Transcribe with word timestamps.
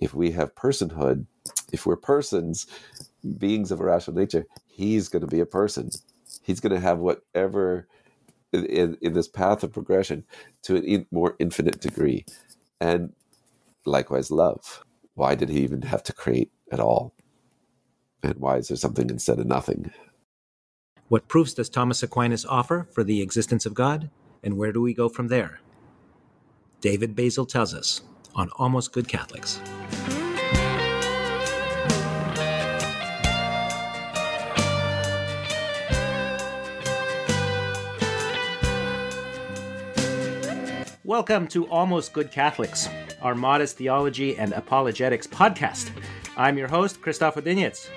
if 0.00 0.14
we 0.14 0.30
have 0.32 0.54
personhood, 0.54 1.26
if 1.72 1.86
we're 1.86 1.96
persons, 1.96 2.66
beings 3.38 3.70
of 3.70 3.80
a 3.80 3.84
rational 3.84 4.16
nature, 4.16 4.46
he's 4.66 5.08
going 5.08 5.22
to 5.22 5.26
be 5.26 5.40
a 5.40 5.46
person. 5.46 5.90
He's 6.42 6.60
going 6.60 6.72
to 6.72 6.80
have 6.80 6.98
whatever 6.98 7.88
in, 8.52 8.96
in 9.00 9.12
this 9.12 9.28
path 9.28 9.62
of 9.62 9.72
progression 9.72 10.24
to 10.62 10.76
an 10.76 11.06
more 11.10 11.36
infinite 11.38 11.80
degree. 11.80 12.24
And 12.80 13.12
likewise, 13.84 14.30
love. 14.30 14.84
Why 15.14 15.34
did 15.34 15.48
he 15.48 15.60
even 15.60 15.82
have 15.82 16.02
to 16.04 16.12
create 16.12 16.50
at 16.70 16.80
all? 16.80 17.14
And 18.22 18.36
why 18.36 18.56
is 18.56 18.68
there 18.68 18.76
something 18.76 19.08
instead 19.08 19.38
of 19.38 19.46
nothing? 19.46 19.90
What 21.08 21.28
proofs 21.28 21.54
does 21.54 21.68
Thomas 21.68 22.02
Aquinas 22.02 22.44
offer 22.44 22.88
for 22.92 23.04
the 23.04 23.22
existence 23.22 23.64
of 23.64 23.74
God? 23.74 24.10
And 24.42 24.56
where 24.56 24.72
do 24.72 24.80
we 24.80 24.92
go 24.92 25.08
from 25.08 25.28
there? 25.28 25.60
David 26.80 27.16
Basile 27.16 27.46
tells 27.46 27.74
us 27.74 28.02
on 28.36 28.50
Almost 28.56 28.92
Good 28.92 29.08
Catholics. 29.08 29.60
Welcome 41.02 41.46
to 41.48 41.66
Almost 41.68 42.12
Good 42.12 42.30
Catholics, 42.30 42.88
our 43.22 43.34
modest 43.34 43.78
theology 43.78 44.36
and 44.36 44.52
apologetics 44.52 45.26
podcast. 45.26 45.90
I'm 46.36 46.58
your 46.58 46.68
host, 46.68 47.00
Christoph 47.00 47.36
Odinitz. 47.36 47.88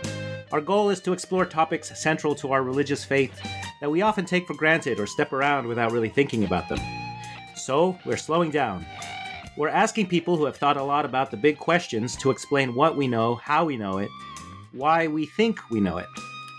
Our 0.52 0.62
goal 0.62 0.90
is 0.90 1.02
to 1.02 1.12
explore 1.12 1.46
topics 1.46 2.00
central 2.00 2.34
to 2.36 2.54
our 2.54 2.64
religious 2.64 3.04
faith 3.04 3.38
that 3.82 3.92
we 3.92 4.02
often 4.02 4.26
take 4.26 4.48
for 4.48 4.54
granted 4.54 5.00
or 5.00 5.08
step 5.08 5.34
around 5.34 5.68
without 5.68 5.92
really 5.92 6.10
thinking 6.10 6.46
about 6.46 6.70
them. 6.70 6.80
So, 7.56 8.00
we're 8.06 8.18
slowing 8.18 8.52
down 8.52 8.86
we're 9.60 9.68
asking 9.68 10.08
people 10.08 10.38
who 10.38 10.46
have 10.46 10.56
thought 10.56 10.78
a 10.78 10.84
lot 10.84 11.04
about 11.04 11.32
the 11.32 11.36
big 11.36 11.58
questions 11.58 12.16
to 12.16 12.32
explain 12.32 12.74
what 12.74 12.96
we 12.96 13.10
know, 13.10 13.36
how 13.36 13.66
we 13.66 13.76
know 13.76 13.98
it, 13.98 14.08
why 14.72 15.06
we 15.06 15.26
think 15.26 15.60
we 15.70 15.82
know 15.82 15.98
it. 15.98 16.06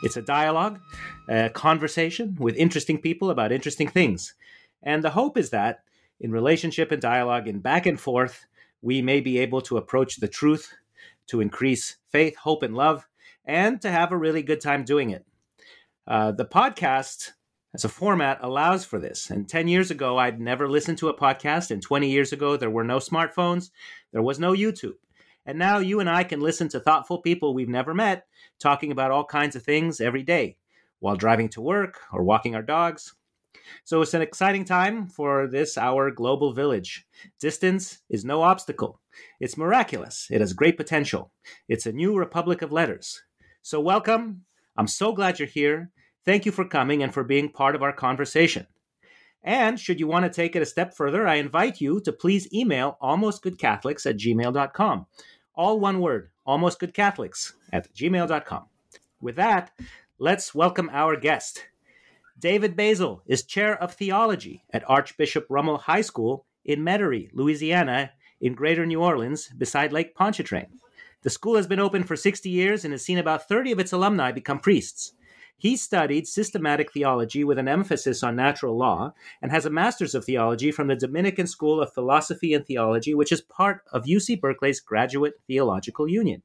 It's 0.03 0.19
a 0.19 0.23
dialogue, 0.23 0.79
a 1.27 1.49
conversation 1.49 2.37
with 2.39 2.55
interesting 2.57 3.01
people 3.01 3.31
about 3.31 3.53
interesting 3.53 3.89
things. 3.89 4.35
And 4.83 5.03
the 5.03 5.09
hope 5.09 5.39
is 5.39 5.49
that 5.49 5.83
in 6.21 6.31
relationship 6.31 6.93
and 6.93 7.01
dialogue 7.01 7.49
and 7.49 7.63
back 7.63 7.87
and 7.87 7.99
forth, 7.99 8.45
we 8.83 9.01
may 9.01 9.23
be 9.23 9.39
able 9.39 9.63
to 9.63 9.79
approach 9.79 10.17
the 10.17 10.29
truth, 10.29 10.71
to 11.29 11.41
increase 11.41 11.97
faith, 12.11 12.37
hope, 12.37 12.63
and 12.63 12.75
love, 12.75 13.09
and 13.47 13.81
to 13.81 13.91
have 13.91 14.13
a 14.13 14.19
really 14.19 14.43
good 14.43 14.61
time 14.61 14.85
doing 14.85 15.09
it. 15.09 15.25
Uh, 16.07 16.33
the 16.33 16.45
podcast 16.45 17.31
as 17.75 17.85
a 17.85 17.89
format 17.89 18.39
allows 18.43 18.85
for 18.85 18.99
this. 18.99 19.31
And 19.31 19.49
10 19.49 19.69
years 19.69 19.91
ago, 19.91 20.19
I'd 20.19 20.41
never 20.41 20.69
listened 20.69 20.99
to 20.99 21.09
a 21.09 21.17
podcast. 21.17 21.71
And 21.71 21.83
20 21.83 22.11
years 22.11 22.33
ago, 22.33 22.57
there 22.57 22.71
were 22.71 22.85
no 22.85 22.99
smartphones, 22.99 23.71
there 24.13 24.23
was 24.23 24.39
no 24.39 24.53
YouTube. 24.53 24.97
And 25.47 25.59
now 25.59 25.79
you 25.79 26.01
and 26.01 26.11
I 26.11 26.25
can 26.25 26.41
listen 26.41 26.69
to 26.69 26.81
thoughtful 26.81 27.19
people 27.19 27.55
we've 27.55 27.69
never 27.69 27.95
met 27.95 28.27
talking 28.59 28.93
about 28.93 29.11
all 29.11 29.25
kinds 29.25 29.57
of 29.57 29.63
things 29.63 30.01
every 30.01 30.23
day 30.23 30.57
while 30.99 31.17
driving 31.17 31.49
to 31.51 31.61
work 31.61 31.99
or 32.13 32.23
walking 32.23 32.55
our 32.55 32.63
dogs. 32.63 33.15
So 33.85 34.03
it's 34.03 34.15
an 34.15 34.23
exciting 34.23 34.65
time 34.65 35.07
for 35.07 35.47
this, 35.47 35.79
our 35.79 36.11
global 36.11 36.53
village. 36.53 37.07
Distance 37.41 38.01
is 38.11 38.25
no 38.25 38.43
obstacle. 38.43 39.01
It's 39.41 39.57
miraculous. 39.57 40.29
It 40.31 40.41
has 40.41 40.53
great 40.53 40.77
potential. 40.77 41.31
It's 41.69 41.87
a 41.87 41.93
new 41.93 42.17
republic 42.17 42.63
of 42.63 42.73
letters. 42.73 43.23
So, 43.63 43.81
welcome. 43.81 44.45
I'm 44.77 44.87
so 44.87 45.13
glad 45.13 45.39
you're 45.39 45.49
here. 45.49 45.91
Thank 46.25 46.45
you 46.45 46.53
for 46.53 46.65
coming 46.65 47.03
and 47.03 47.13
for 47.13 47.25
being 47.25 47.49
part 47.49 47.75
of 47.75 47.83
our 47.83 47.93
conversation. 47.93 48.67
And 49.43 49.81
should 49.81 49.99
you 49.99 50.07
want 50.07 50.25
to 50.27 50.31
take 50.31 50.55
it 50.55 50.63
a 50.63 50.67
step 50.67 50.95
further, 50.95 51.27
I 51.27 51.37
invite 51.37 51.81
you 51.81 52.01
to 52.03 52.13
please 52.13 52.53
email 52.53 52.99
almostgoodcatholics 53.03 54.05
at 54.05 54.19
gmail.com. 54.19 55.07
All 55.55 55.81
one 55.81 56.01
word, 56.01 56.31
almostgoodcatholics 56.47 57.53
at 57.73 57.93
gmail.com. 57.95 58.65
With 59.21 59.37
that, 59.37 59.71
let's 60.19 60.55
welcome 60.55 60.91
our 60.93 61.17
guest. 61.17 61.65
David 62.39 62.77
Basile 62.77 63.23
is 63.27 63.43
chair 63.43 63.81
of 63.83 63.95
theology 63.95 64.65
at 64.73 64.89
Archbishop 64.89 65.47
Rummel 65.49 65.79
High 65.79 66.01
School 66.03 66.47
in 66.65 66.81
Metairie, 66.81 67.31
Louisiana, 67.33 68.13
in 68.41 68.55
greater 68.55 68.87
New 68.87 69.03
Orleans, 69.03 69.49
beside 69.49 69.93
Lake 69.93 70.15
Pontchartrain. 70.15 70.69
The 71.23 71.31
school 71.31 71.57
has 71.57 71.67
been 71.67 71.81
open 71.81 72.03
for 72.03 72.17
60 72.17 72.49
years 72.49 72.85
and 72.85 72.93
has 72.93 73.05
seen 73.05 73.19
about 73.19 73.47
30 73.49 73.73
of 73.73 73.79
its 73.79 73.93
alumni 73.93 74.33
become 74.33 74.59
priests. 74.59 75.13
He 75.61 75.77
studied 75.77 76.27
systematic 76.27 76.91
theology 76.91 77.45
with 77.45 77.59
an 77.59 77.69
emphasis 77.69 78.23
on 78.23 78.35
natural 78.35 78.79
law 78.79 79.13
and 79.43 79.53
has 79.53 79.67
a 79.67 79.71
master's 79.71 80.15
of 80.15 80.25
theology 80.25 80.73
from 80.73 80.89
the 80.89 80.97
Dominican 80.97 81.47
School 81.47 81.83
of 81.83 81.93
Philosophy 81.93 82.55
and 82.55 82.65
Theology, 82.65 83.15
which 83.15 83.31
is 83.31 83.43
part 83.43 83.83
of 83.93 84.05
UC 84.05 84.41
Berkeley's 84.41 84.81
Graduate 84.81 85.35
Theological 85.47 86.09
Union. 86.09 86.41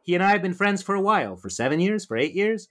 He 0.00 0.14
and 0.14 0.24
I 0.24 0.30
have 0.30 0.40
been 0.40 0.54
friends 0.54 0.80
for 0.80 0.94
a 0.94 1.02
while, 1.02 1.36
for 1.36 1.50
seven 1.50 1.80
years, 1.80 2.06
for 2.06 2.16
eight 2.16 2.32
years, 2.32 2.68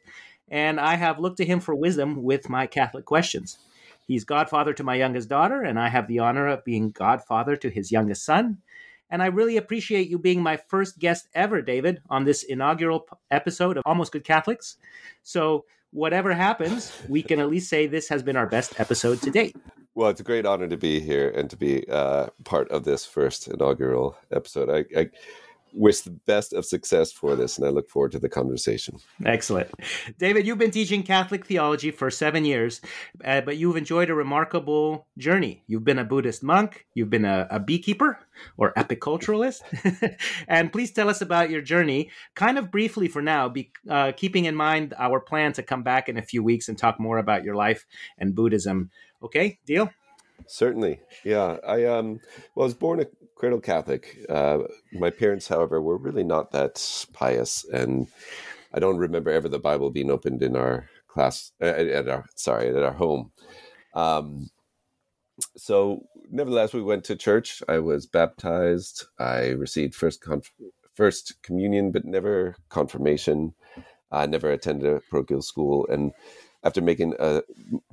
and 0.49 0.79
I 0.79 0.95
have 0.95 1.19
looked 1.19 1.37
to 1.37 1.45
him 1.45 1.59
for 1.59 1.75
wisdom 1.75 2.23
with 2.23 2.49
my 2.49 2.65
Catholic 2.65 3.05
questions. 3.05 3.59
He's 4.07 4.23
godfather 4.23 4.73
to 4.73 4.83
my 4.83 4.95
youngest 4.95 5.29
daughter, 5.29 5.61
and 5.61 5.79
I 5.79 5.89
have 5.89 6.07
the 6.07 6.17
honor 6.17 6.47
of 6.47 6.65
being 6.65 6.89
godfather 6.89 7.55
to 7.57 7.69
his 7.69 7.91
youngest 7.91 8.25
son. 8.25 8.57
And 9.11 9.21
I 9.21 9.27
really 9.27 9.57
appreciate 9.57 10.09
you 10.09 10.17
being 10.17 10.41
my 10.41 10.57
first 10.57 10.97
guest 10.97 11.27
ever, 11.35 11.61
David, 11.61 12.01
on 12.09 12.25
this 12.25 12.41
inaugural 12.41 13.07
episode 13.29 13.77
of 13.77 13.83
Almost 13.85 14.11
Good 14.11 14.23
Catholics. 14.23 14.77
So, 15.21 15.65
whatever 15.95 16.33
happens, 16.33 16.91
we 17.07 17.23
can 17.23 17.39
at 17.39 17.49
least 17.49 17.69
say 17.69 17.87
this 17.87 18.09
has 18.09 18.21
been 18.21 18.35
our 18.35 18.45
best 18.47 18.79
episode 18.79 19.21
to 19.21 19.31
date. 19.31 19.55
Well, 19.95 20.09
it's 20.09 20.19
a 20.19 20.23
great 20.23 20.45
honor 20.45 20.67
to 20.67 20.75
be 20.75 20.99
here 20.99 21.29
and 21.29 21.49
to 21.49 21.55
be 21.55 21.87
uh, 21.89 22.27
part 22.43 22.69
of 22.69 22.83
this 22.83 23.05
first 23.05 23.47
inaugural 23.47 24.17
episode. 24.29 24.69
I, 24.69 24.99
I 24.99 25.09
wish 25.75 26.01
the 26.01 26.11
best 26.11 26.53
of 26.53 26.65
success 26.65 27.11
for 27.11 27.35
this, 27.35 27.57
and 27.57 27.67
I 27.67 27.69
look 27.69 27.89
forward 27.89 28.13
to 28.13 28.19
the 28.19 28.29
conversation. 28.29 28.97
Excellent. 29.25 29.69
David, 30.17 30.47
you've 30.47 30.57
been 30.57 30.71
teaching 30.71 31.03
Catholic 31.03 31.45
theology 31.45 31.91
for 31.91 32.09
seven 32.09 32.45
years, 32.45 32.81
uh, 33.23 33.41
but 33.41 33.57
you've 33.57 33.75
enjoyed 33.75 34.09
a 34.09 34.15
remarkable 34.15 35.07
journey. 35.17 35.63
You've 35.67 35.83
been 35.83 35.99
a 35.99 36.03
Buddhist 36.03 36.43
monk, 36.43 36.85
you've 36.93 37.09
been 37.09 37.25
a, 37.25 37.47
a 37.49 37.59
beekeeper 37.59 38.19
or 38.57 38.73
apiculturalist. 38.73 39.61
and 40.47 40.71
please 40.71 40.91
tell 40.91 41.09
us 41.09 41.21
about 41.21 41.49
your 41.49 41.61
journey, 41.61 42.09
kind 42.35 42.57
of 42.57 42.71
briefly 42.71 43.07
for 43.07 43.21
now, 43.21 43.49
be, 43.49 43.71
uh, 43.89 44.13
keeping 44.15 44.45
in 44.45 44.55
mind 44.55 44.93
our 44.97 45.19
plan 45.19 45.53
to 45.53 45.63
come 45.63 45.83
back 45.83 46.09
in 46.09 46.17
a 46.17 46.21
few 46.21 46.41
weeks 46.43 46.69
and 46.69 46.77
talk 46.77 46.99
more 46.99 47.17
about 47.17 47.43
your 47.43 47.55
life 47.55 47.85
and 48.17 48.33
Buddhism. 48.33 48.89
Okay, 49.21 49.59
deal? 49.65 49.89
Certainly, 50.47 50.99
yeah. 51.23 51.57
I 51.67 51.85
um, 51.85 52.19
well, 52.53 52.63
I 52.63 52.67
was 52.67 52.73
born 52.73 52.99
a 52.99 53.05
Catholic. 53.61 54.17
Uh, 54.29 54.59
my 54.93 55.09
parents, 55.09 55.47
however, 55.47 55.81
were 55.81 55.97
really 55.97 56.23
not 56.23 56.51
that 56.51 57.05
pious, 57.13 57.65
and 57.65 58.07
I 58.73 58.79
don't 58.79 58.97
remember 58.97 59.31
ever 59.31 59.49
the 59.49 59.59
Bible 59.59 59.89
being 59.89 60.11
opened 60.11 60.43
in 60.43 60.55
our 60.55 60.89
class 61.07 61.51
uh, 61.61 61.65
at 61.65 62.07
our 62.07 62.25
sorry 62.35 62.69
at 62.69 62.83
our 62.83 62.93
home. 62.93 63.31
Um, 63.93 64.49
so, 65.57 66.01
nevertheless, 66.29 66.73
we 66.73 66.81
went 66.81 67.03
to 67.05 67.15
church. 67.15 67.61
I 67.67 67.79
was 67.79 68.05
baptized. 68.05 69.05
I 69.19 69.49
received 69.49 69.95
first 69.95 70.21
conf- 70.21 70.51
first 70.93 71.41
communion, 71.41 71.91
but 71.91 72.05
never 72.05 72.55
confirmation. 72.69 73.53
I 74.11 74.25
never 74.27 74.51
attended 74.51 74.93
a 74.93 75.01
parochial 75.09 75.41
school, 75.41 75.87
and 75.89 76.11
after 76.65 76.81
making 76.81 77.15
uh, 77.19 77.41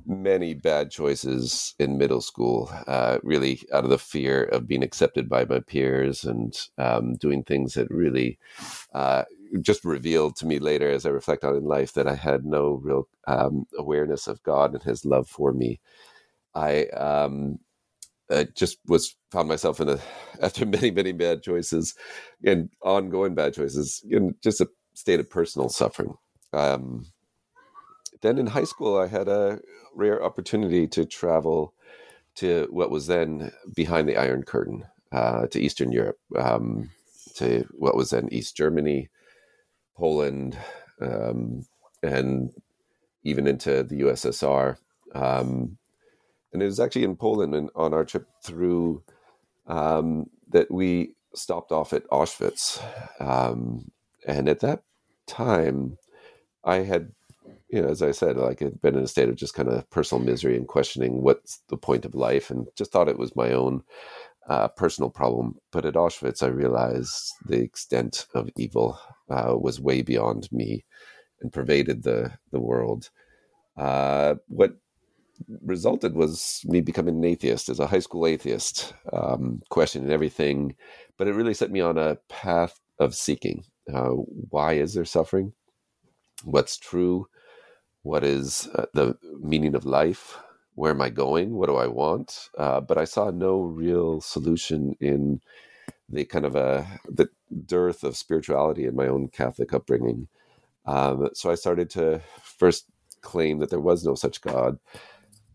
many 0.05 0.55
bad 0.55 0.89
choices 0.91 1.75
in 1.79 1.99
middle 1.99 2.21
school, 2.21 2.71
uh, 2.87 3.19
really 3.23 3.61
out 3.71 3.83
of 3.83 3.91
the 3.91 3.99
fear 3.99 4.45
of 4.45 4.67
being 4.67 4.83
accepted 4.83 5.29
by 5.29 5.45
my 5.45 5.59
peers 5.59 6.23
and 6.23 6.57
um, 6.79 7.13
doing 7.15 7.43
things 7.43 7.75
that 7.75 7.89
really 7.91 8.39
uh, 8.93 9.23
just 9.61 9.85
revealed 9.85 10.35
to 10.37 10.47
me 10.47 10.57
later 10.57 10.89
as 10.89 11.05
I 11.05 11.09
reflect 11.09 11.43
on 11.43 11.55
in 11.55 11.65
life 11.65 11.93
that 11.93 12.07
I 12.07 12.15
had 12.15 12.45
no 12.45 12.81
real 12.83 13.07
um, 13.27 13.67
awareness 13.77 14.27
of 14.27 14.41
God 14.41 14.73
and 14.73 14.81
His 14.83 15.05
love 15.05 15.29
for 15.29 15.53
me. 15.53 15.79
I 16.55 16.85
um, 16.87 17.59
I 18.31 18.45
just 18.55 18.79
was 18.87 19.15
found 19.31 19.47
myself 19.47 19.79
in 19.79 19.89
a 19.89 19.99
after 20.41 20.65
many 20.65 20.91
many 20.91 21.11
bad 21.11 21.43
choices 21.43 21.95
and 22.43 22.69
ongoing 22.81 23.35
bad 23.35 23.53
choices 23.53 24.03
in 24.09 24.35
just 24.43 24.61
a 24.61 24.69
state 24.95 25.19
of 25.19 25.29
personal 25.29 25.69
suffering. 25.69 26.15
Um, 26.53 27.05
then 28.23 28.39
in 28.39 28.47
high 28.47 28.65
school, 28.65 28.97
I 28.97 29.07
had 29.07 29.27
a 29.29 29.61
rare 29.93 30.23
opportunity 30.23 30.87
to 30.87 31.05
travel 31.05 31.75
to 32.37 32.67
what 32.71 32.89
was 32.89 33.05
then 33.07 33.51
behind 33.75 34.09
the 34.09 34.17
Iron 34.17 34.43
Curtain. 34.43 34.85
uh, 35.13 35.47
to 35.47 35.61
Eastern 35.61 35.91
Europe, 35.91 36.17
um, 36.37 36.89
to 37.35 37.65
what 37.71 37.95
was 37.95 38.09
then 38.09 38.27
East 38.31 38.57
Germany, 38.57 39.09
Poland, 39.95 40.57
um, 40.99 41.65
and 42.01 42.51
even 43.23 43.47
into 43.47 43.83
the 43.83 44.01
USSR. 44.01 44.77
Um, 45.13 45.77
and 46.51 46.63
it 46.63 46.65
was 46.65 46.79
actually 46.79 47.03
in 47.03 47.15
Poland 47.15 47.55
and 47.55 47.69
on 47.75 47.93
our 47.93 48.03
trip 48.03 48.27
through 48.43 49.03
um, 49.67 50.29
that 50.49 50.71
we 50.71 51.13
stopped 51.35 51.71
off 51.71 51.93
at 51.93 52.07
Auschwitz. 52.09 52.83
Um, 53.19 53.91
and 54.27 54.49
at 54.49 54.61
that 54.61 54.83
time, 55.27 55.97
I 56.63 56.77
had, 56.77 57.11
you 57.73 57.81
know, 57.81 57.87
as 57.87 58.03
I 58.03 58.11
said, 58.11 58.37
like 58.37 58.61
I'd 58.61 58.81
been 58.81 58.95
in 58.95 59.03
a 59.03 59.07
state 59.07 59.29
of 59.29 59.35
just 59.35 59.55
kind 59.55 59.67
of 59.67 59.89
personal 59.89 60.23
misery 60.23 60.55
and 60.55 60.67
questioning 60.67 61.23
what's 61.23 61.59
the 61.69 61.77
point 61.77 62.05
of 62.05 62.13
life, 62.13 62.51
and 62.51 62.67
just 62.77 62.91
thought 62.91 63.09
it 63.09 63.17
was 63.17 63.35
my 63.35 63.51
own 63.51 63.81
uh, 64.47 64.67
personal 64.67 65.09
problem. 65.09 65.55
But 65.71 65.85
at 65.85 65.95
Auschwitz, 65.95 66.43
I 66.43 66.47
realized 66.47 67.33
the 67.47 67.59
extent 67.59 68.27
of 68.35 68.49
evil 68.57 68.99
uh, 69.27 69.55
was 69.59 69.79
way 69.79 70.03
beyond 70.03 70.49
me 70.51 70.85
and 71.41 71.51
pervaded 71.51 72.03
the 72.03 72.33
the 72.51 72.59
world. 72.59 73.09
Uh, 73.75 74.35
what 74.47 74.77
resulted 75.63 76.15
was 76.15 76.61
me 76.65 76.79
becoming 76.79 77.15
an 77.15 77.25
atheist 77.25 77.69
as 77.69 77.79
a 77.79 77.87
high 77.87 77.99
school 77.99 78.27
atheist, 78.27 78.93
um, 79.11 79.63
questioning 79.69 80.11
everything. 80.11 80.75
But 81.17 81.27
it 81.27 81.33
really 81.33 81.55
set 81.55 81.71
me 81.71 81.81
on 81.81 81.97
a 81.97 82.17
path 82.29 82.79
of 82.99 83.15
seeking. 83.15 83.63
Uh, 83.91 84.11
why 84.51 84.73
is 84.73 84.93
there 84.93 85.05
suffering? 85.05 85.53
What's 86.43 86.77
true? 86.77 87.27
What 88.03 88.23
is 88.23 88.69
uh, 88.75 88.87
the 88.93 89.17
meaning 89.41 89.75
of 89.75 89.85
life? 89.85 90.37
Where 90.75 90.91
am 90.91 91.01
I 91.01 91.09
going? 91.09 91.55
What 91.55 91.67
do 91.67 91.77
I 91.77 91.87
want? 91.87 92.49
Uh, 92.57 92.81
but 92.81 92.97
I 92.97 93.05
saw 93.05 93.31
no 93.31 93.61
real 93.61 94.21
solution 94.21 94.95
in 95.01 95.41
the 96.09 96.25
kind 96.25 96.45
of 96.45 96.55
a 96.55 96.87
the 97.09 97.29
dearth 97.65 98.03
of 98.03 98.17
spirituality 98.17 98.85
in 98.85 98.95
my 98.95 99.07
own 99.07 99.29
Catholic 99.29 99.73
upbringing. 99.73 100.27
Um, 100.85 101.29
so 101.35 101.51
I 101.51 101.55
started 101.55 101.89
to 101.91 102.21
first 102.43 102.85
claim 103.21 103.59
that 103.59 103.69
there 103.71 103.79
was 103.81 104.05
no 104.05 104.15
such 104.15 104.41
God, 104.41 104.77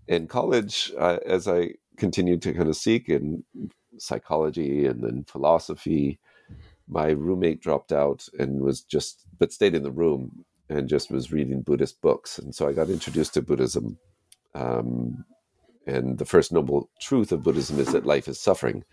in 0.06 0.26
college, 0.26 0.92
uh, 0.98 1.18
as 1.26 1.48
I 1.48 1.74
continued 1.96 2.42
to 2.42 2.52
kind 2.54 2.68
of 2.68 2.76
seek 2.76 3.08
in 3.08 3.44
psychology 3.98 4.86
and 4.86 5.02
then 5.02 5.24
philosophy, 5.24 6.18
my 6.88 7.08
roommate 7.10 7.60
dropped 7.62 7.92
out 7.92 8.28
and 8.38 8.62
was 8.62 8.82
just, 8.82 9.26
but 9.38 9.52
stayed 9.52 9.74
in 9.74 9.82
the 9.84 9.92
room 9.92 10.44
and 10.68 10.88
just 10.88 11.10
was 11.10 11.32
reading 11.32 11.62
Buddhist 11.62 12.00
books. 12.00 12.38
And 12.38 12.54
so 12.54 12.68
I 12.68 12.72
got 12.72 12.90
introduced 12.90 13.34
to 13.34 13.42
Buddhism. 13.42 13.98
Um, 14.54 15.24
and 15.86 16.18
the 16.18 16.26
first 16.26 16.52
noble 16.52 16.90
truth 17.00 17.32
of 17.32 17.42
Buddhism 17.42 17.78
is 17.78 17.92
that 17.92 18.04
life 18.04 18.28
is 18.28 18.40
suffering. 18.40 18.84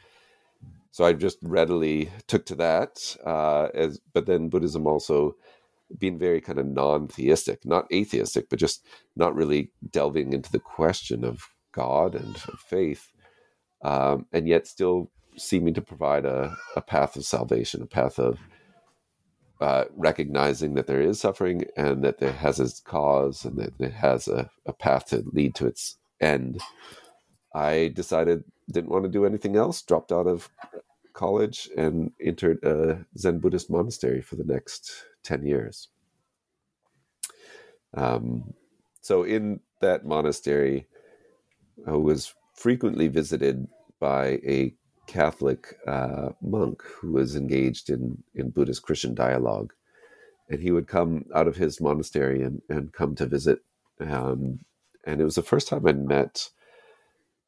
So 0.92 1.04
I 1.04 1.14
just 1.14 1.38
readily 1.42 2.10
took 2.28 2.46
to 2.46 2.56
that. 2.56 3.18
Uh, 3.26 3.68
as, 3.74 4.00
but 4.14 4.26
then 4.26 4.50
Buddhism 4.50 4.88
also 4.88 5.36
being 6.00 6.18
very 6.18 6.42
kind 6.42 6.58
of 6.58 6.66
non-theistic, 6.66 7.66
not 7.66 7.92
atheistic, 7.92 8.50
but 8.50 8.60
just 8.60 8.86
not 9.16 9.36
really 9.36 9.72
delving 9.92 10.34
into 10.34 10.52
the 10.52 10.60
question 10.60 11.24
of 11.24 11.42
God 11.74 12.16
and 12.16 12.36
of 12.48 12.60
faith, 12.60 13.12
um, 13.84 14.26
and 14.32 14.48
yet 14.48 14.68
still 14.68 15.12
seeming 15.38 15.74
to 15.74 15.82
provide 15.82 16.26
a, 16.26 16.56
a 16.76 16.82
path 16.82 17.18
of 17.18 17.26
salvation, 17.26 17.82
a 17.82 17.86
path 17.88 18.18
of 18.18 18.40
uh, 19.62 19.86
recognizing 19.96 20.74
that 20.74 20.88
there 20.88 21.02
is 21.02 21.20
suffering 21.20 21.66
and 21.78 22.04
that 22.04 22.22
it 22.22 22.36
has 22.36 22.60
its 22.60 22.80
cause 22.82 23.46
and 23.46 23.58
that 23.58 23.74
it 23.80 23.94
has 23.94 24.28
a, 24.28 24.50
a 24.66 24.74
path 24.74 25.08
to 25.08 25.24
lead 25.32 25.56
to 25.56 25.68
its 25.68 25.98
end. 26.20 26.62
I 27.54 27.92
decided 27.96 28.44
didn't 28.70 28.90
want 28.90 29.06
to 29.06 29.10
do 29.10 29.26
anything 29.26 29.56
else, 29.56 29.82
dropped 29.82 30.12
out 30.12 30.28
of 30.28 30.50
college 31.14 31.70
and 31.78 32.12
entered 32.20 32.64
a 32.64 33.06
Zen 33.18 33.40
Buddhist 33.40 33.70
monastery 33.70 34.22
for 34.22 34.36
the 34.36 34.44
next 34.44 35.06
10 35.24 35.46
years. 35.46 35.88
Um, 37.94 38.54
so, 39.02 39.24
in 39.24 39.62
that 39.82 40.06
monastery, 40.06 40.88
I 41.88 41.92
was 41.92 42.34
frequently 42.54 43.08
visited 43.08 43.68
by 44.00 44.40
a 44.46 44.74
Catholic 45.08 45.76
uh, 45.88 46.30
monk 46.42 46.82
who 46.84 47.14
was 47.14 47.36
engaged 47.36 47.90
in, 47.90 48.24
in 48.34 48.50
Buddhist 48.50 48.84
Christian 48.84 49.16
dialogue. 49.16 49.74
And 50.50 50.62
he 50.62 50.72
would 50.72 50.88
come 50.88 51.26
out 51.34 51.48
of 51.48 51.56
his 51.58 51.82
monastery 51.82 52.44
and, 52.44 52.62
and 52.70 52.94
come 52.94 53.16
to 53.16 53.26
visit. 53.26 53.60
Um, 54.00 54.60
and 55.06 55.22
it 55.22 55.24
was 55.24 55.36
the 55.36 55.42
first 55.42 55.68
time 55.68 55.88
I'd 55.88 56.06
met 56.06 56.50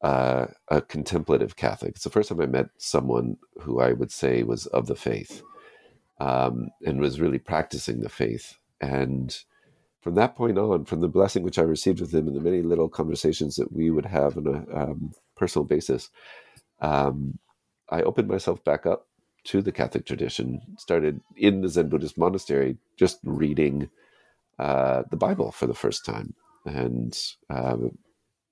uh, 0.02 0.46
a 0.68 0.80
contemplative 0.80 1.56
Catholic. 1.56 1.92
It's 1.94 2.04
the 2.04 2.10
first 2.10 2.28
time 2.28 2.40
I 2.40 2.46
met 2.46 2.70
someone 2.76 3.36
who 3.60 3.80
I 3.80 3.92
would 3.92 4.12
say 4.12 4.42
was 4.42 4.66
of 4.66 4.86
the 4.86 4.96
faith 4.96 5.42
um, 6.20 6.70
and 6.84 7.00
was 7.00 7.20
really 7.20 7.38
practicing 7.38 8.00
the 8.00 8.08
faith. 8.08 8.56
And 8.80 9.36
from 10.00 10.14
that 10.14 10.36
point 10.36 10.58
on, 10.58 10.84
from 10.84 11.00
the 11.00 11.08
blessing 11.08 11.42
which 11.42 11.58
I 11.58 11.62
received 11.62 12.00
with 12.00 12.14
him 12.14 12.28
and 12.28 12.36
the 12.36 12.40
many 12.40 12.62
little 12.62 12.88
conversations 12.88 13.56
that 13.56 13.72
we 13.72 13.90
would 13.90 14.06
have 14.06 14.36
on 14.36 14.46
a 14.46 14.76
um, 14.76 15.12
personal 15.36 15.64
basis, 15.64 16.10
um, 16.80 17.38
I 17.90 18.02
opened 18.02 18.28
myself 18.28 18.62
back 18.64 18.86
up 18.86 19.06
to 19.44 19.62
the 19.62 19.72
Catholic 19.72 20.04
tradition, 20.06 20.60
started 20.78 21.20
in 21.36 21.62
the 21.62 21.68
Zen 21.68 21.88
Buddhist 21.88 22.18
monastery, 22.18 22.76
just 22.98 23.18
reading 23.24 23.88
uh, 24.58 25.04
the 25.10 25.16
Bible 25.16 25.52
for 25.52 25.66
the 25.66 25.74
first 25.74 26.04
time. 26.04 26.34
And 26.66 27.18
uh, 27.48 27.76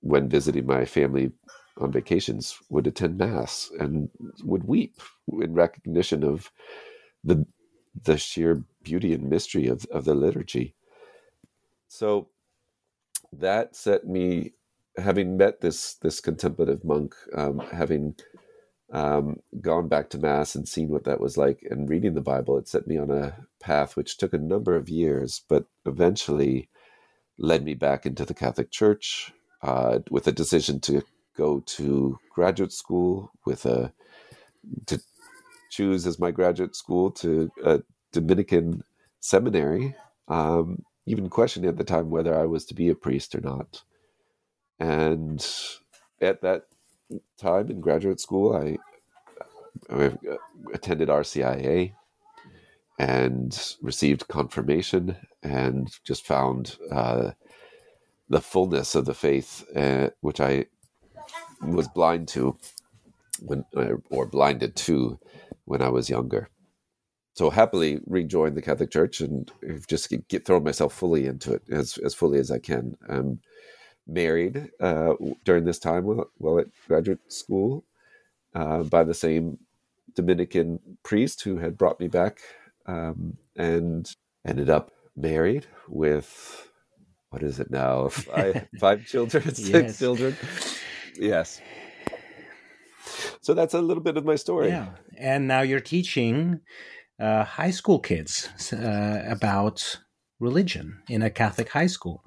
when 0.01 0.29
visiting 0.29 0.65
my 0.65 0.85
family 0.85 1.31
on 1.77 1.91
vacations, 1.91 2.57
would 2.69 2.87
attend 2.87 3.17
Mass 3.17 3.69
and 3.79 4.09
would 4.43 4.63
weep 4.63 5.01
in 5.41 5.53
recognition 5.53 6.23
of 6.23 6.51
the 7.23 7.45
the 8.03 8.17
sheer 8.17 8.63
beauty 8.83 9.13
and 9.13 9.29
mystery 9.29 9.67
of, 9.67 9.85
of 9.91 10.05
the 10.05 10.13
liturgy. 10.13 10.75
So 11.87 12.29
that 13.33 13.75
set 13.75 14.05
me, 14.05 14.53
having 14.97 15.37
met 15.37 15.61
this 15.61 15.95
this 15.95 16.19
contemplative 16.19 16.83
monk, 16.85 17.15
um, 17.35 17.59
having 17.71 18.15
um, 18.91 19.37
gone 19.61 19.87
back 19.87 20.09
to 20.11 20.17
mass 20.17 20.55
and 20.55 20.67
seen 20.67 20.89
what 20.89 21.03
that 21.05 21.19
was 21.19 21.37
like, 21.37 21.65
and 21.69 21.89
reading 21.89 22.13
the 22.13 22.21
Bible, 22.21 22.57
it 22.57 22.67
set 22.67 22.87
me 22.87 22.97
on 22.97 23.11
a 23.11 23.47
path 23.59 23.95
which 23.95 24.17
took 24.17 24.33
a 24.33 24.37
number 24.37 24.75
of 24.75 24.89
years, 24.89 25.41
but 25.49 25.65
eventually 25.85 26.69
led 27.37 27.63
me 27.63 27.73
back 27.73 28.05
into 28.05 28.25
the 28.25 28.33
Catholic 28.33 28.71
Church 28.71 29.33
uh, 29.61 29.99
with 30.09 30.27
a 30.27 30.31
decision 30.31 30.79
to 30.81 31.03
go 31.35 31.59
to 31.61 32.17
graduate 32.33 32.71
school 32.71 33.31
with 33.45 33.65
a 33.65 33.93
to 34.87 34.99
choose 35.69 36.07
as 36.07 36.19
my 36.19 36.31
graduate 36.31 36.75
school 36.75 37.11
to 37.11 37.49
a 37.63 37.81
Dominican 38.11 38.83
seminary, 39.19 39.95
um, 40.27 40.83
even 41.05 41.29
questioning 41.29 41.69
at 41.69 41.77
the 41.77 41.83
time 41.83 42.09
whether 42.09 42.37
I 42.37 42.45
was 42.45 42.65
to 42.65 42.73
be 42.73 42.89
a 42.89 42.95
priest 42.95 43.35
or 43.35 43.41
not. 43.41 43.83
And 44.79 45.45
at 46.21 46.41
that 46.41 46.63
time 47.37 47.69
in 47.69 47.81
graduate 47.81 48.19
school, 48.19 48.55
I, 48.55 48.77
I 49.93 50.11
attended 50.73 51.09
RCIA 51.09 51.93
and 52.99 53.75
received 53.81 54.27
confirmation 54.27 55.15
and 55.43 55.89
just 56.03 56.25
found 56.25 56.77
uh, 56.91 57.31
the 58.29 58.41
fullness 58.41 58.95
of 58.95 59.05
the 59.05 59.13
faith, 59.13 59.63
uh, 59.75 60.09
which 60.21 60.41
I 60.41 60.65
was 61.61 61.87
blind 61.87 62.27
to 62.29 62.57
when, 63.39 63.65
or 64.09 64.25
blinded 64.25 64.75
to 64.75 65.19
when 65.65 65.81
I 65.81 65.89
was 65.89 66.09
younger. 66.09 66.49
So 67.33 67.51
happily 67.51 67.99
rejoined 68.07 68.57
the 68.57 68.63
Catholic 68.63 68.89
Church 68.89 69.21
and 69.21 69.51
just 69.87 70.09
get, 70.09 70.27
get 70.27 70.45
thrown 70.45 70.63
myself 70.63 70.91
fully 70.93 71.27
into 71.27 71.53
it 71.53 71.61
as 71.71 71.99
as 71.99 72.15
fully 72.15 72.39
as 72.39 72.49
I 72.49 72.57
can. 72.57 72.97
I'm 73.07 73.41
married 74.07 74.71
uh, 74.79 75.13
during 75.43 75.65
this 75.65 75.79
time 75.79 76.05
while, 76.05 76.29
while 76.37 76.59
at 76.59 76.67
graduate 76.87 77.31
school 77.31 77.83
uh, 78.55 78.83
by 78.83 79.03
the 79.03 79.13
same 79.13 79.57
Dominican 80.15 80.79
priest 81.03 81.43
who 81.43 81.57
had 81.57 81.77
brought 81.77 81.99
me 81.99 82.07
back, 82.07 82.39
um, 82.87 83.37
and 83.55 84.09
ended 84.45 84.69
up 84.69 84.91
married 85.15 85.67
with 85.87 86.69
what 87.29 87.43
is 87.43 87.59
it 87.59 87.69
now? 87.69 88.07
Five, 88.07 88.67
five 88.79 89.05
children, 89.05 89.43
six 89.53 89.69
yes. 89.69 89.99
children. 89.99 90.35
Yes. 91.19 91.61
So 93.41 93.53
that's 93.53 93.73
a 93.73 93.81
little 93.81 94.03
bit 94.03 94.17
of 94.17 94.25
my 94.25 94.35
story. 94.35 94.69
Yeah. 94.69 94.89
And 95.17 95.47
now 95.47 95.61
you're 95.61 95.79
teaching 95.79 96.61
uh, 97.19 97.43
high 97.43 97.71
school 97.71 97.99
kids 97.99 98.49
uh, 98.73 99.23
about 99.27 99.99
religion 100.39 101.01
in 101.09 101.21
a 101.21 101.29
Catholic 101.29 101.69
high 101.69 101.87
school. 101.87 102.23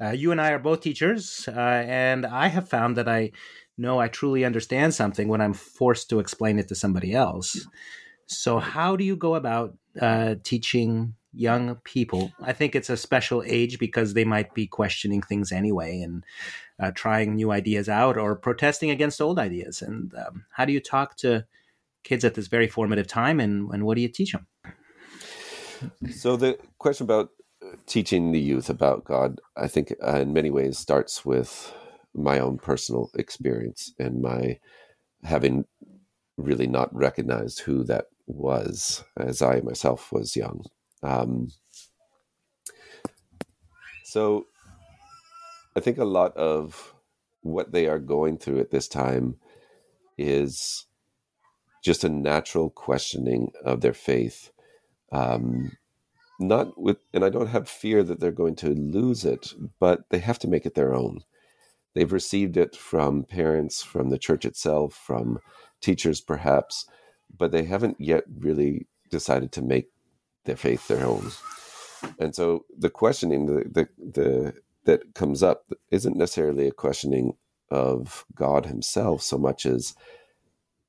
Uh, 0.00 0.10
you 0.10 0.32
and 0.32 0.40
I 0.40 0.50
are 0.50 0.58
both 0.58 0.80
teachers, 0.80 1.48
uh, 1.48 1.60
and 1.86 2.26
I 2.26 2.48
have 2.48 2.68
found 2.68 2.96
that 2.96 3.08
I 3.08 3.32
know 3.78 4.00
I 4.00 4.08
truly 4.08 4.44
understand 4.44 4.94
something 4.94 5.28
when 5.28 5.40
I'm 5.40 5.54
forced 5.54 6.10
to 6.10 6.18
explain 6.18 6.58
it 6.58 6.68
to 6.68 6.74
somebody 6.74 7.14
else. 7.14 7.66
So, 8.26 8.58
how 8.58 8.96
do 8.96 9.04
you 9.04 9.16
go 9.16 9.34
about 9.34 9.76
uh, 10.00 10.36
teaching 10.42 11.14
young 11.34 11.76
people? 11.84 12.32
I 12.40 12.52
think 12.52 12.74
it's 12.74 12.90
a 12.90 12.96
special 12.96 13.42
age 13.46 13.78
because 13.78 14.14
they 14.14 14.24
might 14.24 14.54
be 14.54 14.66
questioning 14.66 15.22
things 15.22 15.52
anyway 15.52 16.00
and 16.00 16.24
uh, 16.80 16.90
trying 16.94 17.34
new 17.34 17.52
ideas 17.52 17.88
out 17.88 18.16
or 18.16 18.34
protesting 18.34 18.90
against 18.90 19.20
old 19.20 19.38
ideas. 19.38 19.82
And 19.82 20.12
um, 20.14 20.44
how 20.52 20.64
do 20.64 20.72
you 20.72 20.80
talk 20.80 21.16
to 21.18 21.46
kids 22.04 22.24
at 22.24 22.34
this 22.34 22.48
very 22.48 22.66
formative 22.66 23.06
time, 23.06 23.40
and, 23.40 23.70
and 23.72 23.84
what 23.84 23.96
do 23.96 24.02
you 24.02 24.08
teach 24.08 24.32
them? 24.32 24.46
So 26.10 26.36
the 26.36 26.58
question 26.78 27.04
about 27.04 27.30
teaching 27.86 28.32
the 28.32 28.40
youth 28.40 28.70
about 28.70 29.04
God, 29.04 29.40
I 29.56 29.68
think, 29.68 29.94
uh, 30.02 30.20
in 30.20 30.32
many 30.32 30.50
ways 30.50 30.78
starts 30.78 31.24
with 31.24 31.74
my 32.14 32.38
own 32.38 32.58
personal 32.58 33.10
experience 33.14 33.92
and 33.98 34.20
my 34.20 34.58
having 35.24 35.64
really 36.36 36.66
not 36.66 36.94
recognized 36.94 37.60
who 37.60 37.84
that 37.84 38.06
was 38.26 39.04
as 39.16 39.42
I 39.42 39.60
myself 39.60 40.12
was 40.12 40.36
young. 40.36 40.64
Um, 41.02 41.48
so 44.04 44.46
I 45.76 45.80
think 45.80 45.98
a 45.98 46.04
lot 46.04 46.36
of 46.36 46.94
what 47.40 47.72
they 47.72 47.86
are 47.86 47.98
going 47.98 48.38
through 48.38 48.60
at 48.60 48.70
this 48.70 48.88
time 48.88 49.36
is 50.18 50.86
just 51.82 52.04
a 52.04 52.08
natural 52.08 52.70
questioning 52.70 53.50
of 53.64 53.80
their 53.80 53.94
faith. 53.94 54.52
Um, 55.10 55.72
not 56.42 56.80
with, 56.80 56.98
and 57.12 57.24
I 57.24 57.30
don't 57.30 57.48
have 57.48 57.68
fear 57.68 58.02
that 58.02 58.20
they're 58.20 58.32
going 58.32 58.56
to 58.56 58.70
lose 58.70 59.24
it, 59.24 59.54
but 59.80 60.08
they 60.10 60.18
have 60.18 60.38
to 60.40 60.48
make 60.48 60.66
it 60.66 60.74
their 60.74 60.94
own. 60.94 61.20
They've 61.94 62.12
received 62.12 62.56
it 62.56 62.74
from 62.76 63.24
parents, 63.24 63.82
from 63.82 64.10
the 64.10 64.18
church 64.18 64.44
itself, 64.44 64.94
from 64.94 65.38
teachers 65.80 66.20
perhaps, 66.20 66.86
but 67.36 67.52
they 67.52 67.64
haven't 67.64 67.96
yet 68.00 68.24
really 68.38 68.86
decided 69.10 69.52
to 69.52 69.62
make 69.62 69.88
their 70.44 70.56
faith 70.56 70.88
their 70.88 71.04
own. 71.04 71.30
And 72.18 72.34
so 72.34 72.64
the 72.76 72.90
questioning 72.90 73.46
the, 73.46 73.64
the, 73.70 73.88
the 73.98 74.54
that 74.84 75.14
comes 75.14 75.42
up 75.42 75.72
isn't 75.90 76.16
necessarily 76.16 76.66
a 76.66 76.72
questioning 76.72 77.34
of 77.70 78.24
God 78.34 78.66
Himself 78.66 79.22
so 79.22 79.38
much 79.38 79.64
as 79.64 79.94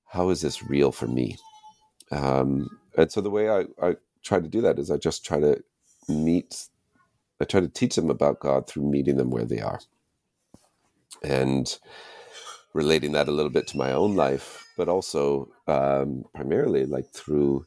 how 0.08 0.30
is 0.30 0.42
this 0.42 0.64
real 0.64 0.92
for 0.92 1.08
me? 1.08 1.38
Um, 2.12 2.70
and 2.98 3.12
so 3.12 3.22
the 3.22 3.30
way 3.30 3.50
I, 3.50 3.66
I 3.82 3.96
try 4.24 4.40
to 4.40 4.48
do 4.48 4.62
that 4.62 4.80
is 4.80 4.90
I 4.90 4.98
just 4.98 5.26
try 5.26 5.40
to 5.40 5.64
meet, 6.08 6.68
I 7.40 7.46
try 7.46 7.62
to 7.62 7.68
teach 7.68 7.96
them 7.96 8.10
about 8.10 8.40
God 8.40 8.68
through 8.68 8.90
meeting 8.90 9.18
them 9.18 9.30
where 9.30 9.46
they 9.46 9.60
are. 9.60 9.80
And 11.24 11.78
relating 12.74 13.12
that 13.14 13.28
a 13.28 13.32
little 13.32 13.52
bit 13.52 13.68
to 13.68 13.78
my 13.78 13.92
own 13.92 14.16
life, 14.16 14.66
but 14.76 14.90
also 14.90 15.50
um, 15.68 16.24
primarily 16.34 16.86
like 16.86 17.10
through 17.14 17.66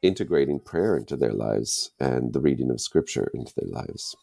integrating 0.00 0.58
prayer 0.58 0.96
into 0.96 1.16
their 1.16 1.32
lives 1.32 1.92
and 2.00 2.32
the 2.32 2.40
reading 2.40 2.70
of 2.70 2.80
scripture 2.80 3.30
into 3.34 3.52
their 3.56 3.70
lives. 3.70 4.16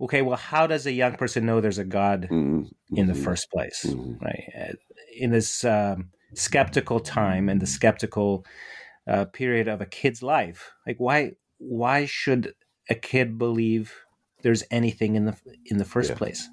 Okay, 0.00 0.22
well, 0.22 0.36
how 0.36 0.66
does 0.66 0.86
a 0.86 0.92
young 0.92 1.16
person 1.16 1.46
know 1.46 1.60
there's 1.60 1.78
a 1.78 1.84
God 1.84 2.28
mm-hmm. 2.30 2.64
in 2.96 3.06
the 3.06 3.14
first 3.14 3.50
place, 3.50 3.84
mm-hmm. 3.86 4.22
right? 4.24 4.44
Uh, 4.58 4.72
in 5.16 5.30
this 5.30 5.64
um, 5.64 6.10
skeptical 6.34 7.00
time 7.00 7.48
and 7.48 7.60
the 7.60 7.66
skeptical 7.66 8.44
uh, 9.06 9.24
period 9.26 9.68
of 9.68 9.80
a 9.80 9.86
kid's 9.86 10.22
life, 10.22 10.72
like 10.86 10.98
why 10.98 11.32
why 11.58 12.06
should 12.06 12.54
a 12.90 12.94
kid 12.94 13.38
believe 13.38 13.94
there's 14.42 14.64
anything 14.70 15.16
in 15.16 15.24
the 15.24 15.36
in 15.66 15.78
the 15.78 15.84
first 15.84 16.10
yeah. 16.10 16.16
place? 16.16 16.48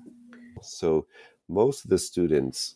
So 0.62 1.07
most 1.50 1.83
of 1.83 1.89
the 1.89 1.98
students 1.98 2.75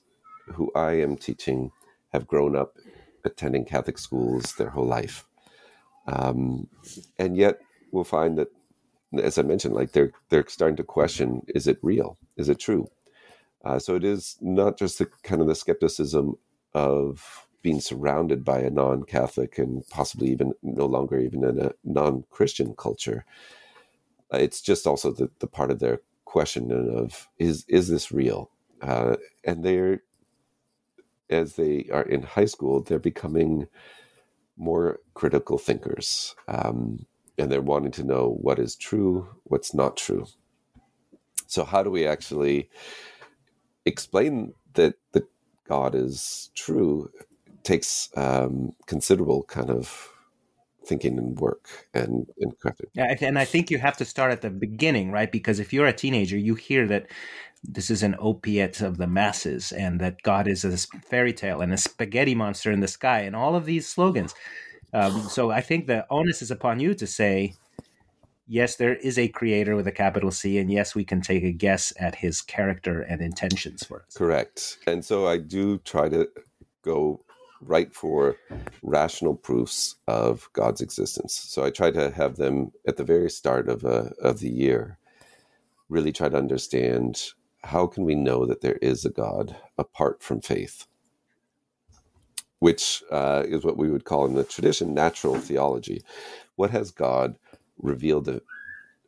who 0.54 0.72
I 0.76 0.94
am 0.94 1.18
teaching 1.18 1.72
have 2.10 2.28
grown 2.28 2.56
up 2.56 2.78
attending 3.24 3.66
Catholic 3.66 3.98
schools 3.98 4.56
their 4.56 4.70
whole 4.70 4.86
life. 4.86 5.26
Um, 6.08 6.68
and 7.20 7.36
yet 7.36 7.60
we'll 7.92 8.04
find 8.04 8.38
that, 8.38 8.48
as 9.22 9.38
I 9.38 9.42
mentioned, 9.42 9.76
like 9.76 9.92
they're, 9.92 10.12
they're 10.30 10.46
starting 10.48 10.78
to 10.78 10.84
question, 10.84 11.42
is 11.50 11.68
it 11.68 11.78
real? 11.82 12.18
Is 12.38 12.50
it 12.50 12.60
true? 12.60 12.88
Uh, 13.66 13.80
so 13.80 13.96
it 13.96 14.04
is 14.04 14.38
not 14.42 14.78
just 14.78 15.00
the 15.00 15.08
kind 15.24 15.42
of 15.42 15.48
the 15.48 15.56
skepticism 15.56 16.36
of 16.74 17.47
being 17.62 17.82
surrounded 17.82 18.46
by 18.46 18.60
a 18.60 18.70
non-Catholic 18.70 19.58
and 19.58 19.88
possibly 19.90 20.30
even 20.30 20.54
no 20.62 20.86
longer 20.86 21.20
even 21.20 21.44
in 21.44 21.60
a 21.60 21.72
non-Christian 21.84 22.76
culture. 22.76 23.26
It's 24.32 24.62
just 24.62 24.86
also 24.88 25.12
the, 25.12 25.30
the 25.40 25.48
part 25.48 25.72
of 25.72 25.80
their 25.80 26.02
question 26.26 26.72
of 26.72 27.28
is 27.40 27.66
is 27.68 27.88
this 27.88 28.12
real? 28.12 28.52
Uh, 28.82 29.16
and 29.44 29.64
they're 29.64 30.02
as 31.30 31.56
they 31.56 31.88
are 31.92 32.04
in 32.04 32.24
high 32.24 32.46
school, 32.46 32.82
they're 32.82 33.00
becoming 33.00 33.68
more 34.58 35.00
critical 35.14 35.58
thinkers. 35.58 36.36
Um, 36.48 37.06
and 37.38 37.52
they're 37.52 37.62
wanting 37.62 37.92
to 37.92 38.04
know 38.04 38.38
what 38.42 38.60
is 38.60 38.76
true, 38.76 39.30
what's 39.44 39.74
not 39.74 39.96
true. 39.98 40.26
So, 41.46 41.64
how 41.64 41.84
do 41.84 41.92
we 41.92 42.06
actually 42.08 42.70
explain 43.86 44.54
that 44.74 44.96
that 45.12 45.26
God 45.68 45.96
is 45.96 46.52
true? 46.56 47.12
Takes 47.68 48.10
um, 48.16 48.72
considerable 48.86 49.44
kind 49.44 49.70
of 49.70 50.10
thinking 50.86 51.18
and 51.18 51.38
work 51.38 51.68
and 51.94 52.26
and 52.40 52.54
Yeah, 52.94 53.14
and 53.20 53.38
I 53.38 53.44
think 53.44 53.70
you 53.70 53.78
have 53.78 53.98
to 53.98 54.06
start 54.06 54.32
at 54.32 54.42
the 54.42 54.50
beginning, 54.50 55.12
right? 55.12 55.30
Because 55.30 55.60
if 55.60 55.74
you're 55.74 55.86
a 55.86 55.92
teenager, 55.92 56.38
you 56.38 56.56
hear 56.56 56.88
that 56.88 57.08
this 57.62 57.90
is 57.90 58.04
an 58.04 58.16
opiate 58.20 58.80
of 58.80 58.98
the 58.98 59.08
masses 59.08 59.74
and 59.74 60.00
that 60.00 60.22
God 60.24 60.48
is 60.48 60.64
a 60.64 60.78
fairy 61.02 61.34
tale 61.34 61.60
and 61.60 61.74
a 61.74 61.78
spaghetti 61.78 62.36
monster 62.36 62.72
in 62.72 62.80
the 62.80 62.88
sky 62.88 63.20
and 63.20 63.36
all 63.36 63.54
of 63.54 63.66
these 63.66 63.86
slogans. 63.86 64.34
Um, 64.94 65.28
so 65.28 65.52
I 65.52 65.60
think 65.60 65.88
the 65.88 66.06
onus 66.10 66.42
is 66.42 66.52
upon 66.52 66.80
you 66.80 66.94
to 66.94 67.06
say, 67.06 67.54
yes, 68.48 68.78
there 68.78 68.96
is 68.96 69.20
a 69.20 69.28
creator 69.28 69.76
with 69.76 69.88
a 69.88 69.92
capital 69.92 70.32
C, 70.32 70.58
and 70.58 70.72
yes, 70.72 70.96
we 70.96 71.04
can 71.04 71.20
take 71.20 71.44
a 71.44 71.52
guess 71.52 71.92
at 72.00 72.16
his 72.16 72.42
character 72.42 73.02
and 73.02 73.22
intentions 73.22 73.84
for 73.84 74.04
us. 74.04 74.16
Correct. 74.16 74.78
And 74.88 75.04
so 75.04 75.28
I 75.28 75.38
do 75.38 75.80
try 75.80 76.08
to 76.08 76.30
go 76.84 77.22
right 77.62 77.94
for 77.94 78.38
rational 78.84 79.36
proofs 79.36 79.96
of 80.08 80.50
God's 80.54 80.82
existence. 80.82 81.34
So 81.34 81.64
I 81.64 81.70
try 81.72 81.92
to 81.92 82.12
have 82.12 82.38
them 82.38 82.72
at 82.88 82.98
the 82.98 83.04
very 83.04 83.30
start 83.30 83.70
of 83.70 83.84
a, 83.84 84.14
of 84.22 84.40
the 84.40 84.50
year 84.50 84.98
really 85.90 86.12
try 86.12 86.30
to 86.30 86.38
understand 86.38 87.32
how 87.64 87.88
can 87.88 88.04
we 88.04 88.16
know 88.16 88.46
that 88.46 88.62
there 88.62 88.78
is 88.82 89.06
a 89.06 89.10
God 89.10 89.56
apart 89.78 90.22
from 90.22 90.42
faith? 90.42 90.88
Which 92.60 93.04
uh, 93.12 93.44
is 93.48 93.64
what 93.64 93.78
we 93.78 93.90
would 93.90 94.06
call 94.06 94.26
in 94.26 94.36
the 94.36 94.44
tradition 94.44 94.94
natural 94.94 95.36
theology. 95.36 96.04
What 96.56 96.72
has 96.72 96.92
God 96.92 97.36
revealed 97.78 98.42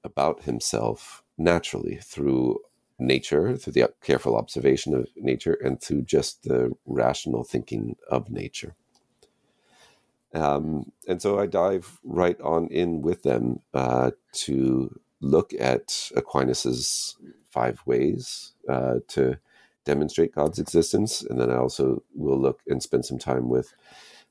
about 0.03 0.43
himself 0.43 1.23
naturally 1.37 1.95
through 1.97 2.59
nature, 2.99 3.55
through 3.57 3.73
the 3.73 3.91
careful 4.01 4.35
observation 4.35 4.93
of 4.93 5.07
nature, 5.15 5.53
and 5.53 5.81
through 5.81 6.03
just 6.03 6.43
the 6.43 6.71
rational 6.85 7.43
thinking 7.43 7.95
of 8.09 8.29
nature? 8.29 8.75
Um, 10.33 10.91
and 11.07 11.21
so 11.21 11.39
I 11.39 11.47
dive 11.47 11.99
right 12.03 12.39
on 12.41 12.67
in 12.67 13.01
with 13.01 13.23
them 13.23 13.61
uh, 13.73 14.11
to 14.45 14.99
look 15.21 15.53
at 15.59 16.11
Aquinas's 16.15 17.17
five 17.49 17.81
ways 17.85 18.53
uh, 18.69 18.95
to 19.09 19.39
demonstrate 19.85 20.35
God's 20.35 20.59
existence, 20.59 21.23
and 21.23 21.39
then 21.39 21.49
I 21.49 21.57
also 21.57 22.03
will 22.13 22.39
look 22.39 22.61
and 22.67 22.81
spend 22.81 23.05
some 23.05 23.17
time 23.17 23.49
with 23.49 23.73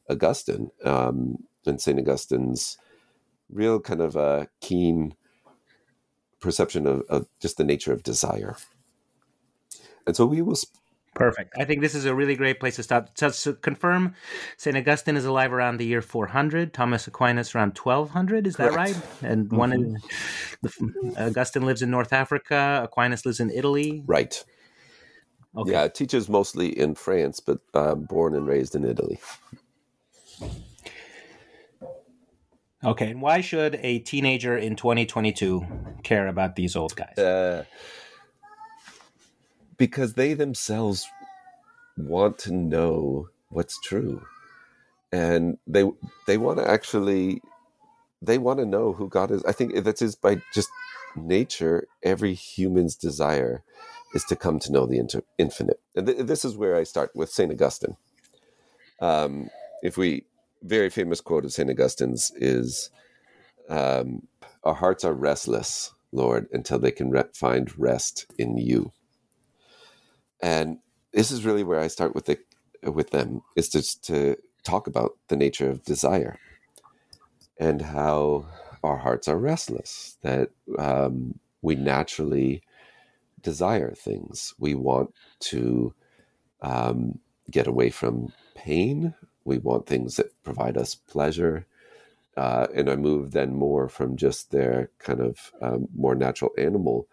Augustine 0.08 0.70
um, 0.84 1.44
and 1.66 1.80
Saint 1.80 1.98
Augustine's 1.98 2.78
real 3.50 3.80
kind 3.80 4.00
of 4.00 4.14
a 4.16 4.48
keen 4.60 5.14
perception 6.40 6.86
of, 6.86 7.02
of, 7.08 7.26
just 7.40 7.56
the 7.56 7.64
nature 7.64 7.92
of 7.92 8.02
desire. 8.02 8.56
And 10.06 10.16
so 10.16 10.26
we 10.26 10.42
will. 10.42 10.56
Sp- 10.56 10.76
Perfect. 11.14 11.54
I 11.58 11.64
think 11.64 11.80
this 11.80 11.94
is 11.96 12.04
a 12.04 12.14
really 12.14 12.36
great 12.36 12.60
place 12.60 12.76
to 12.76 12.82
start. 12.82 13.14
Just 13.16 13.42
to 13.44 13.54
confirm, 13.54 14.14
St. 14.56 14.76
Augustine 14.76 15.16
is 15.16 15.24
alive 15.24 15.52
around 15.52 15.78
the 15.78 15.86
year 15.86 16.00
400, 16.00 16.72
Thomas 16.72 17.08
Aquinas 17.08 17.54
around 17.54 17.76
1200. 17.76 18.46
Is 18.46 18.56
Correct. 18.56 18.72
that 18.72 18.76
right? 18.76 18.96
And 19.22 19.46
mm-hmm. 19.46 19.56
one 19.56 19.72
in 19.72 19.98
the, 20.62 21.14
Augustine 21.18 21.66
lives 21.66 21.82
in 21.82 21.90
North 21.90 22.12
Africa, 22.12 22.82
Aquinas 22.84 23.26
lives 23.26 23.40
in 23.40 23.50
Italy. 23.50 24.04
Right. 24.06 24.44
Okay. 25.56 25.72
Yeah, 25.72 25.88
teaches 25.88 26.28
mostly 26.28 26.78
in 26.78 26.94
France, 26.94 27.40
but 27.40 27.58
uh, 27.74 27.96
born 27.96 28.36
and 28.36 28.46
raised 28.46 28.76
in 28.76 28.84
Italy. 28.84 29.18
Okay, 32.84 33.10
and 33.10 33.20
why 33.20 33.40
should 33.40 33.78
a 33.82 33.98
teenager 34.00 34.56
in 34.56 34.76
2022 34.76 35.66
care 36.04 36.28
about 36.28 36.54
these 36.54 36.76
old 36.76 36.94
guys? 36.94 37.18
Uh, 37.18 37.64
because 39.76 40.14
they 40.14 40.34
themselves 40.34 41.06
want 41.96 42.38
to 42.38 42.52
know 42.52 43.28
what's 43.48 43.80
true. 43.80 44.22
And 45.10 45.58
they 45.66 45.90
they 46.26 46.38
want 46.38 46.58
to 46.58 46.68
actually 46.68 47.40
they 48.20 48.38
want 48.38 48.58
to 48.60 48.66
know 48.66 48.92
who 48.92 49.08
god 49.08 49.30
is. 49.30 49.42
I 49.44 49.52
think 49.52 49.74
that 49.82 50.02
is 50.02 50.14
by 50.14 50.42
just 50.52 50.68
nature 51.16 51.88
every 52.02 52.34
human's 52.34 52.94
desire 52.94 53.62
is 54.14 54.24
to 54.24 54.36
come 54.36 54.58
to 54.60 54.72
know 54.72 54.86
the 54.86 54.98
inter- 54.98 55.24
infinite. 55.38 55.80
And 55.96 56.06
th- 56.06 56.26
this 56.26 56.44
is 56.44 56.56
where 56.56 56.76
i 56.76 56.84
start 56.84 57.10
with 57.14 57.30
saint 57.30 57.50
augustine. 57.50 57.96
Um, 59.00 59.50
if 59.82 59.96
we 59.96 60.24
very 60.62 60.90
famous 60.90 61.20
quote 61.20 61.44
of 61.44 61.52
saint 61.52 61.70
augustine's 61.70 62.32
is 62.36 62.90
um, 63.68 64.22
our 64.64 64.74
hearts 64.74 65.04
are 65.04 65.14
restless 65.14 65.92
lord 66.12 66.46
until 66.52 66.78
they 66.78 66.90
can 66.92 67.10
re- 67.10 67.24
find 67.34 67.78
rest 67.78 68.26
in 68.38 68.58
you 68.58 68.92
and 70.42 70.78
this 71.12 71.30
is 71.30 71.44
really 71.44 71.64
where 71.64 71.80
I 71.80 71.88
start 71.88 72.14
with 72.14 72.26
the 72.26 72.38
with 72.84 73.10
them 73.10 73.42
is 73.56 73.68
just 73.68 74.04
to 74.06 74.36
talk 74.64 74.86
about 74.86 75.12
the 75.28 75.36
nature 75.36 75.68
of 75.70 75.84
desire 75.84 76.38
and 77.58 77.82
how 77.82 78.46
our 78.84 78.98
hearts 78.98 79.28
are 79.28 79.38
restless, 79.38 80.16
that 80.22 80.50
um, 80.78 81.38
we 81.62 81.74
naturally 81.74 82.62
desire 83.42 83.92
things. 83.94 84.54
We 84.58 84.74
want 84.74 85.14
to 85.40 85.94
um, 86.62 87.18
get 87.50 87.66
away 87.66 87.90
from 87.90 88.32
pain. 88.54 89.14
We 89.48 89.58
want 89.58 89.86
things 89.88 90.16
that 90.18 90.32
provide 90.44 90.78
us 90.78 90.96
pleasure. 90.96 91.66
Uh, 92.36 92.68
and 92.74 92.90
I 92.90 92.96
move 92.96 93.32
then 93.32 93.54
more 93.54 93.88
from 93.88 94.16
just 94.16 94.52
their 94.52 94.90
kind 95.00 95.20
of 95.20 95.52
um, 95.62 95.88
more 95.96 96.16
natural 96.16 96.52
animal 96.58 97.08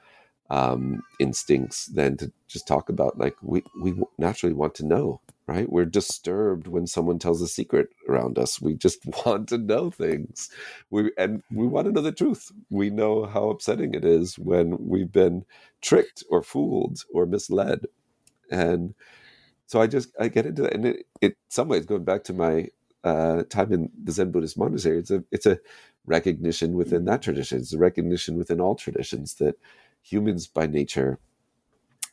um, 0.51 1.03
instincts 1.19 1.87
than 1.87 2.17
to 2.17 2.31
just 2.47 2.67
talk 2.67 2.89
about 2.89 3.17
like 3.19 3.35
we, 3.43 3.63
we 3.81 3.95
naturally 4.19 4.53
want 4.55 4.75
to 4.75 4.85
know 4.87 5.21
right? 5.47 5.71
We're 5.71 5.85
disturbed 5.85 6.67
when 6.67 6.87
someone 6.87 7.19
tells 7.19 7.41
a 7.43 7.47
secret 7.47 7.89
around 8.09 8.39
us. 8.39 8.61
We 8.61 8.75
just 8.75 8.99
want 9.25 9.49
to 9.49 9.57
know 9.57 9.91
things. 9.91 10.49
We 10.89 11.11
and 11.17 11.43
we 11.51 11.67
want 11.67 11.87
to 11.87 11.93
know 11.93 12.01
the 12.01 12.11
truth. 12.11 12.51
We 12.69 12.89
know 12.89 13.25
how 13.25 13.49
upsetting 13.49 13.95
it 13.95 14.05
is 14.05 14.39
when 14.39 14.77
we've 14.87 15.11
been 15.11 15.45
tricked 15.81 16.23
or 16.29 16.43
fooled 16.43 17.03
or 17.13 17.25
misled. 17.25 17.87
And 18.51 18.95
so 19.67 19.81
I 19.81 19.87
just 19.87 20.09
I 20.19 20.27
get 20.27 20.45
into 20.45 20.63
that, 20.63 20.73
and 20.73 20.85
it, 20.85 21.05
it 21.21 21.37
some 21.49 21.67
ways 21.67 21.85
going 21.85 22.03
back 22.03 22.23
to 22.25 22.33
my 22.33 22.69
uh, 23.03 23.43
time 23.43 23.71
in 23.71 23.89
the 24.03 24.11
Zen 24.11 24.31
Buddhist 24.31 24.57
monastery. 24.57 24.99
It's 24.99 25.11
a 25.11 25.23
it's 25.31 25.45
a 25.45 25.59
recognition 26.05 26.73
within 26.73 27.05
that 27.05 27.21
tradition. 27.21 27.59
It's 27.59 27.73
a 27.73 27.77
recognition 27.77 28.37
within 28.37 28.61
all 28.61 28.75
traditions 28.75 29.35
that 29.35 29.55
humans 30.01 30.47
by 30.47 30.67
nature 30.67 31.19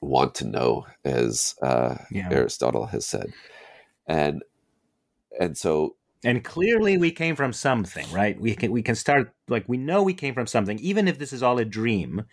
want 0.01 0.35
to 0.37 0.47
know, 0.47 0.87
as 1.05 1.55
uh, 1.63 1.97
yeah. 2.11 2.29
Aristotle 2.31 2.87
has 2.87 3.07
said, 3.07 3.33
and 4.07 4.43
and 5.39 5.57
so 5.57 5.97
and 6.25 6.45
clearly 6.45 6.97
we 6.97 7.11
came 7.11 7.37
from 7.37 7.53
something 7.53 8.07
right? 8.13 8.41
We 8.41 8.55
can 8.55 8.73
we 8.73 8.83
can 8.83 8.95
start 8.95 9.33
like 9.49 9.65
we 9.69 9.77
know 9.77 10.03
we 10.03 10.15
came 10.15 10.35
from 10.35 10.47
something. 10.47 10.79
Even 10.79 11.09
if 11.09 11.19
this 11.19 11.33
is 11.33 11.43
all 11.43 11.59
a 11.59 11.65
dream 11.65 12.25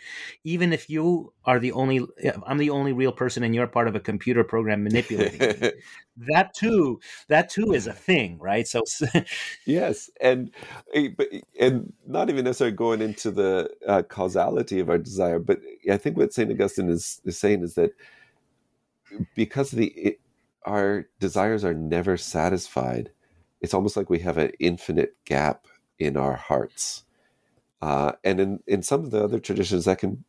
even 0.44 0.72
if 0.74 0.90
you 0.90 1.34
are 1.46 1.60
the 1.60 1.72
only 1.72 2.06
i'm 2.46 2.58
the 2.58 2.70
only 2.70 2.94
real 2.94 3.12
person 3.12 3.44
and 3.44 3.54
you're 3.54 3.68
part 3.68 3.88
of 3.88 3.96
a 3.96 4.00
computer 4.00 4.44
program 4.44 4.84
manipulating 4.84 5.40
me, 5.40 5.72
that 6.34 6.54
too 6.54 7.00
that 7.28 7.50
too 7.50 7.74
is 7.74 7.88
a 7.88 7.94
thing 7.94 8.38
right? 8.40 8.68
So 8.68 8.82
yes 9.66 10.10
and 10.22 10.52
eh, 10.94 11.10
and 11.60 11.94
not 12.08 12.30
even 12.30 12.46
necessarily 12.46 12.76
going 12.76 13.02
into 13.02 13.32
the 13.32 13.70
uh, 13.88 14.04
causality 14.04 14.80
of 14.80 14.90
our 14.90 14.98
desire 14.98 15.40
but 15.40 15.60
i 15.92 15.98
think 15.98 16.18
what 16.18 16.34
saint 16.34 16.52
augustine 16.52 16.90
is, 16.90 17.22
is 17.26 17.38
saying 17.38 17.64
is 17.64 17.76
that 17.76 17.92
because 19.36 19.72
the 19.72 19.88
it, 19.88 20.20
our 20.66 21.08
desires 21.20 21.64
are 21.64 21.74
never 21.74 22.18
satisfied 22.18 23.12
it's 23.62 23.74
almost 23.74 23.98
like 23.98 24.10
we 24.10 24.20
have 24.20 24.38
an 24.38 24.52
infinite 24.60 25.16
gap 25.26 25.68
in 25.98 26.18
our 26.18 26.36
hearts. 26.36 27.04
Uh, 27.82 28.14
and 28.24 28.40
in, 28.40 28.60
in 28.68 28.82
some 28.82 29.04
of 29.04 29.12
the 29.12 29.24
other 29.24 29.40
traditions 29.40 29.86
that 29.86 30.00
can, 30.00 30.24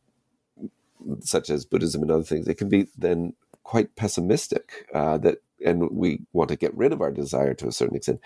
such 1.21 1.51
as 1.51 1.65
Buddhism 1.65 2.03
and 2.03 2.11
other 2.11 2.23
things, 2.23 2.49
it 2.49 2.59
can 2.59 2.69
be 2.69 2.87
then 2.97 3.35
quite 3.63 3.97
pessimistic 3.97 4.87
uh, 4.95 5.19
that, 5.19 5.39
and 5.65 5.91
we 5.91 6.23
want 6.33 6.49
to 6.49 6.57
get 6.57 6.77
rid 6.77 6.93
of 6.93 7.01
our 7.01 7.11
desire 7.11 7.55
to 7.55 7.69
a 7.69 7.73
certain 7.73 7.97
extent. 7.97 8.21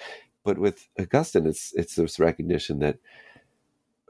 But 0.45 0.59
with 0.59 0.89
Augustine, 0.99 1.47
it's 1.47 1.73
it's 1.75 1.95
this 1.95 2.21
recognition 2.21 2.79
that 2.81 2.99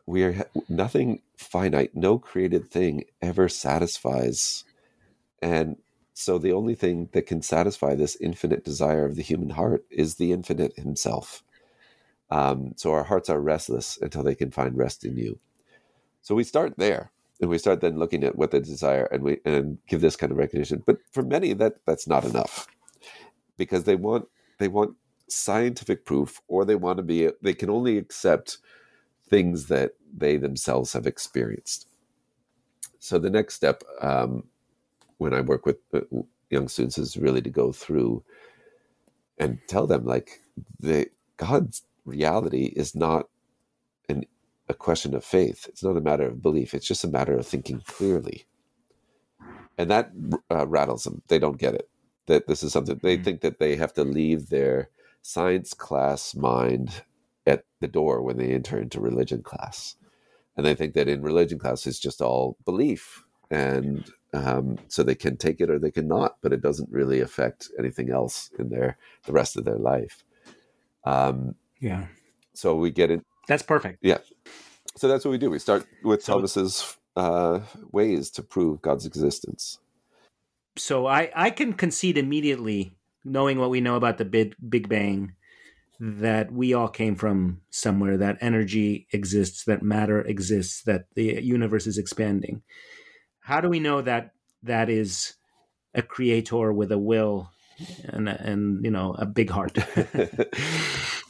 we 0.07 0.25
are 0.25 0.49
nothing 0.69 1.23
finite, 1.37 1.95
no 1.95 2.19
created 2.19 2.71
thing 2.71 3.05
ever 3.23 3.49
satisfies, 3.49 4.65
and 5.41 5.77
so 6.15 6.39
the 6.39 6.53
only 6.53 6.75
thing 6.77 7.09
that 7.13 7.27
can 7.27 7.43
satisfy 7.43 7.95
this 7.95 8.17
infinite 8.21 8.65
desire 8.65 9.05
of 9.05 9.17
the 9.17 9.23
human 9.23 9.51
heart 9.51 9.85
is 9.91 10.15
the 10.15 10.33
infinite 10.33 10.77
himself. 10.77 11.43
Um, 12.31 12.73
so 12.77 12.93
our 12.93 13.05
hearts 13.05 13.29
are 13.29 13.41
restless 13.41 13.99
until 14.01 14.23
they 14.23 14.35
can 14.35 14.51
find 14.51 14.79
rest 14.79 15.05
in 15.05 15.17
you. 15.17 15.41
So 16.23 16.35
we 16.35 16.45
start 16.45 16.75
there, 16.79 17.11
and 17.41 17.51
we 17.51 17.59
start 17.59 17.81
then 17.81 17.99
looking 17.99 18.25
at 18.25 18.37
what 18.37 18.53
they 18.53 18.61
desire, 18.61 19.05
and 19.07 19.23
we 19.23 19.39
and 19.45 19.79
give 19.89 20.01
this 20.01 20.17
kind 20.17 20.33
of 20.33 20.39
recognition. 20.39 20.83
But 20.87 20.99
for 21.11 21.23
many, 21.23 21.53
that 21.55 21.85
that's 21.85 22.07
not 22.07 22.25
enough, 22.25 22.67
because 23.57 23.85
they 23.85 23.97
want 23.97 24.27
they 24.59 24.69
want 24.69 24.97
scientific 25.29 26.07
proof, 26.07 26.41
or 26.49 26.65
they 26.65 26.77
want 26.77 26.97
to 26.97 27.03
be 27.03 27.29
they 27.43 27.55
can 27.55 27.69
only 27.69 27.99
accept 27.99 28.59
things 29.29 29.67
that 29.67 29.93
they 30.17 30.37
themselves 30.37 30.93
have 30.93 31.07
experienced. 31.07 31.89
So 33.01 33.19
the 33.19 33.31
next 33.31 33.55
step 33.55 33.83
um, 34.01 34.45
when 35.25 35.33
I 35.33 35.41
work 35.41 35.65
with 35.65 35.79
uh, 35.95 36.01
young 36.51 36.69
students 36.69 36.99
is 36.99 37.17
really 37.17 37.41
to 37.41 37.51
go 37.51 37.73
through 37.73 38.23
and 39.39 39.59
tell 39.67 39.87
them 39.87 40.05
like 40.05 40.43
the 40.79 41.07
God's 41.39 41.83
reality 42.05 42.67
is 42.77 42.95
not 42.95 43.29
an 44.09 44.27
a 44.69 44.75
question 44.75 45.15
of 45.15 45.25
faith. 45.25 45.67
It's 45.69 45.83
not 45.83 45.97
a 45.97 46.03
matter 46.03 46.27
of 46.27 46.43
belief. 46.43 46.75
It's 46.75 46.87
just 46.87 47.05
a 47.05 47.09
matter 47.09 47.37
of 47.37 47.47
thinking 47.47 47.81
clearly, 47.87 48.45
and 49.79 49.91
that 49.91 50.11
uh, 50.51 50.67
rattles 50.67 51.05
them. 51.05 51.23
They 51.29 51.39
don't 51.39 51.59
get 51.59 51.75
it. 51.75 51.89
That 52.27 52.47
this 52.47 52.63
is 52.63 52.73
something 52.73 53.01
they 53.03 53.17
mm-hmm. 53.17 53.25
think 53.25 53.41
that 53.41 53.59
they 53.59 53.77
have 53.77 53.95
to 53.95 54.05
leave 54.05 54.51
their 54.51 54.91
science 55.23 55.73
class 55.73 56.35
mind 56.35 57.03
at 57.47 57.65
the 57.81 57.89
door 57.89 58.21
when 58.21 58.37
they 58.37 58.53
enter 58.53 58.79
into 58.79 59.01
religion 59.01 59.43
class, 59.43 59.97
and 60.55 60.67
they 60.67 60.75
think 60.75 60.93
that 60.95 61.09
in 61.09 61.23
religion 61.23 61.59
class 61.59 61.87
it's 61.87 61.99
just 61.99 62.21
all 62.21 62.59
belief 62.67 63.25
and 63.51 64.11
um, 64.35 64.79
so 64.89 65.03
they 65.03 65.15
can 65.15 65.37
take 65.37 65.61
it 65.61 65.71
or 65.71 65.79
they 65.79 65.91
can 65.91 66.09
not, 66.09 66.37
but 66.43 66.53
it 66.53 66.61
doesn't 66.61 66.91
really 66.91 67.21
affect 67.21 67.71
anything 67.79 68.11
else 68.11 68.51
in 68.59 68.69
their 68.69 68.99
the 69.27 69.33
rest 69.33 69.57
of 69.57 69.65
their 69.65 69.79
life. 69.79 70.25
Um, 71.05 71.55
yeah. 71.81 72.07
So 72.53 72.75
we 72.75 72.91
get 72.91 73.11
in. 73.11 73.23
That's 73.47 73.63
perfect. 73.63 73.99
Yeah. 74.03 74.19
So 74.97 75.09
that's 75.09 75.25
what 75.25 75.31
we 75.31 75.39
do. 75.39 75.51
We 75.51 75.59
start 75.59 75.87
with 76.03 76.23
so, 76.23 76.35
Thomas's 76.35 76.97
uh, 77.17 77.61
ways 77.93 78.31
to 78.33 78.43
prove 78.43 78.83
God's 78.83 79.07
existence. 79.07 79.79
So 80.77 81.07
I 81.07 81.31
I 81.35 81.51
can 81.51 81.73
concede 81.73 82.19
immediately, 82.19 82.97
knowing 83.25 83.59
what 83.59 83.71
we 83.71 83.81
know 83.81 83.95
about 83.95 84.19
the 84.19 84.25
Big 84.25 84.57
Big 84.69 84.89
Bang, 84.89 85.35
that 86.01 86.51
we 86.53 86.75
all 86.75 86.89
came 86.89 87.15
from 87.15 87.61
somewhere. 87.71 88.17
That 88.17 88.39
energy 88.41 89.07
exists. 89.13 89.65
That 89.65 89.83
matter 89.83 90.23
exists. 90.23 90.83
That 90.83 91.07
the 91.15 91.41
universe 91.41 91.87
is 91.87 91.99
expanding 91.99 92.63
how 93.45 93.61
do 93.61 93.69
we 93.69 93.79
know 93.79 94.03
that 94.03 94.33
that 94.63 94.89
is 94.91 95.35
a 95.95 96.03
creator 96.03 96.73
with 96.73 96.91
a 96.91 96.99
will 96.99 97.51
and 98.05 98.29
and 98.29 98.85
you 98.85 98.91
know 98.91 99.15
a 99.19 99.27
big 99.27 99.51
heart? 99.51 99.77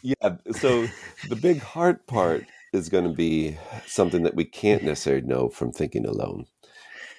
Yeah 0.06 0.36
so 0.52 0.86
the 1.30 1.36
big 1.36 1.62
heart 1.62 2.06
part 2.06 2.44
is 2.74 2.90
going 2.90 3.04
to 3.04 3.14
be 3.14 3.56
something 3.86 4.22
that 4.24 4.34
we 4.34 4.44
can't 4.44 4.82
necessarily 4.82 5.26
know 5.26 5.48
from 5.48 5.72
thinking 5.72 6.04
alone 6.04 6.44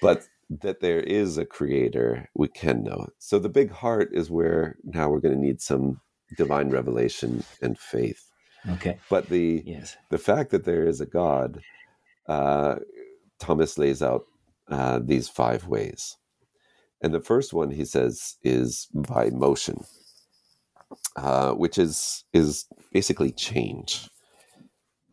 but 0.00 0.22
that 0.48 0.78
there 0.78 1.00
is 1.00 1.36
a 1.36 1.44
creator 1.44 2.30
we 2.36 2.46
can 2.46 2.84
know 2.84 3.08
so 3.18 3.40
the 3.40 3.48
big 3.48 3.72
heart 3.72 4.10
is 4.12 4.30
where 4.30 4.76
now 4.84 5.08
we're 5.08 5.18
going 5.18 5.34
to 5.34 5.46
need 5.46 5.60
some 5.60 6.00
divine 6.36 6.70
revelation 6.70 7.44
and 7.62 7.78
faith. 7.78 8.30
Okay. 8.72 8.98
But 9.08 9.28
the 9.28 9.62
yes. 9.64 9.96
the 10.10 10.18
fact 10.18 10.50
that 10.50 10.64
there 10.64 10.86
is 10.86 11.00
a 11.00 11.06
god 11.06 11.60
uh, 12.28 12.76
thomas 13.38 13.78
lays 13.78 14.02
out 14.02 14.24
uh, 14.70 15.00
these 15.02 15.28
five 15.28 15.66
ways. 15.66 16.16
And 17.02 17.14
the 17.14 17.20
first 17.20 17.52
one, 17.52 17.70
he 17.70 17.84
says, 17.84 18.36
is 18.42 18.88
by 18.94 19.30
motion, 19.30 19.84
uh, 21.16 21.52
which 21.52 21.78
is 21.78 22.24
is 22.32 22.66
basically 22.92 23.32
change. 23.32 24.08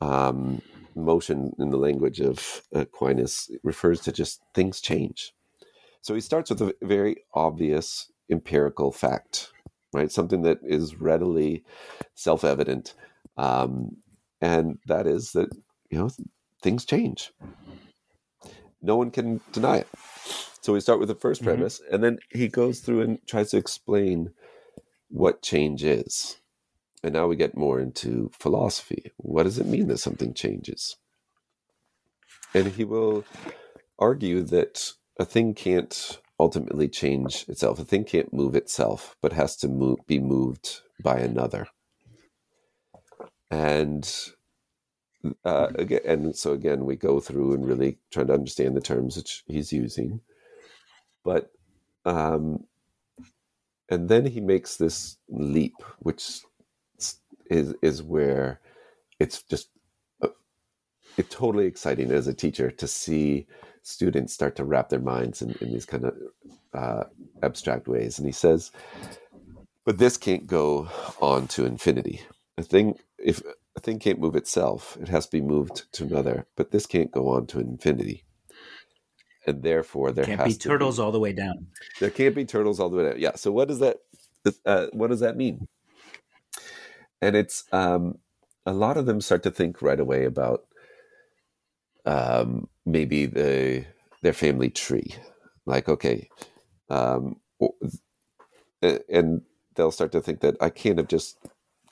Um, 0.02 0.62
motion, 0.96 1.54
in 1.60 1.70
the 1.72 1.78
language 1.78 2.22
of 2.22 2.64
Aquinas, 2.74 3.50
refers 3.64 4.02
to 4.02 4.12
just 4.12 4.42
things 4.54 4.82
change. 4.82 5.34
So 6.02 6.14
he 6.16 6.22
starts 6.22 6.50
with 6.50 6.62
a 6.62 6.76
very 6.84 7.18
obvious 7.34 8.12
empirical 8.30 8.92
fact, 8.92 9.52
right? 9.94 10.12
Something 10.12 10.44
that 10.44 10.60
is 10.64 10.96
readily 11.00 11.64
self 12.16 12.44
evident, 12.44 12.96
um, 13.38 13.98
and 14.42 14.80
that 14.88 15.08
is 15.08 15.32
that 15.34 15.50
you 15.90 15.98
know 15.98 16.10
things 16.62 16.86
change 16.86 17.32
no 18.84 18.96
one 18.96 19.10
can 19.10 19.42
deny 19.52 19.78
it. 19.78 19.88
So 20.62 20.74
we 20.74 20.82
start 20.82 21.00
with 21.00 21.08
the 21.08 21.16
1st 21.16 21.38
mm-hmm. 21.38 21.46
premise, 21.46 21.82
and 21.92 22.04
then 22.04 22.20
he 22.30 22.48
goes 22.48 22.80
through 22.80 23.02
and 23.02 23.20
tries 23.26 23.52
to 23.52 23.58
explain 23.58 24.32
what 25.10 25.42
change 25.42 25.84
is. 25.84 26.38
And 27.04 27.14
now 27.14 27.28
we 27.28 27.36
get 27.36 27.58
more 27.58 27.80
into 27.80 28.32
philosophy. 28.40 29.12
What 29.18 29.44
does 29.44 29.60
it 29.60 29.66
mean 29.66 29.88
that 29.88 29.98
something 29.98 30.34
changes? 30.34 30.96
And 32.54 32.68
he 32.68 32.84
will 32.84 33.26
argue 34.00 34.42
that 34.44 34.94
a 35.20 35.26
thing 35.26 35.54
can't 35.54 36.20
ultimately 36.40 36.88
change 36.88 37.46
itself. 37.48 37.80
A 37.80 37.86
thing 37.86 38.06
can't 38.06 38.34
move 38.34 38.56
itself, 38.56 39.16
but 39.22 39.34
has 39.34 39.56
to 39.58 39.68
move, 39.68 40.00
be 40.08 40.20
moved 40.20 40.82
by 41.02 41.18
another. 41.18 41.68
And 43.52 44.10
uh, 45.46 45.68
again, 45.76 46.02
and 46.06 46.36
so 46.36 46.54
again, 46.54 46.86
we 46.86 46.96
go 46.96 47.20
through 47.20 47.54
and 47.54 47.66
really 47.66 47.98
trying 48.12 48.28
to 48.28 48.34
understand 48.34 48.76
the 48.76 48.82
terms 48.82 49.18
which 49.18 49.44
he's 49.48 49.72
using, 49.72 50.22
but 51.24 51.52
um, 52.06 52.66
and 53.90 54.10
then 54.10 54.26
he 54.26 54.42
makes 54.42 54.78
this 54.78 55.18
leap, 55.30 55.76
which 56.00 56.42
is 57.50 57.76
is 57.82 58.04
where 58.04 58.60
it's 59.20 59.44
just 59.44 59.70
uh, 60.22 60.30
it's 61.18 61.34
totally 61.34 61.66
exciting 61.66 62.12
as 62.12 62.28
a 62.28 62.34
teacher 62.34 62.72
to 62.72 62.88
see 62.88 63.48
students 63.84 64.34
start 64.34 64.56
to 64.56 64.64
wrap 64.64 64.90
their 64.90 65.00
minds 65.00 65.42
in, 65.42 65.52
in 65.62 65.72
these 65.72 65.86
kind 65.86 66.06
of 66.06 66.16
uh, 66.74 67.04
abstract 67.42 67.88
ways. 67.88 68.18
And 68.18 68.26
he 68.26 68.32
says, 68.32 68.72
but 69.86 69.98
this 69.98 70.18
can't 70.18 70.48
go 70.48 70.90
on 71.22 71.48
to 71.50 71.66
infinity. 71.66 72.22
I 72.58 72.62
think 72.62 73.00
if 73.18 73.42
a 73.76 73.80
thing 73.80 74.00
can't 74.00 74.20
move 74.20 74.36
itself, 74.36 74.98
it 75.02 75.08
has 75.08 75.26
to 75.26 75.32
be 75.32 75.42
moved 75.42 75.92
to 75.94 76.04
another. 76.04 76.46
But 76.56 76.72
this 76.72 76.86
can't 76.86 77.12
go 77.12 77.30
on 77.30 77.48
to 77.48 77.60
infinity, 77.60 78.24
and 79.48 79.64
therefore 79.64 80.12
there 80.12 80.26
can't 80.26 80.44
be 80.44 80.54
turtles 80.54 80.98
be, 80.98 81.04
all 81.04 81.12
the 81.12 81.20
way 81.20 81.34
down. 81.34 81.68
There 82.00 82.10
can't 82.10 82.36
be 82.36 82.46
turtles 82.46 82.80
all 82.80 82.90
the 82.90 82.98
way 82.98 83.04
down. 83.10 83.20
Yeah. 83.20 83.36
So 83.36 83.52
what 83.52 83.68
does 83.68 83.80
that? 83.80 83.98
Uh, 84.66 84.88
what 84.94 85.10
does 85.10 85.22
that 85.22 85.38
mean? 85.38 85.68
And 87.22 87.36
it's 87.36 87.64
um, 87.72 88.20
a 88.66 88.74
lot 88.74 88.98
of 88.98 89.06
them 89.06 89.22
start 89.22 89.44
to 89.44 89.52
think 89.52 89.82
right 89.82 90.00
away 90.00 90.26
about 90.26 90.66
um, 92.06 92.68
maybe 92.86 93.26
the 93.26 93.86
their 94.22 94.34
family 94.34 94.70
tree, 94.70 95.16
like 95.66 95.90
okay, 95.90 96.30
um, 96.90 97.38
and 99.10 99.42
they'll 99.76 99.92
start 99.92 100.12
to 100.12 100.22
think 100.22 100.42
that 100.42 100.58
I 100.62 100.70
can't 100.70 100.98
have 100.98 101.08
just 101.08 101.38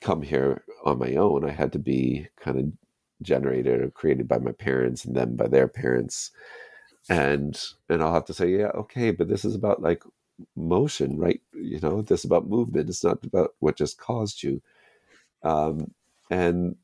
come 0.02 0.24
here 0.24 0.66
on 0.86 1.00
my 1.00 1.16
own. 1.16 1.46
I 1.46 1.52
had 1.52 1.74
to 1.74 1.80
be 1.80 2.28
kind 2.40 2.60
of 2.60 2.66
generated 3.24 3.82
or 3.82 3.92
created 3.92 4.28
by 4.28 4.40
my 4.40 4.54
parents 4.54 5.06
and 5.06 5.16
then 5.16 5.36
by 5.38 5.48
their 5.48 5.68
parents. 5.70 6.32
And 7.10 7.60
and 7.90 8.04
I'll 8.04 8.14
have 8.14 8.26
to 8.26 8.34
say, 8.36 8.50
yeah, 8.50 8.72
okay, 8.76 9.12
but 9.12 9.30
this 9.30 9.46
is 9.46 9.56
about 9.56 9.82
like 9.82 10.04
motion, 10.56 11.18
right? 11.18 11.42
You 11.54 11.80
know, 11.82 12.02
this 12.02 12.22
is 12.22 12.26
about 12.26 12.50
movement. 12.50 12.90
It's 12.90 13.04
not 13.04 13.24
about 13.26 13.56
what 13.60 13.78
just 13.78 14.00
caused 14.00 14.44
you. 14.44 14.62
Um, 15.44 15.94
and 16.32 16.76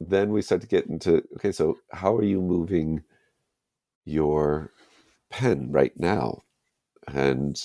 then 0.00 0.30
we 0.32 0.42
start 0.42 0.62
to 0.62 0.68
get 0.68 0.86
into 0.86 1.22
okay, 1.36 1.52
so 1.52 1.78
how 1.92 2.16
are 2.16 2.24
you 2.24 2.40
moving 2.42 3.04
your 4.04 4.72
pen 5.30 5.72
right 5.72 5.92
now? 5.98 6.42
And 7.08 7.60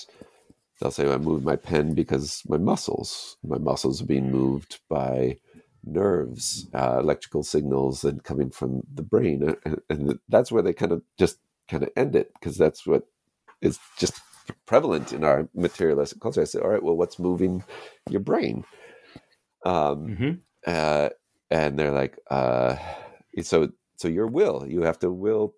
they'll 0.80 0.90
say, 0.90 1.10
I 1.12 1.18
moved 1.18 1.44
my 1.44 1.56
pen 1.56 1.94
because 1.94 2.42
my 2.48 2.58
muscles, 2.58 3.36
my 3.44 3.58
muscles 3.58 4.02
are 4.02 4.06
being 4.06 4.30
moved 4.30 4.80
by 4.88 5.38
nerves, 5.84 6.66
uh, 6.74 6.98
electrical 7.00 7.42
signals, 7.42 8.04
and 8.04 8.22
coming 8.24 8.50
from 8.50 8.82
the 8.92 9.02
brain. 9.02 9.56
And, 9.64 9.80
and 9.88 10.18
that's 10.28 10.52
where 10.52 10.62
they 10.62 10.72
kind 10.72 10.92
of 10.92 11.02
just 11.18 11.38
kind 11.68 11.82
of 11.82 11.90
end 11.96 12.16
it 12.16 12.32
because 12.34 12.56
that's 12.56 12.86
what 12.86 13.06
is 13.60 13.78
just 13.98 14.20
prevalent 14.66 15.12
in 15.12 15.24
our 15.24 15.48
materialistic 15.54 16.20
culture. 16.20 16.40
I 16.42 16.44
say, 16.44 16.60
all 16.60 16.70
right, 16.70 16.82
well, 16.82 16.96
what's 16.96 17.18
moving 17.18 17.64
your 18.08 18.20
brain? 18.20 18.64
Um, 19.64 20.06
mm-hmm. 20.08 20.30
uh, 20.66 21.10
and 21.50 21.78
they're 21.78 21.92
like, 21.92 22.18
uh, 22.30 22.76
so 23.42 23.70
so 23.96 24.08
your 24.08 24.26
will, 24.26 24.64
you 24.66 24.82
have 24.82 24.98
to 25.00 25.10
will 25.10 25.54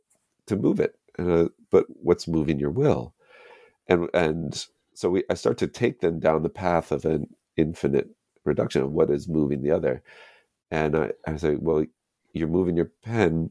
to 0.47 0.57
move 0.57 0.81
it. 0.81 0.97
Uh, 1.19 1.49
but 1.71 1.87
what's 1.89 2.27
moving 2.27 2.59
your 2.59 2.71
will? 2.71 3.15
And 3.89 4.09
and 4.15 4.67
so 5.01 5.09
we 5.09 5.25
I 5.31 5.35
start 5.35 5.57
to 5.59 5.67
take 5.67 6.01
them 6.01 6.21
down 6.21 6.43
the 6.43 6.51
path 6.51 6.93
of 6.93 7.07
an 7.07 7.29
infinite 7.57 8.11
reduction 8.45 8.83
of 8.83 8.93
what 8.93 9.09
is 9.11 9.29
moving 9.29 9.63
the 9.63 9.71
other, 9.71 10.03
and 10.71 10.95
I, 10.95 11.13
I 11.27 11.37
say, 11.37 11.55
well, 11.55 11.87
you're 12.35 12.49
moving 12.49 12.77
your 12.77 12.93
pen 13.03 13.51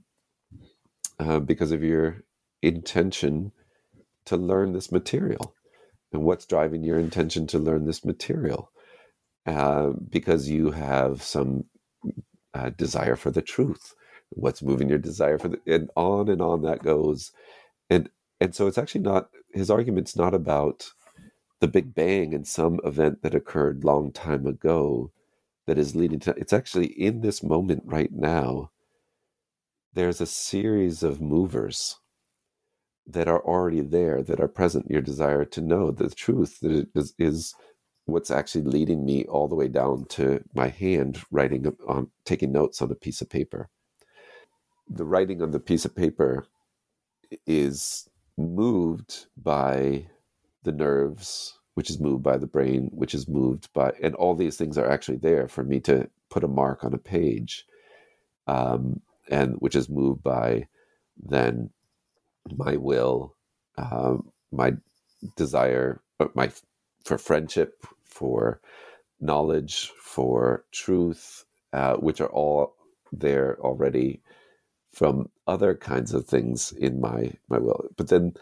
uh, 1.19 1.39
because 1.39 1.71
of 1.71 1.83
your 1.83 2.23
intention 2.61 3.51
to 4.25 4.37
learn 4.37 4.73
this 4.73 4.91
material, 4.91 5.55
and 6.13 6.21
what's 6.21 6.45
driving 6.45 6.83
your 6.83 6.99
intention 6.99 7.47
to 7.47 7.57
learn 7.57 7.85
this 7.85 8.05
material, 8.05 8.71
uh, 9.47 9.89
because 10.07 10.49
you 10.49 10.69
have 10.69 11.23
some 11.23 11.65
uh, 12.53 12.69
desire 12.69 13.15
for 13.15 13.31
the 13.31 13.41
truth. 13.41 13.95
What's 14.29 14.61
moving 14.61 14.87
your 14.87 14.99
desire 14.99 15.39
for 15.39 15.47
the, 15.47 15.59
and 15.65 15.89
on 15.95 16.29
and 16.29 16.43
on 16.43 16.61
that 16.61 16.83
goes, 16.83 17.31
and 17.89 18.07
and 18.39 18.53
so 18.53 18.67
it's 18.67 18.77
actually 18.77 19.01
not 19.01 19.31
his 19.51 19.71
argument's 19.71 20.15
not 20.15 20.35
about 20.35 20.91
the 21.59 21.67
Big 21.67 21.93
Bang 21.93 22.33
and 22.33 22.47
some 22.47 22.79
event 22.83 23.21
that 23.21 23.35
occurred 23.35 23.83
long 23.83 24.11
time 24.11 24.47
ago 24.47 25.11
that 25.67 25.77
is 25.77 25.95
leading 25.95 26.19
to 26.19 26.33
it's 26.37 26.53
actually 26.53 26.87
in 26.87 27.21
this 27.21 27.43
moment 27.43 27.83
right 27.85 28.11
now 28.11 28.71
there's 29.93 30.21
a 30.21 30.25
series 30.25 31.03
of 31.03 31.21
movers 31.21 31.97
that 33.05 33.27
are 33.27 33.43
already 33.43 33.81
there 33.81 34.21
that 34.21 34.39
are 34.39 34.47
present 34.47 34.89
your 34.89 35.01
desire 35.01 35.43
to 35.43 35.61
know 35.61 35.91
the 35.91 36.09
truth 36.09 36.59
that 36.61 36.87
is, 36.95 37.13
is 37.17 37.55
what's 38.05 38.31
actually 38.31 38.63
leading 38.63 39.05
me 39.05 39.25
all 39.25 39.47
the 39.47 39.55
way 39.55 39.67
down 39.67 40.05
to 40.05 40.43
my 40.53 40.67
hand 40.67 41.21
writing 41.31 41.65
on 41.87 42.09
taking 42.25 42.51
notes 42.51 42.81
on 42.81 42.91
a 42.91 42.95
piece 42.95 43.21
of 43.21 43.29
paper. 43.29 43.69
The 44.87 45.05
writing 45.05 45.41
on 45.41 45.51
the 45.51 45.59
piece 45.59 45.85
of 45.85 45.95
paper 45.95 46.45
is 47.45 48.09
moved 48.37 49.27
by 49.37 50.07
the 50.63 50.71
nerves, 50.71 51.59
which 51.75 51.89
is 51.89 51.99
moved 51.99 52.23
by 52.23 52.37
the 52.37 52.47
brain, 52.47 52.89
which 52.93 53.13
is 53.15 53.27
moved 53.27 53.71
by, 53.73 53.91
and 54.01 54.15
all 54.15 54.35
these 54.35 54.57
things 54.57 54.77
are 54.77 54.89
actually 54.89 55.17
there 55.17 55.47
for 55.47 55.63
me 55.63 55.79
to 55.81 56.09
put 56.29 56.43
a 56.43 56.47
mark 56.47 56.83
on 56.83 56.93
a 56.93 56.97
page, 56.99 57.65
um, 58.47 59.01
and 59.29 59.55
which 59.59 59.75
is 59.75 59.89
moved 59.89 60.23
by 60.23 60.67
then 61.17 61.69
my 62.57 62.77
will, 62.77 63.35
um, 63.77 64.31
my 64.51 64.73
desire, 65.37 66.01
uh, 66.19 66.27
my 66.35 66.51
for 67.05 67.17
friendship, 67.17 67.85
for 68.05 68.61
knowledge, 69.21 69.91
for 70.01 70.65
truth, 70.73 71.45
uh, 71.73 71.95
which 71.97 72.21
are 72.21 72.31
all 72.31 72.75
there 73.11 73.57
already 73.61 74.21
from 74.93 75.29
other 75.47 75.75
kinds 75.75 76.13
of 76.13 76.27
things 76.27 76.73
in 76.73 77.01
my 77.01 77.33
my 77.49 77.59
will. 77.59 77.85
But 77.97 78.09
then, 78.09 78.33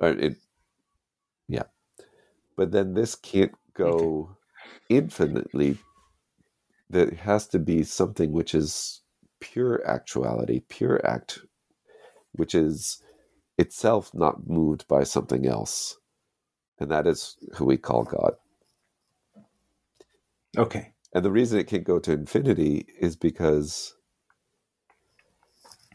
it, 0.00 0.36
yeah. 0.40 0.49
But 2.60 2.72
then 2.72 2.92
this 2.92 3.14
can't 3.14 3.54
go 3.72 4.36
infinitely. 4.90 5.78
There 6.90 7.10
has 7.22 7.46
to 7.48 7.58
be 7.58 7.84
something 7.84 8.32
which 8.32 8.54
is 8.54 9.00
pure 9.40 9.82
actuality, 9.88 10.60
pure 10.68 11.00
act, 11.02 11.38
which 12.32 12.54
is 12.54 13.02
itself 13.56 14.10
not 14.12 14.46
moved 14.46 14.86
by 14.88 15.04
something 15.04 15.46
else. 15.46 15.96
And 16.78 16.90
that 16.90 17.06
is 17.06 17.38
who 17.54 17.64
we 17.64 17.78
call 17.78 18.04
God. 18.04 18.34
Okay. 20.58 20.92
And 21.14 21.24
the 21.24 21.30
reason 21.30 21.58
it 21.58 21.66
can't 21.66 21.82
go 21.82 21.98
to 22.00 22.12
infinity 22.12 22.84
is 23.00 23.16
because 23.16 23.94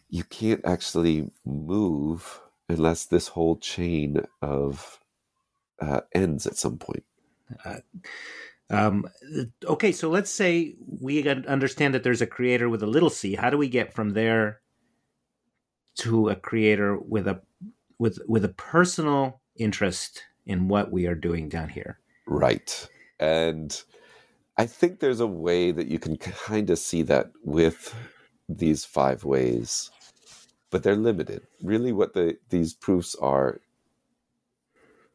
you 0.10 0.24
can't 0.24 0.66
actually 0.66 1.30
move 1.46 2.42
unless 2.68 3.06
this 3.06 3.28
whole 3.28 3.58
chain 3.58 4.26
of 4.42 5.00
uh, 5.80 6.02
ends 6.14 6.46
at 6.48 6.58
some 6.58 6.78
point. 6.78 7.04
Uh, 7.64 7.80
um, 8.70 9.08
okay, 9.66 9.92
so 9.92 10.10
let's 10.10 10.32
say 10.32 10.76
we 10.88 11.28
understand 11.28 11.94
that 11.94 12.04
there's 12.04 12.22
a 12.22 12.28
creator 12.28 12.68
with 12.68 12.82
a 12.82 12.88
little 12.88 13.10
c. 13.10 13.36
How 13.36 13.50
do 13.50 13.58
we 13.58 13.70
get 13.70 13.94
from 13.94 14.12
there 14.12 14.62
to 16.00 16.30
a 16.30 16.36
creator 16.36 16.98
with 16.98 17.28
a 17.28 17.42
with 18.00 18.20
with 18.28 18.44
a 18.44 18.50
personal 18.50 19.42
interest 19.56 20.24
in 20.46 20.68
what 20.68 20.92
we 20.92 21.06
are 21.06 21.16
doing 21.16 21.48
down 21.48 21.70
here? 21.70 22.00
Right, 22.26 22.88
and 23.20 23.80
I 24.58 24.66
think 24.66 25.00
there's 25.00 25.20
a 25.20 25.28
way 25.28 25.72
that 25.72 25.88
you 25.88 26.00
can 26.00 26.18
kind 26.18 26.70
of 26.70 26.80
see 26.80 27.04
that 27.04 27.32
with 27.44 27.94
these 28.50 28.84
five 28.84 29.24
ways, 29.24 29.92
but 30.72 30.82
they're 30.82 30.96
limited. 30.96 31.44
Really, 31.62 31.92
what 31.92 32.14
the 32.14 32.38
these 32.50 32.74
proofs 32.74 33.16
are 33.16 33.62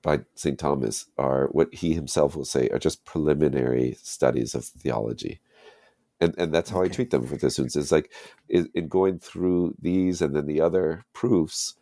by 0.03 0.21
St. 0.35 0.59
Thomas 0.59 1.07
are 1.19 1.49
what 1.53 1.75
he 1.75 1.95
himself 1.95 2.35
will 2.35 2.45
say 2.45 2.69
are 2.69 2.79
just 2.79 3.05
preliminary 3.05 3.97
studies 4.03 4.55
of 4.55 4.65
theology. 4.65 5.41
And, 6.21 6.35
and 6.37 6.53
that's 6.53 6.71
how 6.71 6.81
okay. 6.81 6.91
I 6.91 6.95
treat 6.95 7.11
them 7.11 7.27
for 7.27 7.37
the 7.37 7.51
students. 7.51 7.77
Is 7.77 7.93
like 7.93 8.13
in 8.49 8.89
going 8.89 9.19
through 9.19 9.75
these 9.81 10.21
and 10.21 10.35
then 10.35 10.47
the 10.47 10.61
other 10.61 11.05
proofs, 11.13 11.75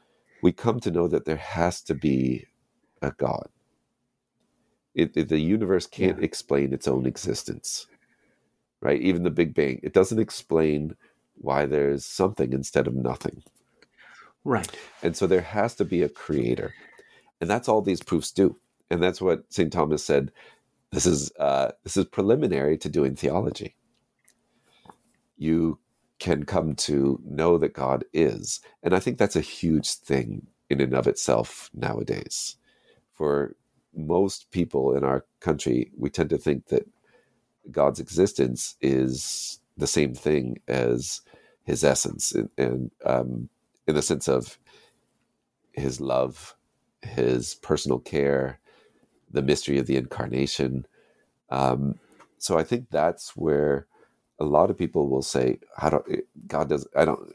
we 0.42 0.52
come 0.52 0.80
to 0.80 0.90
know 0.90 1.08
that 1.08 1.24
there 1.24 1.36
has 1.36 1.80
to 1.82 1.94
be 1.94 2.46
a 3.02 3.10
God. 3.10 3.48
It, 4.94 5.16
it, 5.16 5.28
the 5.28 5.40
universe 5.40 5.86
can't 5.86 6.18
yeah. 6.18 6.24
explain 6.24 6.72
its 6.72 6.88
own 6.88 7.06
existence, 7.06 7.86
right? 8.80 9.00
Even 9.00 9.22
the 9.22 9.30
Big 9.30 9.54
Bang, 9.54 9.80
it 9.82 9.92
doesn't 9.92 10.18
explain 10.18 10.96
why 11.36 11.66
there's 11.66 12.04
something 12.04 12.52
instead 12.52 12.86
of 12.86 12.94
nothing. 12.94 13.42
Right. 14.44 14.70
And 15.02 15.16
so 15.16 15.26
there 15.26 15.42
has 15.42 15.74
to 15.76 15.84
be 15.84 16.02
a 16.02 16.08
creator. 16.08 16.74
And 17.40 17.48
that's 17.48 17.68
all 17.68 17.82
these 17.82 18.02
proofs 18.02 18.30
do. 18.30 18.56
And 18.90 19.02
that's 19.02 19.20
what 19.20 19.44
St. 19.52 19.72
Thomas 19.72 20.04
said. 20.04 20.32
This 20.92 21.06
is 21.06 21.30
uh, 21.38 21.72
this 21.84 21.96
is 21.96 22.06
preliminary 22.06 22.78
to 22.78 22.88
doing 22.88 23.14
theology. 23.14 23.76
You 25.36 25.78
can 26.18 26.44
come 26.44 26.74
to 26.74 27.20
know 27.24 27.58
that 27.58 27.74
God 27.74 28.04
is. 28.12 28.60
And 28.82 28.94
I 28.94 29.00
think 29.00 29.18
that's 29.18 29.36
a 29.36 29.40
huge 29.40 29.92
thing 29.92 30.46
in 30.70 30.80
and 30.80 30.94
of 30.94 31.06
itself 31.06 31.70
nowadays. 31.74 32.56
For 33.12 33.54
most 33.94 34.50
people 34.50 34.96
in 34.96 35.04
our 35.04 35.24
country, 35.40 35.90
we 35.96 36.10
tend 36.10 36.30
to 36.30 36.38
think 36.38 36.68
that 36.68 36.88
God's 37.70 38.00
existence 38.00 38.76
is 38.80 39.60
the 39.76 39.86
same 39.86 40.14
thing 40.14 40.58
as 40.66 41.20
his 41.64 41.84
essence, 41.84 42.32
and, 42.32 42.48
and 42.56 42.90
um, 43.04 43.48
in 43.86 43.94
the 43.94 44.02
sense 44.02 44.28
of 44.28 44.58
his 45.72 46.00
love, 46.00 46.56
his 47.02 47.54
personal 47.56 47.98
care, 47.98 48.60
the 49.30 49.42
mystery 49.42 49.78
of 49.78 49.86
the 49.86 49.96
incarnation. 49.96 50.86
Um, 51.50 51.98
so 52.38 52.58
I 52.58 52.64
think 52.64 52.90
that's 52.90 53.36
where 53.36 53.86
a 54.40 54.44
lot 54.44 54.70
of 54.70 54.78
people 54.78 55.08
will 55.08 55.22
say, 55.22 55.60
"How 55.76 55.90
don't, 55.90 56.06
God 56.48 56.70
does, 56.70 56.88
I 56.96 57.04
don't." 57.04 57.34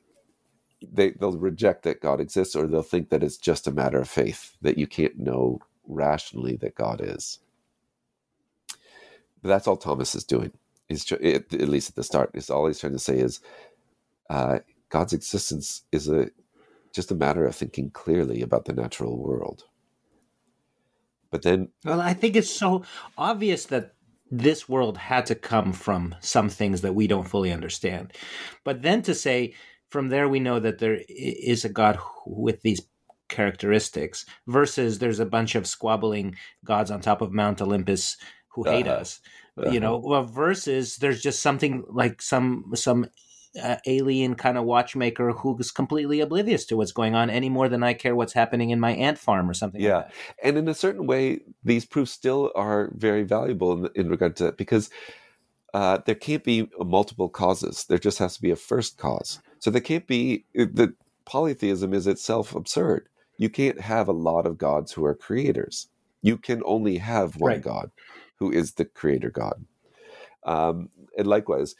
They 0.94 1.12
they'll 1.12 1.38
reject 1.38 1.84
that 1.84 2.02
God 2.02 2.22
exists, 2.22 2.56
or 2.56 2.68
they'll 2.68 2.84
think 2.84 3.10
that 3.10 3.24
it's 3.24 3.38
just 3.38 3.68
a 3.68 3.72
matter 3.72 4.00
of 4.00 4.10
faith 4.10 4.58
that 4.62 4.78
you 4.78 4.88
can't 4.88 5.20
know 5.20 5.60
rationally 5.88 6.58
that 6.58 6.76
God 6.76 7.02
is. 7.04 7.40
But 9.42 9.50
that's 9.50 9.68
all 9.68 9.78
Thomas 9.78 10.16
is 10.16 10.24
doing. 10.26 10.52
He's 10.90 11.12
at 11.12 11.52
least 11.70 11.90
at 11.90 11.96
the 11.96 12.04
start. 12.04 12.32
Is 12.34 12.50
all 12.50 12.68
he's 12.68 12.80
trying 12.80 12.94
to 12.94 13.00
say 13.00 13.20
is 13.20 13.42
uh, 14.30 14.60
God's 14.90 15.14
existence 15.14 15.84
is 15.92 16.10
a 16.10 16.30
just 16.94 17.12
a 17.12 17.16
matter 17.16 17.46
of 17.46 17.56
thinking 17.56 17.90
clearly 17.90 18.42
about 18.42 18.66
the 18.66 18.74
natural 18.74 19.18
world. 19.18 19.66
But 21.32 21.42
then, 21.42 21.70
well, 21.84 22.00
I 22.00 22.14
think 22.14 22.36
it's 22.36 22.52
so 22.52 22.84
obvious 23.18 23.66
that 23.66 23.96
this 24.30 24.70
world 24.70 24.98
had 24.98 25.26
to 25.28 25.36
come 25.36 25.74
from 25.74 26.16
some 26.20 26.50
things 26.50 26.82
that 26.82 26.94
we 26.94 27.08
don't 27.08 27.28
fully 27.28 27.52
understand. 27.52 28.14
But 28.64 28.84
then 28.84 29.02
to 29.04 29.16
say, 29.16 29.56
from 29.90 30.10
there 30.10 30.28
we 30.28 30.40
know 30.40 30.60
that 30.60 30.80
there 30.80 31.00
is 31.08 31.66
a 31.66 31.70
God 31.70 32.00
with 32.26 32.62
these 32.62 32.82
characteristics 33.30 34.26
versus 34.48 35.00
there's 35.00 35.20
a 35.20 35.26
bunch 35.26 35.56
of 35.56 35.68
squabbling 35.68 36.36
gods 36.64 36.92
on 36.92 37.02
top 37.02 37.22
of 37.22 37.32
Mount 37.32 37.62
Olympus 37.62 38.18
who 38.50 38.64
hate 38.64 38.88
uh-huh. 38.88 39.02
us. 39.02 39.20
Uh-huh. 39.58 39.72
You 39.72 39.80
know, 39.80 39.98
well, 39.98 40.24
versus 40.24 40.98
there's 40.98 41.22
just 41.22 41.42
something 41.42 41.84
like 41.88 42.22
some 42.22 42.72
some 42.76 43.08
uh, 43.62 43.78
alien 43.86 44.36
kind 44.36 44.58
of 44.58 44.64
watchmaker 44.64 45.32
who's 45.32 45.72
completely 45.72 46.20
oblivious 46.20 46.66
to 46.66 46.78
what's 46.78 46.92
going 46.92 47.16
on 47.16 47.30
any 47.30 47.50
more 47.50 47.70
than 47.70 47.84
I 47.84 47.94
care 47.94 48.16
what's 48.16 48.34
happening 48.34 48.72
in 48.72 48.80
my 48.80 48.92
ant 48.92 49.18
farm 49.18 49.50
or 49.50 49.54
something. 49.54 49.82
Yeah, 49.82 49.98
like 49.98 50.12
and 50.44 50.58
in 50.58 50.68
a 50.68 50.74
certain 50.74 51.06
way, 51.06 51.42
these 51.64 51.86
proofs 51.86 52.12
still 52.12 52.52
are 52.56 52.92
very 52.96 53.24
valuable 53.24 53.86
in, 53.86 53.90
in 53.96 54.10
regard 54.10 54.36
to 54.38 54.46
that 54.46 54.58
because 54.58 54.90
uh, 55.74 56.00
there 56.06 56.16
can't 56.16 56.44
be 56.44 56.70
multiple 56.80 57.30
causes. 57.30 57.86
There 57.86 57.98
just 57.98 58.20
has 58.20 58.36
to 58.36 58.42
be 58.42 58.52
a 58.52 58.56
first 58.56 58.98
cause. 58.98 59.40
So 59.60 59.72
there 59.72 59.82
can't 59.82 60.08
be 60.08 60.46
the 60.54 60.94
polytheism 61.26 61.94
is 61.94 62.08
itself 62.08 62.56
absurd. 62.56 63.08
You 63.38 63.50
can't 63.50 63.82
have 63.82 64.08
a 64.08 64.14
lot 64.14 64.46
of 64.46 64.58
gods 64.58 64.92
who 64.92 65.06
are 65.06 65.16
creators. 65.16 65.88
You 66.22 66.38
can 66.38 66.62
only 66.66 66.98
have 66.98 67.38
one 67.38 67.54
right. 67.54 67.62
God, 67.62 67.92
who 68.38 68.52
is 68.52 68.74
the 68.74 68.86
creator 68.86 69.30
God. 69.30 69.66
Um, 70.46 70.90
and 71.18 71.28
likewise, 71.28 71.76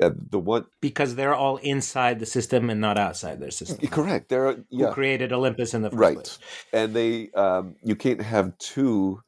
uh, 0.00 0.10
the 0.30 0.38
one 0.38 0.66
because 0.80 1.14
they're 1.14 1.34
all 1.34 1.56
inside 1.58 2.18
the 2.18 2.26
system 2.26 2.70
and 2.70 2.80
not 2.80 2.98
outside 2.98 3.40
their 3.40 3.50
system. 3.50 3.86
Correct. 3.88 4.28
They're 4.28 4.58
yeah. 4.68 4.88
who 4.88 4.92
created 4.92 5.32
Olympus 5.32 5.74
in 5.74 5.82
the 5.82 5.90
first 5.90 5.98
right. 5.98 6.14
place. 6.14 6.38
And 6.72 6.94
they, 6.94 7.30
um, 7.30 7.76
you 7.82 7.96
can't 7.96 8.20
have 8.20 8.56
two 8.58 9.22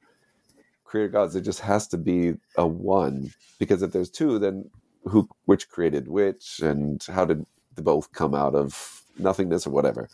creator 0.85 1.09
gods. 1.09 1.37
It 1.37 1.42
just 1.42 1.61
has 1.61 1.87
to 1.88 1.98
be 1.98 2.35
a 2.57 2.66
one 2.66 3.33
because 3.59 3.83
if 3.83 3.92
there's 3.92 4.11
two, 4.11 4.38
then 4.38 4.70
who, 5.04 5.28
which 5.44 5.68
created 5.68 6.09
which, 6.09 6.61
and 6.61 7.02
how 7.04 7.24
did 7.24 7.44
they 7.74 7.83
both 7.83 8.12
come 8.12 8.35
out 8.35 8.54
of 8.54 9.02
nothingness 9.18 9.66
or 9.66 9.70
whatever? 9.70 10.09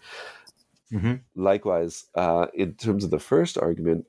Mm-hmm. 0.93 1.15
Likewise, 1.35 2.07
uh, 2.15 2.47
in 2.55 2.75
terms 2.75 3.05
of 3.05 3.11
the 3.11 3.19
first 3.19 3.59
argument, 3.59 4.07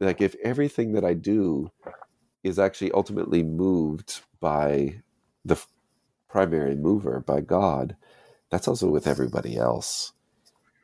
like 0.00 0.20
if 0.20 0.34
everything 0.42 0.92
that 0.92 1.04
I 1.04 1.14
do 1.14 1.70
is 2.42 2.58
actually 2.58 2.90
ultimately 2.92 3.42
moved 3.42 4.20
by 4.40 5.01
the 5.44 5.60
primary 6.28 6.76
mover 6.76 7.20
by 7.20 7.42
God, 7.42 7.96
that's 8.50 8.68
also 8.68 8.88
with 8.88 9.06
everybody 9.08 9.56
else. 9.58 10.12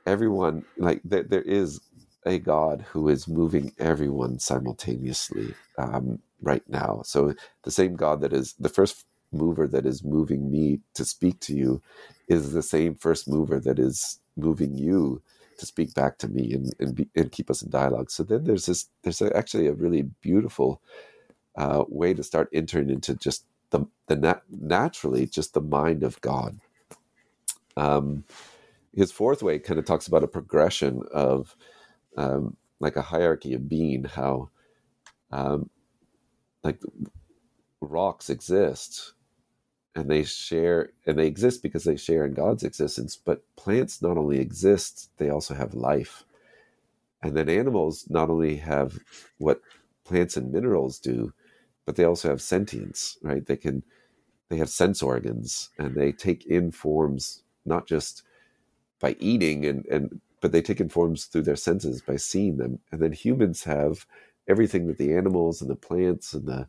Everyone, 0.06 0.64
like 0.78 1.00
there, 1.04 1.24
there 1.24 1.42
is 1.42 1.80
a 2.26 2.38
God 2.38 2.86
who 2.90 3.08
is 3.08 3.28
moving 3.28 3.72
everyone 3.78 4.38
simultaneously 4.38 5.54
um, 5.78 6.20
right 6.42 6.64
now. 6.68 7.02
So 7.04 7.34
the 7.64 7.70
same 7.70 7.96
God 7.96 8.20
that 8.22 8.32
is 8.32 8.54
the 8.60 8.68
first 8.70 9.06
mover 9.32 9.68
that 9.68 9.86
is 9.86 10.04
moving 10.04 10.50
me 10.50 10.80
to 10.94 11.04
speak 11.04 11.40
to 11.40 11.54
you 11.54 11.82
is 12.28 12.52
the 12.52 12.62
same 12.62 12.94
first 12.96 13.28
mover 13.28 13.60
that 13.60 13.78
is 13.78 14.20
moving 14.36 14.74
you 14.76 15.22
to 15.58 15.66
speak 15.66 15.94
back 15.94 16.18
to 16.18 16.28
me 16.28 16.52
and 16.54 16.74
and, 16.80 16.94
be, 16.96 17.08
and 17.16 17.32
keep 17.32 17.50
us 17.50 17.62
in 17.62 17.70
dialogue. 17.70 18.10
So 18.10 18.22
then 18.24 18.44
there's 18.44 18.66
this 18.66 18.88
there's 19.04 19.22
actually 19.22 19.68
a 19.68 19.74
really 19.74 20.02
beautiful 20.22 20.82
uh, 21.56 21.84
way 21.88 22.14
to 22.14 22.22
start 22.22 22.48
entering 22.52 22.90
into 22.90 23.14
just 23.16 23.44
the 23.70 23.86
the 24.08 24.16
nat- 24.16 24.42
naturally 24.50 25.26
just 25.26 25.54
the 25.54 25.60
mind 25.62 26.02
of 26.04 26.20
God. 26.20 26.60
Um, 27.76 28.24
his 28.94 29.12
fourth 29.12 29.42
way 29.42 29.58
kind 29.58 29.78
of 29.78 29.86
talks 29.86 30.08
about 30.08 30.24
a 30.24 30.28
progression 30.28 31.02
of 31.12 31.56
um, 32.16 32.56
like 32.80 32.96
a 32.96 33.02
hierarchy 33.02 33.54
of 33.54 33.68
being, 33.68 34.04
how 34.04 34.50
um, 35.32 35.70
like 36.64 36.80
rocks 37.80 38.30
exist 38.30 39.14
and 39.96 40.10
they 40.10 40.24
share 40.24 40.90
and 41.06 41.18
they 41.18 41.28
exist 41.28 41.62
because 41.62 41.84
they 41.84 41.96
share 41.96 42.26
in 42.26 42.34
God's 42.34 42.64
existence, 42.64 43.16
but 43.16 43.44
plants 43.56 44.02
not 44.02 44.18
only 44.18 44.40
exist, 44.40 45.10
they 45.18 45.30
also 45.30 45.54
have 45.54 45.74
life. 45.74 46.24
And 47.22 47.36
then 47.36 47.48
animals 47.48 48.06
not 48.10 48.30
only 48.30 48.56
have 48.56 48.98
what 49.38 49.60
plants 50.04 50.36
and 50.36 50.52
minerals 50.52 50.98
do, 51.00 51.32
but 51.88 51.96
they 51.96 52.04
also 52.04 52.28
have 52.28 52.42
sentience, 52.42 53.16
right? 53.22 53.46
They 53.46 53.56
can 53.56 53.82
they 54.50 54.58
have 54.58 54.68
sense 54.68 55.02
organs 55.02 55.70
and 55.78 55.94
they 55.94 56.12
take 56.12 56.44
in 56.44 56.70
forms 56.70 57.44
not 57.64 57.86
just 57.86 58.24
by 59.00 59.16
eating 59.20 59.64
and 59.64 59.86
and 59.86 60.20
but 60.42 60.52
they 60.52 60.60
take 60.60 60.82
in 60.82 60.90
forms 60.90 61.24
through 61.24 61.44
their 61.44 61.56
senses 61.56 62.02
by 62.02 62.16
seeing 62.16 62.58
them. 62.58 62.78
And 62.92 63.00
then 63.00 63.12
humans 63.12 63.64
have 63.64 64.04
everything 64.46 64.86
that 64.88 64.98
the 64.98 65.14
animals 65.14 65.62
and 65.62 65.70
the 65.70 65.76
plants 65.76 66.34
and 66.34 66.46
the 66.46 66.68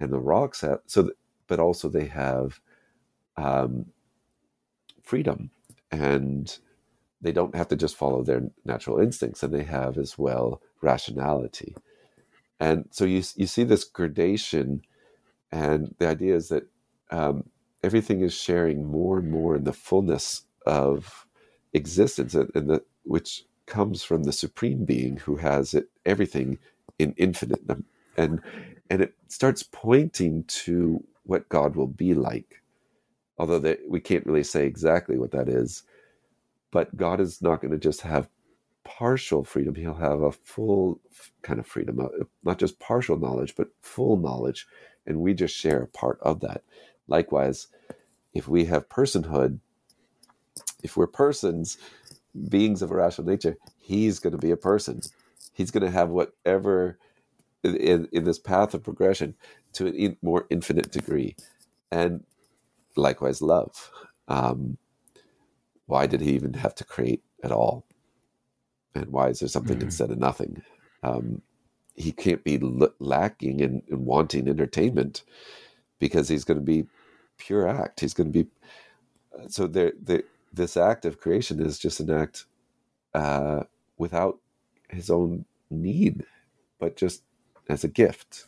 and 0.00 0.10
the 0.10 0.18
rocks 0.18 0.62
have. 0.62 0.80
So, 0.86 1.10
but 1.46 1.60
also 1.60 1.90
they 1.90 2.06
have 2.06 2.58
um, 3.36 3.84
freedom 5.02 5.50
and 5.90 6.58
they 7.20 7.32
don't 7.32 7.54
have 7.54 7.68
to 7.68 7.76
just 7.76 7.96
follow 7.96 8.22
their 8.22 8.44
natural 8.64 8.98
instincts, 8.98 9.42
and 9.42 9.52
they 9.52 9.64
have 9.64 9.98
as 9.98 10.16
well 10.16 10.62
rationality. 10.80 11.74
And 12.60 12.86
so 12.90 13.04
you 13.04 13.22
you 13.36 13.46
see 13.46 13.64
this 13.64 13.84
gradation, 13.84 14.82
and 15.52 15.94
the 15.98 16.08
idea 16.08 16.36
is 16.36 16.48
that 16.48 16.64
um, 17.10 17.44
everything 17.82 18.22
is 18.22 18.34
sharing 18.34 18.84
more 18.86 19.18
and 19.18 19.30
more 19.30 19.56
in 19.56 19.64
the 19.64 19.72
fullness 19.72 20.42
of 20.66 21.26
existence, 21.72 22.34
and, 22.34 22.50
and 22.54 22.70
the 22.70 22.84
which 23.04 23.44
comes 23.66 24.02
from 24.04 24.24
the 24.24 24.32
supreme 24.32 24.84
being 24.84 25.18
who 25.18 25.36
has 25.36 25.74
it 25.74 25.88
everything 26.06 26.58
in 26.98 27.14
infinite, 27.16 27.60
and 28.16 28.40
and 28.90 29.02
it 29.02 29.14
starts 29.28 29.62
pointing 29.62 30.44
to 30.44 31.04
what 31.24 31.48
God 31.48 31.76
will 31.76 31.86
be 31.88 32.14
like, 32.14 32.62
although 33.38 33.60
that 33.60 33.80
we 33.88 34.00
can't 34.00 34.26
really 34.26 34.44
say 34.44 34.66
exactly 34.66 35.18
what 35.18 35.32
that 35.32 35.48
is. 35.48 35.84
But 36.72 36.96
God 36.96 37.20
is 37.20 37.42
not 37.42 37.60
going 37.62 37.72
to 37.72 37.78
just 37.78 38.02
have 38.02 38.28
partial 38.84 39.44
freedom, 39.44 39.74
he'll 39.74 39.94
have 39.94 40.22
a 40.22 40.32
full 40.32 41.00
kind 41.42 41.60
of 41.60 41.66
freedom, 41.66 42.00
uh, 42.00 42.08
not 42.44 42.58
just 42.58 42.80
partial 42.80 43.18
knowledge, 43.18 43.54
but 43.56 43.68
full 43.82 44.16
knowledge. 44.16 44.66
And 45.06 45.20
we 45.20 45.34
just 45.34 45.56
share 45.56 45.82
a 45.82 45.88
part 45.88 46.18
of 46.22 46.40
that. 46.40 46.62
Likewise, 47.06 47.68
if 48.34 48.48
we 48.48 48.64
have 48.66 48.88
personhood, 48.88 49.58
if 50.82 50.96
we're 50.96 51.06
persons, 51.06 51.78
beings 52.48 52.82
of 52.82 52.90
a 52.90 52.94
rational 52.94 53.26
nature, 53.26 53.56
he's 53.78 54.18
going 54.18 54.32
to 54.32 54.38
be 54.38 54.50
a 54.50 54.56
person. 54.56 55.00
He's 55.54 55.70
going 55.70 55.84
to 55.84 55.90
have 55.90 56.10
whatever 56.10 56.98
in, 57.64 58.08
in 58.12 58.24
this 58.24 58.38
path 58.38 58.74
of 58.74 58.84
progression 58.84 59.34
to 59.74 59.88
a 59.88 60.16
more 60.22 60.46
infinite 60.50 60.92
degree. 60.92 61.36
And 61.90 62.24
likewise, 62.96 63.42
love. 63.42 63.90
Um, 64.28 64.78
why 65.86 66.06
did 66.06 66.20
he 66.20 66.32
even 66.32 66.54
have 66.54 66.74
to 66.76 66.84
create 66.84 67.22
at 67.42 67.52
all? 67.52 67.87
And 68.98 69.12
why 69.12 69.28
is 69.28 69.40
there 69.40 69.48
something 69.48 69.76
mm-hmm. 69.78 69.86
instead 69.86 70.10
of 70.10 70.18
nothing? 70.18 70.62
Um, 71.02 71.42
he 71.94 72.12
can't 72.12 72.44
be 72.44 72.60
l- 72.62 72.94
lacking 72.98 73.60
in, 73.60 73.82
in, 73.88 74.04
wanting 74.04 74.48
entertainment 74.48 75.24
because 75.98 76.28
he's 76.28 76.44
going 76.44 76.58
to 76.58 76.64
be 76.64 76.86
pure 77.38 77.68
act. 77.68 78.00
He's 78.00 78.14
going 78.14 78.32
to 78.32 78.44
be 78.44 78.50
so 79.48 79.66
there. 79.66 79.92
The, 80.02 80.24
this 80.52 80.76
act 80.76 81.04
of 81.04 81.20
creation 81.20 81.60
is 81.64 81.78
just 81.78 82.00
an 82.00 82.10
act 82.10 82.46
uh, 83.14 83.64
without 83.96 84.38
his 84.88 85.10
own 85.10 85.44
need, 85.70 86.24
but 86.78 86.96
just 86.96 87.22
as 87.68 87.84
a 87.84 87.88
gift. 87.88 88.46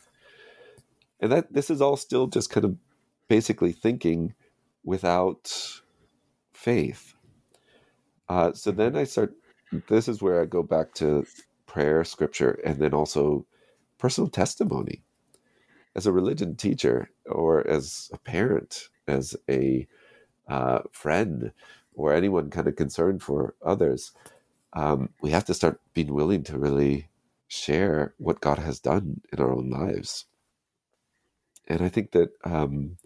And 1.19 1.31
that 1.31 1.53
this 1.53 1.69
is 1.69 1.81
all 1.81 1.97
still 1.97 2.27
just 2.27 2.49
kind 2.49 2.65
of 2.65 2.77
basically 3.27 3.71
thinking 3.71 4.33
without 4.83 5.81
faith. 6.53 7.13
Uh, 8.27 8.53
so 8.53 8.71
then 8.71 8.95
I 8.95 9.03
start 9.03 9.35
this 9.89 10.07
is 10.07 10.21
where 10.21 10.41
I 10.41 10.45
go 10.45 10.63
back 10.63 10.93
to 10.95 11.25
prayer, 11.67 12.03
scripture, 12.05 12.59
and 12.65 12.79
then 12.79 12.93
also 12.93 13.45
personal 13.99 14.29
testimony. 14.29 14.99
as 15.95 16.05
a 16.05 16.11
religion 16.11 16.55
teacher 16.55 17.09
or 17.25 17.65
as 17.67 18.09
a 18.13 18.17
parent, 18.17 18.89
as 19.07 19.35
a 19.49 19.87
uh, 20.49 20.81
friend, 20.91 21.51
or 21.95 22.13
anyone 22.13 22.49
kind 22.49 22.67
of 22.67 22.75
concerned 22.75 23.23
for 23.23 23.55
others, 23.65 24.13
um, 24.73 25.09
we 25.21 25.31
have 25.31 25.45
to 25.45 25.53
start 25.53 25.81
being 25.93 26.13
willing 26.13 26.43
to 26.43 26.59
really 26.59 27.09
share 27.47 28.13
what 28.17 28.41
God 28.41 28.59
has 28.59 28.79
done 28.79 29.21
in 29.33 29.39
our 29.39 29.51
own 29.53 29.69
lives. 29.69 30.25
And 31.67 31.81
I 31.81 31.89
think 31.89 32.11
that 32.13 32.31
um, 32.45 32.97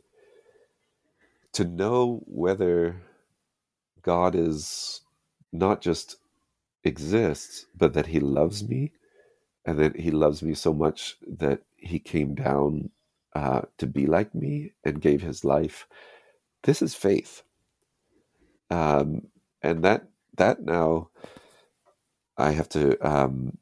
to 1.54 1.66
know 1.66 2.24
whether 2.28 3.02
God 4.04 4.36
is 4.36 5.02
not 5.54 5.82
just 5.82 6.18
exists, 6.86 7.68
but 7.78 7.94
that 7.96 8.08
He 8.08 8.20
loves 8.22 8.68
me, 8.68 8.94
and 9.66 9.80
that 9.80 9.98
He 9.98 10.12
loves 10.12 10.44
me 10.44 10.56
so 10.56 10.74
much 10.74 11.18
that 11.28 11.62
He 11.78 12.00
came 12.00 12.36
down 12.36 12.92
uh, 13.36 13.64
to 13.80 13.88
be 13.88 14.08
like 14.08 14.36
me 14.36 14.74
and 14.86 15.02
gave 15.02 15.22
His 15.22 15.46
life. 15.46 15.88
This 16.64 16.82
is 16.82 16.96
faith, 16.96 17.44
um, 18.72 19.28
and 19.62 19.84
that 19.84 20.08
that 20.38 20.62
now 20.64 21.10
I 22.38 22.52
have 22.52 22.70
to 22.70 22.98
um, 23.08 23.58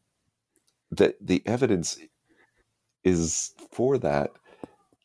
that 0.91 1.15
the 1.21 1.43
evidence 1.45 1.99
is 3.03 3.53
for 3.71 3.97
that 3.99 4.31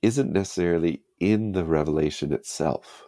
isn't 0.03 0.33
necessarily 0.33 1.03
in 1.21 1.53
the 1.53 1.65
revelation 1.65 2.33
itself. 2.33 3.08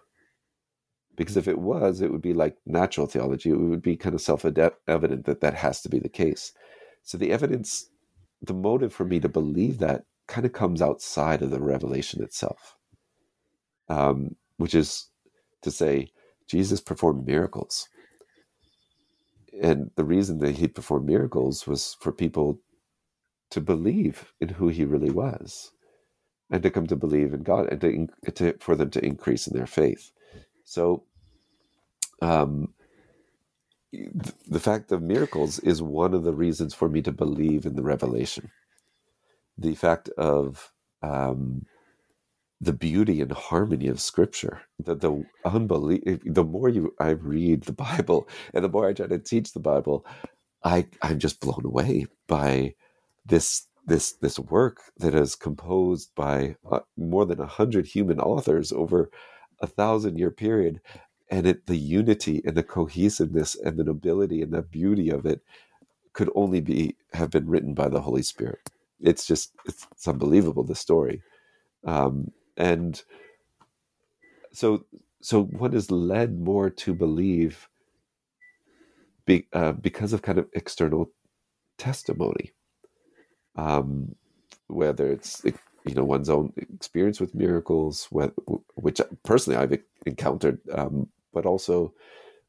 Because 1.21 1.37
if 1.37 1.49
it 1.49 1.59
was, 1.59 2.01
it 2.01 2.11
would 2.11 2.23
be 2.23 2.33
like 2.33 2.57
natural 2.65 3.07
theology. 3.07 3.51
It 3.51 3.59
would 3.59 3.83
be 3.83 3.99
kind 3.99 4.15
of 4.15 4.23
self 4.23 4.47
evident 4.47 5.27
that 5.27 5.43
that 5.43 5.55
has 5.55 5.83
to 5.83 5.91
be 5.91 5.99
the 5.99 6.09
case. 6.09 6.55
So 7.03 7.19
the 7.19 7.31
evidence, 7.31 7.91
the 8.41 8.55
motive 8.55 8.95
for 8.95 9.05
me 9.05 9.21
to 9.21 9.29
believe 9.29 9.81
that 9.81 10.05
kind 10.29 10.47
of 10.47 10.55
comes 10.55 10.81
outside 10.81 11.43
of 11.43 11.51
the 11.51 11.61
revelation 11.61 12.25
itself, 12.25 12.75
um, 13.91 14.37
which 14.57 14.75
is 14.75 15.11
to 15.63 15.71
say, 15.71 16.11
Jesus 16.49 16.81
performed 16.81 17.27
miracles. 17.27 17.87
And 19.63 19.91
the 19.97 20.05
reason 20.05 20.39
that 20.39 20.57
he 20.57 20.69
performed 20.69 21.07
miracles 21.07 21.67
was 21.67 21.99
for 22.01 22.13
people 22.13 22.61
to 23.51 23.61
believe 23.61 24.33
in 24.41 24.49
who 24.49 24.69
he 24.69 24.87
really 24.87 25.11
was 25.11 25.73
and 26.51 26.63
to 26.63 26.71
come 26.71 26.87
to 26.89 26.97
believe 26.97 27.35
in 27.35 27.43
God 27.43 27.69
and 27.71 27.81
to, 27.83 28.33
to 28.33 28.59
for 28.61 28.77
them 28.77 28.91
to 28.91 29.05
increase 29.05 29.47
in 29.47 29.57
their 29.57 29.67
faith. 29.67 30.13
So, 30.65 31.05
um, 32.23 32.75
the 34.49 34.61
fact 34.61 34.93
of 34.93 35.03
miracles 35.03 35.59
is 35.61 35.83
one 35.83 36.15
of 36.15 36.25
the 36.25 36.35
reasons 36.35 36.75
for 36.75 36.89
me 36.89 37.03
to 37.03 37.13
believe 37.13 37.67
in 37.67 37.77
the 37.77 37.83
revelation. 37.83 38.51
The 39.59 39.75
fact 39.77 40.09
of 40.11 40.73
um, 41.03 41.67
the 42.61 42.75
beauty 42.75 43.23
and 43.23 43.33
harmony 43.33 43.89
of 43.89 44.01
Scripture, 44.03 44.63
the 44.81 44.97
the 44.97 45.25
unbelief. 45.47 46.03
The 46.27 46.45
more 46.45 46.71
you 46.71 46.95
I 47.01 47.11
read 47.13 47.65
the 47.65 47.75
Bible, 47.75 48.29
and 48.55 48.65
the 48.65 48.71
more 48.71 48.89
I 48.89 48.95
try 48.95 49.09
to 49.09 49.21
teach 49.21 49.55
the 49.55 49.61
Bible, 49.61 50.07
I 50.65 50.89
I'm 51.03 51.21
just 51.21 51.41
blown 51.41 51.65
away 51.67 52.07
by 52.29 52.75
this 53.27 53.67
this 53.87 54.15
this 54.15 54.39
work 54.39 54.79
that 54.99 55.15
is 55.15 55.37
composed 55.37 56.13
by 56.17 56.57
uh, 56.71 56.81
more 56.99 57.27
than 57.27 57.41
a 57.41 57.47
hundred 57.47 57.87
human 57.87 58.21
authors 58.21 58.73
over 58.73 59.11
a 59.63 59.67
thousand 59.69 60.19
year 60.19 60.31
period, 60.33 60.81
and 61.31 61.47
it 61.47 61.67
the 61.67 61.79
unity 61.79 62.43
and 62.47 62.57
the 62.57 62.63
cohesiveness 62.65 63.57
and 63.57 63.79
the 63.79 63.85
nobility 63.85 64.43
and 64.43 64.53
the 64.53 64.63
beauty 64.63 65.11
of 65.11 65.27
it 65.27 65.43
could 66.15 66.31
only 66.35 66.61
be 66.61 66.97
have 67.15 67.31
been 67.31 67.49
written 67.49 67.75
by 67.75 67.89
the 67.89 68.03
Holy 68.03 68.23
Spirit. 68.23 68.61
It's 69.01 69.27
just 69.27 69.55
it's, 69.67 69.87
it's 69.93 70.09
unbelievable 70.09 70.65
the 70.65 70.77
story, 70.77 71.23
um, 71.85 72.33
and 72.57 73.03
so 74.53 74.85
so 75.23 75.45
one 75.45 75.75
is 75.75 75.91
led 75.91 76.41
more 76.41 76.71
to 76.71 76.95
believe 76.95 77.69
be, 79.27 79.47
uh, 79.55 79.73
because 79.73 80.13
of 80.15 80.23
kind 80.23 80.39
of 80.39 80.49
external 80.55 81.11
testimony 81.79 82.51
um, 83.57 84.15
whether 84.69 85.11
it's 85.13 85.43
you 85.45 85.95
know 85.95 86.05
one's 86.05 86.29
own 86.31 86.53
experience 86.57 87.21
with 87.21 87.35
miracles, 87.35 88.09
which 88.77 89.01
personally 89.25 89.59
I've 89.59 89.79
encountered, 90.07 90.61
um, 90.73 91.09
but 91.33 91.47
also 91.47 91.95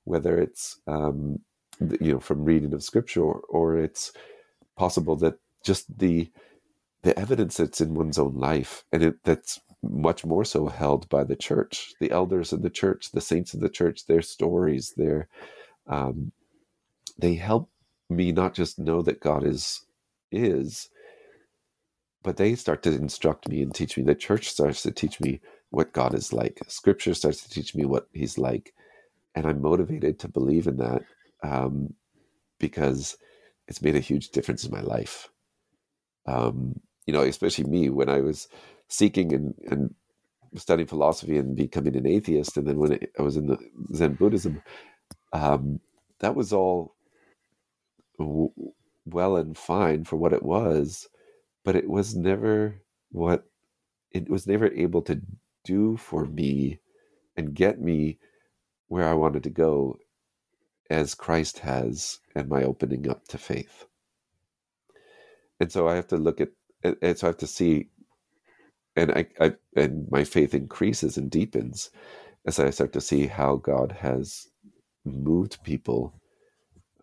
whether 0.06 0.40
it's 0.40 0.80
um, 0.88 1.40
you 2.00 2.14
know 2.14 2.20
from 2.20 2.46
reading 2.46 2.74
of 2.74 2.84
scripture 2.84 3.24
or, 3.24 3.42
or 3.50 3.78
it's 3.78 4.12
possible 4.78 5.16
that 5.18 5.36
just 5.66 6.00
the 6.00 6.32
the 7.04 7.18
evidence 7.20 7.58
that's 7.58 7.82
in 7.82 7.96
one's 7.96 8.20
own 8.20 8.36
life 8.36 8.84
and 8.92 9.04
it, 9.04 9.16
that's 9.24 9.60
much 9.84 10.26
more 10.26 10.46
so 10.46 10.68
held 10.68 11.10
by 11.10 11.24
the 11.24 11.36
church 11.36 11.94
the 12.02 12.12
elders 12.12 12.54
of 12.54 12.62
the 12.64 12.70
church 12.70 13.12
the 13.14 13.22
saints 13.22 13.54
of 13.54 13.62
the 13.62 13.70
church 13.70 14.08
their 14.08 14.22
stories 14.22 14.94
their 14.98 15.28
um, 15.88 16.32
they 17.18 17.36
help 17.36 17.70
me 18.10 18.32
not 18.32 18.54
just 18.54 18.80
know 18.80 19.02
that 19.02 19.22
god 19.22 19.46
is 19.46 19.86
is 20.32 20.82
but 22.24 22.38
they 22.38 22.56
start 22.56 22.84
to 22.84 22.92
instruct 22.94 23.48
me 23.48 23.62
and 23.62 23.74
teach 23.74 23.98
me. 23.98 24.04
The 24.04 24.16
church 24.16 24.50
starts 24.50 24.84
to 24.84 24.92
teach 24.92 25.20
me 25.20 25.42
what 25.72 25.94
god 25.94 26.16
is 26.16 26.34
like. 26.34 26.62
Scripture 26.70 27.16
starts 27.16 27.44
to 27.44 27.52
teach 27.52 27.76
me 27.76 27.86
what 27.86 28.08
he's 28.14 28.40
like 28.40 28.74
and 29.36 29.46
i'm 29.48 29.62
motivated 29.62 30.20
to 30.20 30.28
believe 30.28 30.68
in 30.68 30.78
that 30.78 31.04
um, 31.44 31.94
because 32.60 33.18
it's 33.68 33.82
made 33.82 33.96
a 33.96 34.02
huge 34.02 34.30
difference 34.30 34.66
in 34.66 34.72
my 34.72 34.82
life. 34.82 35.30
Um, 36.28 36.80
you 37.06 37.14
know 37.14 37.22
especially 37.24 37.66
me 37.66 37.90
when 37.90 38.10
i 38.10 38.22
was 38.22 38.48
seeking 38.88 39.34
and, 39.34 39.54
and 39.70 39.96
studying 40.58 40.88
philosophy 40.88 41.38
and 41.38 41.56
becoming 41.56 41.96
an 41.98 42.08
atheist 42.08 42.58
and 42.58 42.68
then 42.68 42.78
when 42.78 43.00
i 43.20 43.22
was 43.22 43.38
in 43.38 43.48
the 43.48 43.58
zen 43.96 44.16
buddhism 44.16 44.62
um, 45.34 45.80
that 46.20 46.36
was 46.36 46.54
all 46.54 46.96
well 49.06 49.38
and 49.38 49.58
fine 49.58 50.06
for 50.06 50.18
what 50.18 50.34
it 50.34 50.44
was 50.44 51.08
but 51.66 51.76
it 51.76 51.90
was 51.90 52.16
never 52.16 52.82
what 53.12 53.46
it 54.12 54.30
was 54.30 54.48
never 54.48 54.68
able 54.74 55.02
to 55.04 55.22
do 55.64 55.98
for 55.98 56.26
me 56.26 56.80
and 57.38 57.54
get 57.54 57.82
me 57.82 58.18
where 58.88 59.08
I 59.08 59.14
wanted 59.14 59.44
to 59.44 59.50
go 59.50 59.98
as 60.90 61.16
Christ 61.16 61.60
has 61.60 62.20
and 62.36 62.50
my 62.50 62.64
opening 62.64 63.10
up 63.10 63.28
to 63.30 63.38
faith. 63.38 63.86
And 65.60 65.72
so 65.72 65.88
I 65.88 65.96
have 65.96 66.08
to 66.08 66.18
look 66.18 66.42
at 66.42 66.50
and 66.84 67.18
so 67.18 67.28
I 67.28 67.30
have 67.30 67.38
to 67.38 67.48
see 67.48 67.90
and 68.96 69.12
I, 69.12 69.28
I 69.40 69.54
and 69.76 70.10
my 70.12 70.24
faith 70.24 70.54
increases 70.54 71.18
and 71.18 71.30
deepens 71.32 71.92
as 72.46 72.60
I 72.60 72.70
start 72.72 72.94
to 72.94 73.02
see 73.02 73.28
how 73.28 73.58
God 73.58 73.94
has 74.00 74.48
moved 75.06 75.64
people 75.64 76.14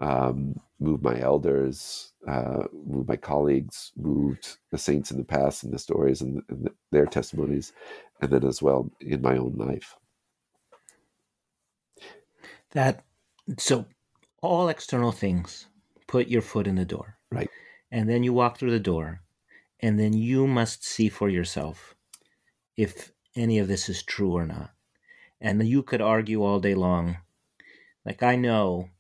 um, 0.01 0.61
moved 0.81 1.03
my 1.03 1.19
elders, 1.21 2.13
uh, 2.27 2.65
moved 2.87 3.09
my 3.09 3.17
colleagues, 3.17 3.93
moved 3.97 4.59
the 4.71 4.79
saints 4.79 5.11
in 5.11 5.19
the 5.19 5.25
past 5.25 5.65
and 5.65 5.73
the 5.73 5.79
stories 5.79 6.21
and, 6.21 6.43
and 6.49 6.71
their 6.93 7.07
testimonies, 7.07 7.73
and 8.21 8.31
then 8.31 8.45
as 8.45 8.63
well 8.63 8.91
in 9.01 9.21
my 9.23 9.37
own 9.37 9.55
life. 9.57 9.97
That 12.73 13.03
so 13.59 13.87
all 14.43 14.69
external 14.69 15.13
things 15.13 15.67
put 16.07 16.29
your 16.29 16.43
foot 16.43 16.67
in 16.67 16.77
the 16.77 16.85
door. 16.85 17.17
Right. 17.31 17.51
And 17.91 18.09
then 18.09 18.23
you 18.23 18.33
walk 18.33 18.59
through 18.59 18.71
the 18.71 18.81
door, 18.81 19.23
and 19.81 19.99
then 19.99 20.13
you 20.13 20.47
must 20.47 20.85
see 20.85 21.09
for 21.09 21.29
yourself 21.29 21.95
if 22.77 23.13
any 23.35 23.59
of 23.59 23.69
this 23.69 23.89
is 23.89 24.03
true 24.03 24.33
or 24.33 24.47
not. 24.47 24.71
And 25.41 25.67
you 25.67 25.83
could 25.83 26.01
argue 26.01 26.43
all 26.43 26.61
day 26.61 26.75
long. 26.75 27.19
Like 28.05 28.23
I 28.23 28.37
know 28.37 28.91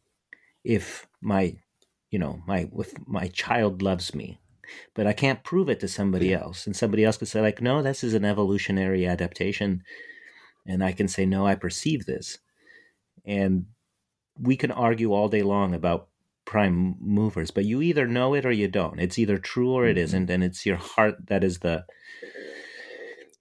if 0.64 1.06
my 1.20 1.56
you 2.10 2.18
know 2.18 2.42
my 2.46 2.68
if 2.78 2.94
my 3.06 3.28
child 3.28 3.82
loves 3.82 4.14
me 4.14 4.38
but 4.94 5.06
i 5.06 5.12
can't 5.12 5.44
prove 5.44 5.68
it 5.68 5.80
to 5.80 5.88
somebody 5.88 6.32
else. 6.32 6.66
And 6.66 6.76
somebody 6.76 7.04
else 7.04 7.16
could 7.16 7.28
say 7.28 7.40
like 7.40 7.62
no 7.62 7.82
this 7.82 8.04
is 8.04 8.14
an 8.14 8.24
evolutionary 8.24 9.06
adaptation. 9.06 9.82
And 10.66 10.84
i 10.84 10.92
can 10.92 11.08
say 11.08 11.26
no 11.26 11.46
i 11.46 11.54
perceive 11.54 12.06
this. 12.06 12.38
And 13.24 13.66
we 14.38 14.56
can 14.56 14.70
argue 14.70 15.12
all 15.12 15.28
day 15.28 15.42
long 15.42 15.74
about 15.74 16.08
prime 16.44 16.96
movers 17.00 17.50
but 17.50 17.66
you 17.66 17.82
either 17.82 18.06
know 18.06 18.34
it 18.34 18.46
or 18.46 18.52
you 18.52 18.68
don't. 18.68 19.00
It's 19.00 19.18
either 19.18 19.38
true 19.38 19.72
or 19.72 19.86
it 19.86 19.92
mm-hmm. 19.92 20.04
isn't 20.04 20.30
and 20.30 20.44
it's 20.44 20.66
your 20.66 20.76
heart 20.76 21.26
that 21.26 21.44
is 21.44 21.58
the 21.60 21.84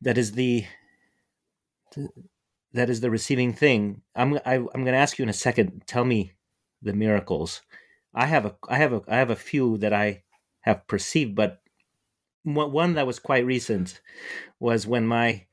that 0.01 0.17
is 0.17 0.33
the 0.33 0.65
that 2.73 2.89
is 2.89 3.01
the 3.01 3.09
receiving 3.09 3.53
thing. 3.53 4.01
I'm 4.15 4.35
I, 4.45 4.55
am 4.55 4.69
i 4.73 4.77
am 4.77 4.83
going 4.83 4.93
to 4.93 4.99
ask 4.99 5.17
you 5.17 5.23
in 5.23 5.29
a 5.29 5.33
second 5.33 5.83
tell 5.87 6.05
me 6.05 6.33
the 6.81 6.93
miracles. 6.93 7.61
I 8.17 8.25
have 8.25 8.45
a 8.45 8.55
I 8.67 8.77
have 8.77 8.93
a 8.93 9.01
I 9.07 9.17
have 9.17 9.29
a 9.29 9.35
few 9.35 9.77
that 9.77 9.93
I 9.93 10.23
have 10.61 10.87
perceived, 10.87 11.35
but 11.35 11.61
one 12.43 12.95
that 12.95 13.05
was 13.05 13.19
quite 13.19 13.45
recent 13.45 14.01
was 14.59 14.87
when 14.87 15.05
my 15.05 15.45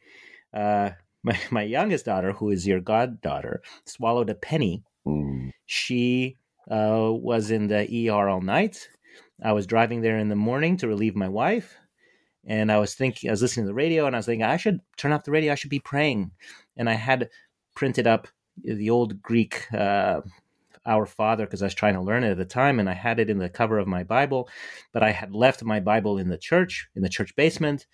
uh, 0.55 0.91
my 1.23 1.39
my 1.51 1.63
youngest 1.63 2.07
daughter, 2.07 2.33
who 2.33 2.51
is 2.51 2.67
your 2.67 2.81
goddaughter, 2.81 3.63
swallowed 3.85 4.31
a 4.31 4.35
penny. 4.35 4.83
Mm. 5.07 5.51
She 5.67 6.39
uh, 6.71 7.11
was 7.13 7.51
in 7.51 7.69
the 7.69 8.09
ER 8.09 8.29
all 8.31 8.41
night. 8.41 8.89
I 9.43 9.53
was 9.53 9.67
driving 9.67 10.01
there 10.01 10.17
in 10.17 10.31
the 10.31 10.37
morning 10.37 10.79
to 10.79 10.89
relieve 10.89 11.15
my 11.15 11.29
wife, 11.29 11.77
and 12.47 12.73
I 12.73 12.79
was 12.79 12.95
thinking, 12.95 13.29
I 13.29 13.33
was 13.33 13.43
listening 13.43 13.67
to 13.67 13.69
the 13.69 13.75
radio, 13.75 14.07
and 14.07 14.17
I 14.17 14.21
was 14.21 14.27
thinking, 14.27 14.47
I 14.47 14.57
should 14.57 14.81
turn 14.97 15.13
off 15.13 15.25
the 15.25 15.33
radio. 15.33 15.53
I 15.53 15.57
should 15.57 15.69
be 15.69 15.81
praying, 15.81 16.31
and 16.79 16.89
I 16.89 16.95
had 16.95 17.29
printed 17.77 18.07
up 18.07 18.27
the 18.63 18.89
old 18.89 19.21
Greek 19.21 19.71
uh, 19.75 20.23
Our 20.87 21.07
Father 21.07 21.47
because 21.47 21.63
I 21.63 21.67
was 21.67 21.75
trying 21.75 21.95
to 21.95 22.01
learn 22.01 22.25
it 22.25 22.33
at 22.33 22.37
the 22.37 22.45
time, 22.45 22.79
and 22.81 22.89
I 22.89 22.95
had 22.95 23.19
it 23.19 23.31
in 23.31 23.39
the 23.39 23.49
cover 23.49 23.79
of 23.79 23.87
my 23.87 24.05
Bible, 24.05 24.49
but 24.93 25.03
I 25.03 25.11
had 25.11 25.35
left 25.35 25.63
my 25.65 25.81
Bible 25.81 26.19
in 26.19 26.29
the 26.29 26.39
church, 26.39 26.89
in 26.95 27.03
the 27.03 27.09
church 27.09 27.35
basement, 27.37 27.87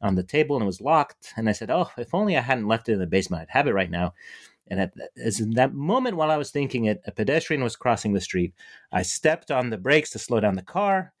on 0.00 0.14
the 0.14 0.22
table, 0.22 0.56
and 0.56 0.62
it 0.62 0.66
was 0.66 0.80
locked. 0.80 1.32
And 1.36 1.48
I 1.48 1.52
said, 1.52 1.70
"Oh, 1.70 1.90
if 1.98 2.14
only 2.14 2.36
I 2.36 2.40
hadn't 2.40 2.68
left 2.68 2.88
it 2.88 2.92
in 2.94 3.00
the 3.00 3.06
basement, 3.06 3.42
I'd 3.42 3.50
have 3.50 3.66
it 3.66 3.74
right 3.74 3.90
now." 3.90 4.14
And 4.68 4.80
at 4.80 4.92
as 5.16 5.40
in 5.40 5.50
that 5.52 5.74
moment 5.74 6.16
while 6.16 6.30
I 6.30 6.36
was 6.36 6.50
thinking 6.50 6.84
it, 6.86 7.00
a 7.06 7.12
pedestrian 7.12 7.62
was 7.62 7.76
crossing 7.76 8.12
the 8.12 8.20
street. 8.20 8.54
I 8.92 9.02
stepped 9.02 9.50
on 9.50 9.70
the 9.70 9.78
brakes 9.78 10.10
to 10.10 10.18
slow 10.18 10.40
down 10.40 10.54
the 10.54 10.62
car. 10.62 11.12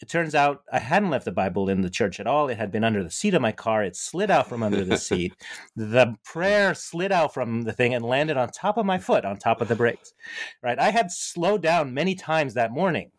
It 0.00 0.08
turns 0.08 0.34
out 0.34 0.62
I 0.72 0.78
hadn't 0.78 1.10
left 1.10 1.26
the 1.26 1.32
Bible 1.32 1.68
in 1.68 1.82
the 1.82 1.90
church 1.90 2.20
at 2.20 2.26
all. 2.26 2.48
It 2.48 2.56
had 2.56 2.72
been 2.72 2.84
under 2.84 3.04
the 3.04 3.10
seat 3.10 3.34
of 3.34 3.42
my 3.42 3.52
car. 3.52 3.84
It 3.84 3.96
slid 3.96 4.30
out 4.30 4.48
from 4.48 4.62
under 4.62 4.84
the 4.84 4.96
seat. 4.96 5.34
the 5.76 6.16
prayer 6.24 6.74
slid 6.74 7.12
out 7.12 7.34
from 7.34 7.62
the 7.62 7.72
thing 7.72 7.92
and 7.92 8.04
landed 8.04 8.36
on 8.36 8.48
top 8.48 8.78
of 8.78 8.86
my 8.86 8.98
foot, 8.98 9.24
on 9.24 9.36
top 9.36 9.60
of 9.60 9.68
the 9.68 9.76
brakes. 9.76 10.14
Right? 10.62 10.78
I 10.78 10.90
had 10.90 11.10
slowed 11.10 11.62
down 11.62 11.92
many 11.92 12.14
times 12.14 12.54
that 12.54 12.72
morning. 12.72 13.10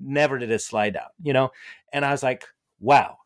Never 0.00 0.38
did 0.38 0.50
it 0.50 0.60
slide 0.60 0.96
out, 0.96 1.12
you 1.22 1.32
know? 1.32 1.50
And 1.92 2.04
I 2.04 2.10
was 2.10 2.22
like, 2.22 2.44
wow, 2.80 3.18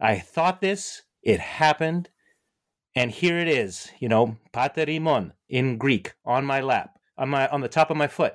I 0.00 0.18
thought 0.18 0.60
this, 0.60 1.02
it 1.22 1.40
happened, 1.40 2.10
and 2.94 3.10
here 3.10 3.38
it 3.38 3.48
is, 3.48 3.90
you 3.98 4.08
know, 4.08 4.36
Pater 4.52 4.86
hēmōn 4.86 5.32
in 5.48 5.76
Greek 5.76 6.14
on 6.24 6.46
my 6.46 6.60
lap, 6.60 6.98
on 7.18 7.28
my 7.28 7.46
on 7.48 7.60
the 7.60 7.68
top 7.68 7.90
of 7.90 7.96
my 7.96 8.08
foot. 8.08 8.34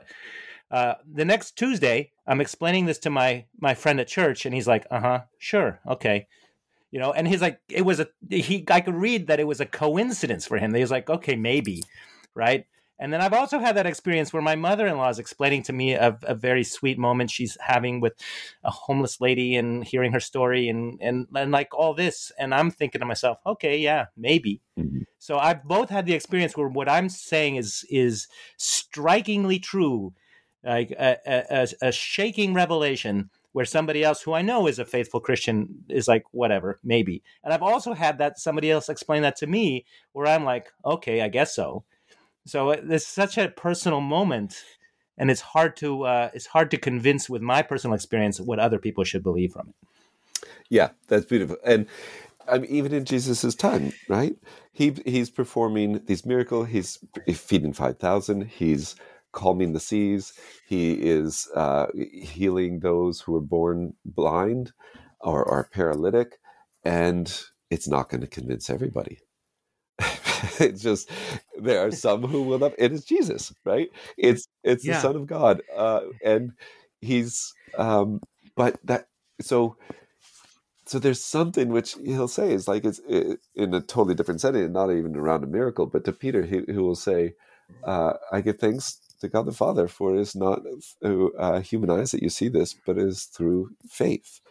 Uh, 0.69 0.93
the 1.11 1.26
next 1.26 1.57
Tuesday, 1.57 2.11
I'm 2.32 2.39
explaining 2.39 2.86
this 2.86 2.97
to 2.99 3.09
my 3.09 3.45
my 3.59 3.73
friend 3.73 3.99
at 3.99 4.07
church, 4.07 4.45
and 4.45 4.55
he's 4.55 4.67
like, 4.67 4.88
"Uh 4.89 5.01
huh, 5.01 5.21
sure, 5.38 5.82
okay," 5.86 6.27
you 6.89 6.97
know. 6.97 7.11
And 7.11 7.27
he's 7.27 7.41
like, 7.41 7.59
"It 7.69 7.82
was 7.82 7.99
a 7.99 8.07
he." 8.29 8.63
I 8.69 8.79
could 8.79 8.95
read 8.95 9.27
that 9.27 9.41
it 9.41 9.47
was 9.47 9.59
a 9.59 9.65
coincidence 9.65 10.47
for 10.47 10.57
him. 10.57 10.73
He 10.73 10.79
was 10.79 10.91
like, 10.91 11.09
"Okay, 11.09 11.36
maybe," 11.36 11.84
right? 12.34 12.65
And 12.99 13.11
then 13.11 13.19
I've 13.19 13.34
also 13.34 13.59
had 13.59 13.75
that 13.75 13.86
experience 13.86 14.32
where 14.32 14.41
my 14.41 14.55
mother 14.55 14.88
in 14.88 14.95
law 14.95 15.09
is 15.09 15.19
explaining 15.19 15.63
to 15.63 15.73
me 15.73 15.93
a, 15.93 16.17
a, 16.21 16.36
very 16.36 16.63
sweet 16.63 16.99
moment 16.99 17.32
she's 17.32 17.57
having 17.59 17.99
with 17.99 18.13
a 18.63 18.69
homeless 18.69 19.19
lady 19.19 19.55
and 19.55 19.84
hearing 19.84 20.11
her 20.11 20.19
story 20.19 20.69
and, 20.69 20.99
and, 21.01 21.25
and 21.34 21.51
like 21.51 21.73
all 21.73 21.95
this. 21.95 22.32
And 22.38 22.53
I'm 22.53 22.69
thinking 22.69 22.99
to 22.99 23.07
myself, 23.07 23.39
okay, 23.43 23.79
yeah, 23.79 24.05
maybe. 24.15 24.61
Mm-hmm. 24.79 24.99
So 25.17 25.39
I've 25.39 25.63
both 25.63 25.89
had 25.89 26.05
the 26.05 26.13
experience 26.13 26.55
where 26.55 26.67
what 26.67 26.88
I'm 26.88 27.09
saying 27.09 27.55
is 27.55 27.84
is 27.89 28.27
strikingly 28.57 29.57
true, 29.57 30.13
like 30.64 30.91
a, 30.91 31.18
a, 31.26 31.68
a 31.82 31.91
shaking 31.91 32.53
revelation 32.53 33.30
where 33.53 33.66
somebody 33.66 34.03
else 34.03 34.22
who 34.22 34.34
I 34.34 34.41
know 34.41 34.68
is 34.68 34.80
a 34.80 34.86
faithful 34.86 35.20
Christian 35.20 35.84
is 35.89 36.07
like, 36.07 36.24
whatever, 36.32 36.80
maybe. 36.84 37.22
And 37.43 37.53
I've 37.53 37.64
also 37.64 37.93
had 37.93 38.18
that 38.20 38.39
somebody 38.39 38.72
else 38.72 38.88
explain 38.88 39.24
that 39.24 39.36
to 39.38 39.47
me 39.47 39.86
where 40.14 40.28
I'm 40.28 40.45
like, 40.45 40.72
okay, 40.86 41.22
I 41.22 41.28
guess 41.28 41.53
so. 41.53 41.84
So 42.45 42.72
it's 42.72 43.05
such 43.05 43.38
a 43.38 43.49
personal 43.49 44.01
moment, 44.01 44.64
and 45.18 45.30
it's 45.30 45.41
hard 45.41 45.76
to 45.78 46.03
uh, 46.03 46.32
it's 46.34 46.47
hard 46.47 46.72
to 46.72 46.78
convince 46.78 47.30
with 47.30 47.41
my 47.41 47.62
personal 47.62 47.93
experience 47.93 48.39
what 48.39 48.57
other 48.57 48.80
people 48.80 49.03
should 49.03 49.22
believe 49.22 49.53
from 49.53 49.70
it. 49.70 50.49
Yeah, 50.70 50.89
that's 51.07 51.26
beautiful, 51.26 51.57
and 51.64 51.86
I 52.47 52.57
mean, 52.57 52.72
even 52.72 52.93
in 52.93 53.05
Jesus's 53.05 53.53
time, 53.53 53.93
right? 54.07 54.36
He 54.74 54.95
he's 55.05 55.30
performing 55.30 56.03
these 56.05 56.26
miracles. 56.26 56.70
He's 56.70 56.97
feeding 57.32 57.74
five 57.74 57.99
thousand. 57.99 58.47
He's 58.47 58.95
calming 59.32 59.73
the 59.73 59.79
seas. 59.79 60.34
He 60.67 60.93
is 60.93 61.49
uh, 61.55 61.88
healing 61.93 62.79
those 62.79 63.21
who 63.21 63.36
are 63.36 63.41
born 63.41 63.93
blind 64.05 64.71
or, 65.19 65.43
or 65.43 65.69
paralytic, 65.73 66.39
and 66.84 67.41
it's 67.69 67.88
not 67.88 68.09
going 68.09 68.21
to 68.21 68.27
convince 68.27 68.69
everybody. 68.69 69.19
it's 70.59 70.82
just 70.82 71.09
there 71.59 71.86
are 71.86 71.91
some 71.91 72.23
who 72.23 72.43
will 72.43 72.59
not. 72.59 72.73
It 72.77 72.91
is 72.91 73.05
Jesus, 73.05 73.53
right? 73.65 73.89
It's 74.17 74.47
it's 74.63 74.86
yeah. 74.86 74.95
the 74.95 75.01
Son 75.01 75.15
of 75.15 75.27
God, 75.27 75.61
uh, 75.75 76.01
and 76.23 76.53
he's. 77.01 77.53
Um, 77.77 78.21
but 78.55 78.77
that 78.84 79.07
so 79.39 79.77
so 80.86 80.99
there's 80.99 81.23
something 81.23 81.69
which 81.69 81.95
he'll 82.03 82.27
say 82.27 82.51
is 82.51 82.67
like 82.67 82.84
it's 82.84 82.99
in 83.55 83.73
a 83.73 83.82
totally 83.82 84.15
different 84.15 84.41
setting, 84.41 84.71
not 84.71 84.91
even 84.91 85.15
around 85.15 85.43
a 85.43 85.47
miracle, 85.47 85.86
but 85.86 86.03
to 86.05 86.11
Peter, 86.11 86.43
he, 86.43 86.63
who 86.67 86.84
will 86.84 86.95
say, 86.95 87.34
uh, 87.86 88.13
"I 88.32 88.41
give 88.41 88.59
thanks 88.59 88.99
to 89.22 89.30
God 89.30 89.45
the 89.47 89.53
Father, 89.53 89.88
for 89.88 90.15
it 90.15 90.19
is 90.19 90.36
not 90.36 90.61
through 91.01 91.34
uh, 91.38 91.61
human 91.61 91.89
eyes 91.89 92.11
that 92.11 92.24
you 92.24 92.30
see 92.30 92.49
this, 92.49 92.76
but 92.86 92.97
it 92.97 93.07
is 93.07 93.26
through 93.26 93.72
faith." 93.89 94.41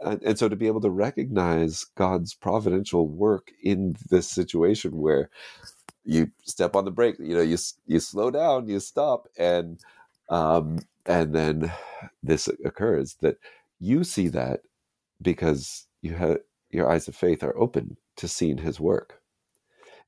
and, 0.00 0.22
and 0.22 0.38
so 0.38 0.48
to 0.48 0.56
be 0.56 0.66
able 0.66 0.80
to 0.80 0.90
recognize 0.90 1.84
God's 1.96 2.34
providential 2.34 3.08
work 3.08 3.52
in 3.62 3.96
this 4.10 4.28
situation 4.28 4.98
where 4.98 5.30
you 6.04 6.30
step 6.44 6.74
on 6.76 6.84
the 6.84 6.90
brake, 6.90 7.16
you 7.18 7.34
know, 7.34 7.42
you 7.42 7.58
you 7.86 8.00
slow 8.00 8.30
down, 8.30 8.68
you 8.68 8.80
stop, 8.80 9.28
and 9.38 9.78
um, 10.28 10.78
and 11.06 11.34
then 11.34 11.72
this 12.22 12.48
occurs 12.64 13.16
that 13.20 13.36
you 13.78 14.04
see 14.04 14.28
that 14.28 14.60
because 15.20 15.86
you 16.02 16.14
have 16.14 16.38
your 16.70 16.90
eyes 16.90 17.08
of 17.08 17.16
faith 17.16 17.42
are 17.42 17.56
open 17.58 17.96
to 18.16 18.28
seeing 18.28 18.58
His 18.58 18.80
work, 18.80 19.20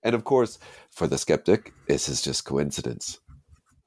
and 0.02 0.14
of 0.14 0.24
course, 0.24 0.58
for 0.90 1.06
the 1.06 1.18
skeptic, 1.18 1.72
this 1.88 2.08
is 2.08 2.22
just 2.22 2.44
coincidence. 2.44 3.18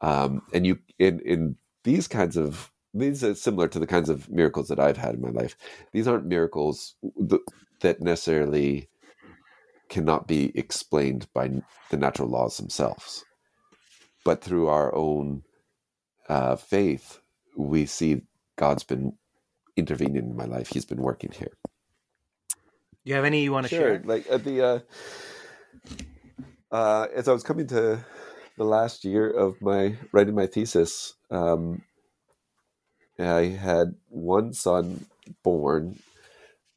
Um, 0.01 0.41
and 0.53 0.65
you 0.65 0.79
in 0.99 1.19
in 1.21 1.55
these 1.83 2.07
kinds 2.07 2.37
of 2.37 2.71
these 2.93 3.23
are 3.23 3.35
similar 3.35 3.67
to 3.67 3.79
the 3.79 3.87
kinds 3.87 4.09
of 4.09 4.29
miracles 4.29 4.67
that 4.69 4.79
I've 4.79 4.97
had 4.97 5.15
in 5.15 5.21
my 5.21 5.29
life. 5.29 5.57
These 5.91 6.07
aren't 6.07 6.25
miracles 6.25 6.95
that 7.81 8.01
necessarily 8.01 8.89
cannot 9.89 10.27
be 10.27 10.57
explained 10.57 11.27
by 11.33 11.61
the 11.89 11.97
natural 11.97 12.29
laws 12.29 12.57
themselves, 12.57 13.25
but 14.23 14.41
through 14.41 14.67
our 14.67 14.95
own 14.95 15.43
uh, 16.29 16.55
faith, 16.55 17.19
we 17.57 17.85
see 17.85 18.21
God's 18.55 18.83
been 18.83 19.13
intervening 19.75 20.15
in 20.17 20.35
my 20.35 20.45
life. 20.45 20.69
He's 20.69 20.85
been 20.85 21.01
working 21.01 21.31
here. 21.31 21.57
Do 22.49 23.09
you 23.11 23.15
have 23.15 23.25
any 23.25 23.43
you 23.43 23.51
want 23.51 23.67
to 23.67 23.69
sure. 23.69 23.79
share? 23.79 24.01
Like 24.03 24.25
at 24.31 24.43
the 24.43 24.61
uh, 24.61 24.79
uh, 26.71 27.07
as 27.13 27.27
I 27.27 27.33
was 27.33 27.43
coming 27.43 27.67
to 27.67 28.03
the 28.57 28.63
last 28.63 29.03
year 29.05 29.29
of 29.29 29.61
my 29.61 29.97
writing 30.11 30.35
my 30.35 30.47
thesis, 30.47 31.13
um, 31.31 31.81
I 33.19 33.45
had 33.45 33.95
one 34.09 34.53
son 34.53 35.05
born. 35.43 35.99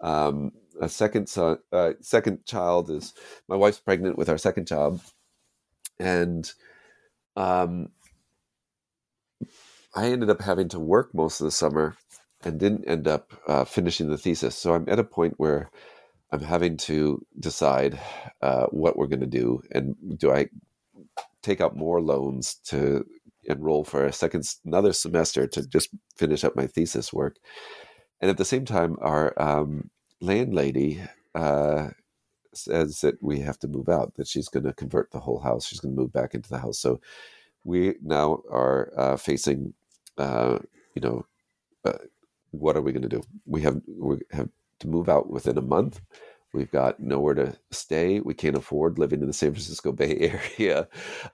Um, 0.01 0.53
a 0.81 0.89
second 0.89 1.29
son, 1.29 1.59
uh, 1.73 1.93
second 2.01 2.45
child 2.47 2.91
is 2.91 3.13
my 3.49 3.57
wife's 3.57 3.81
pregnant 3.81 4.17
with 4.17 4.29
our 4.29 4.39
second 4.39 4.69
child, 4.69 5.01
and 5.99 6.51
um, 7.37 7.89
I 9.95 10.07
ended 10.07 10.31
up 10.31 10.41
having 10.43 10.69
to 10.71 10.79
work 10.81 11.15
most 11.15 11.41
of 11.41 11.47
the 11.47 11.51
summer 11.51 11.97
and 12.45 12.61
didn't 12.61 12.85
end 12.89 13.09
up 13.09 13.33
uh, 13.49 13.65
finishing 13.65 14.09
the 14.09 14.19
thesis. 14.19 14.57
So 14.57 14.75
I'm 14.75 14.89
at 14.89 15.01
a 15.01 15.05
point 15.05 15.35
where 15.39 15.71
I'm 16.31 16.43
having 16.43 16.77
to 16.79 17.25
decide 17.41 17.99
uh, 18.41 18.67
what 18.67 18.97
we're 18.97 19.09
going 19.09 19.21
to 19.21 19.27
do, 19.27 19.63
and 19.73 19.97
do 20.17 20.33
I 20.33 20.49
take 21.43 21.61
out 21.61 21.77
more 21.77 22.01
loans 22.01 22.57
to 22.67 23.05
enroll 23.45 23.85
for 23.85 24.05
a 24.05 24.13
second 24.13 24.45
another 24.65 24.93
semester 24.93 25.47
to 25.47 25.67
just 25.67 25.89
finish 26.17 26.45
up 26.45 26.57
my 26.57 26.67
thesis 26.67 27.13
work. 27.13 27.37
And 28.21 28.31
at 28.31 28.37
the 28.37 28.45
same 28.45 28.65
time 28.65 28.97
our 29.01 29.41
um, 29.41 29.91
landlady 30.21 31.03
uh, 31.35 31.89
says 32.55 33.01
that 33.01 33.23
we 33.23 33.41
have 33.41 33.59
to 33.61 33.69
move 33.69 33.89
out 33.89 34.15
that 34.15 34.27
she's 34.27 34.49
going 34.49 34.65
to 34.65 34.73
convert 34.73 35.11
the 35.11 35.21
whole 35.21 35.41
house 35.41 35.67
she's 35.67 35.81
going 35.81 35.95
to 35.95 36.01
move 36.01 36.13
back 36.13 36.35
into 36.35 36.49
the 36.49 36.59
house. 36.59 36.79
So 36.79 37.01
we 37.65 37.95
now 38.03 38.43
are 38.51 38.93
uh, 38.97 39.17
facing 39.17 39.75
uh, 40.19 40.59
you 40.95 41.03
know 41.03 41.27
uh, 41.85 41.99
what 42.51 42.77
are 42.77 42.83
we 42.83 42.93
going 42.93 43.03
to 43.03 43.09
do? 43.09 43.23
We 43.47 43.63
have 43.63 43.81
we 43.87 44.19
have 44.33 44.49
to 44.81 44.89
move 44.89 45.09
out 45.09 45.31
within 45.31 45.59
a 45.59 45.63
month 45.63 46.01
We've 46.55 46.71
got 46.71 46.99
nowhere 46.99 47.35
to 47.35 47.59
stay. 47.71 48.21
We 48.21 48.33
can't 48.33 48.57
afford 48.57 48.99
living 48.99 49.21
in 49.21 49.27
the 49.27 49.35
San 49.35 49.53
Francisco 49.53 49.93
Bay 49.93 50.17
Area. 50.59 50.89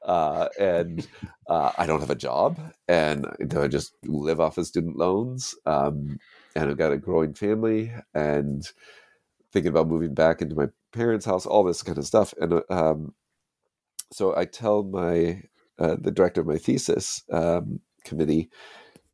Uh, 0.04 0.48
and 0.58 1.06
uh, 1.48 1.70
I 1.78 1.86
don't 1.86 2.00
have 2.00 2.10
a 2.10 2.16
job. 2.16 2.58
And 2.88 3.26
I 3.56 3.68
just 3.68 3.94
live 4.04 4.40
off 4.40 4.58
of 4.58 4.66
student 4.66 4.96
loans. 4.96 5.54
Um, 5.66 6.18
and 6.56 6.68
I've 6.68 6.78
got 6.78 6.92
a 6.92 6.98
growing 6.98 7.34
family 7.34 7.92
and 8.12 8.66
thinking 9.52 9.70
about 9.70 9.88
moving 9.88 10.14
back 10.14 10.42
into 10.42 10.56
my 10.56 10.66
parents' 10.92 11.26
house, 11.26 11.46
all 11.46 11.62
this 11.62 11.82
kind 11.82 11.98
of 11.98 12.06
stuff. 12.06 12.34
And 12.40 12.62
um, 12.68 13.14
so 14.12 14.36
I 14.36 14.46
tell 14.46 14.82
my, 14.82 15.42
uh, 15.78 15.96
the 16.00 16.10
director 16.10 16.40
of 16.40 16.48
my 16.48 16.58
thesis 16.58 17.22
um, 17.32 17.80
committee, 18.04 18.50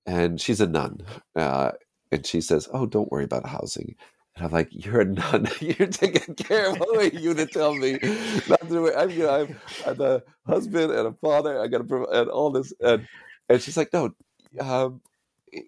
and 0.07 0.41
she's 0.41 0.63
a 0.63 0.67
nun. 0.67 1.01
Uh, 1.37 1.73
and 2.11 2.27
she 2.27 2.41
says, 2.41 2.69
Oh, 2.73 2.87
don't 2.87 3.11
worry 3.13 3.25
about 3.25 3.47
housing 3.47 3.97
and 4.37 4.47
I'm 4.47 4.53
like, 4.53 4.69
you're 4.71 5.01
a 5.01 5.05
nun. 5.07 5.49
you're 5.61 5.89
taking 5.89 6.35
care 6.35 6.71
of 6.71 6.79
what 6.79 6.97
are 6.97 7.19
you 7.19 7.35
to 7.35 7.47
tell 7.47 7.75
me 7.75 7.99
not 8.49 8.69
do 8.69 8.87
it. 8.87 8.95
I'm, 8.97 9.11
you 9.11 9.25
know, 9.25 9.43
I'm, 9.43 9.57
I'm 9.87 10.01
a 10.01 10.23
husband 10.47 10.93
and 10.93 11.09
a 11.09 11.13
father. 11.15 11.61
I 11.61 11.67
got 11.69 11.79
to 11.79 11.85
provide 11.85 12.15
and 12.15 12.31
all 12.31 12.51
this. 12.51 12.73
And, 12.81 13.07
and 13.49 13.61
she's 13.61 13.77
like, 13.77 13.93
no, 13.93 14.11
um, 14.61 15.01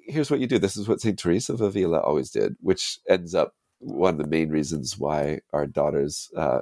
here's 0.06 0.30
what 0.30 0.40
you 0.40 0.46
do. 0.46 0.58
This 0.58 0.76
is 0.76 0.88
what 0.88 1.00
St. 1.00 1.18
Teresa 1.18 1.52
of 1.54 1.60
Avila 1.60 2.00
always 2.00 2.30
did, 2.30 2.56
which 2.60 2.98
ends 3.08 3.34
up 3.34 3.54
one 3.80 4.14
of 4.14 4.18
the 4.18 4.28
main 4.28 4.50
reasons 4.50 4.96
why 4.98 5.40
our 5.52 5.66
daughter's 5.66 6.30
uh, 6.36 6.60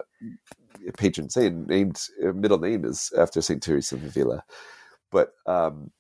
patron 0.97 1.29
saint 1.29 1.69
named 1.69 2.01
uh, 2.25 2.33
middle 2.33 2.59
name 2.59 2.85
is 2.85 3.13
after 3.17 3.43
Saint 3.43 3.63
Teresa 3.63 3.97
of 3.97 4.05
Avila, 4.05 4.43
but 5.11 5.33
um, 5.47 5.91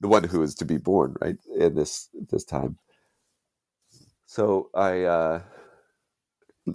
the 0.00 0.08
one 0.08 0.24
who 0.24 0.42
is 0.42 0.54
to 0.56 0.64
be 0.64 0.78
born 0.78 1.16
right 1.20 1.36
in 1.58 1.74
this 1.74 2.08
this 2.30 2.44
time. 2.44 2.78
So 4.30 4.70
I 4.76 5.02
uh, 5.02 5.42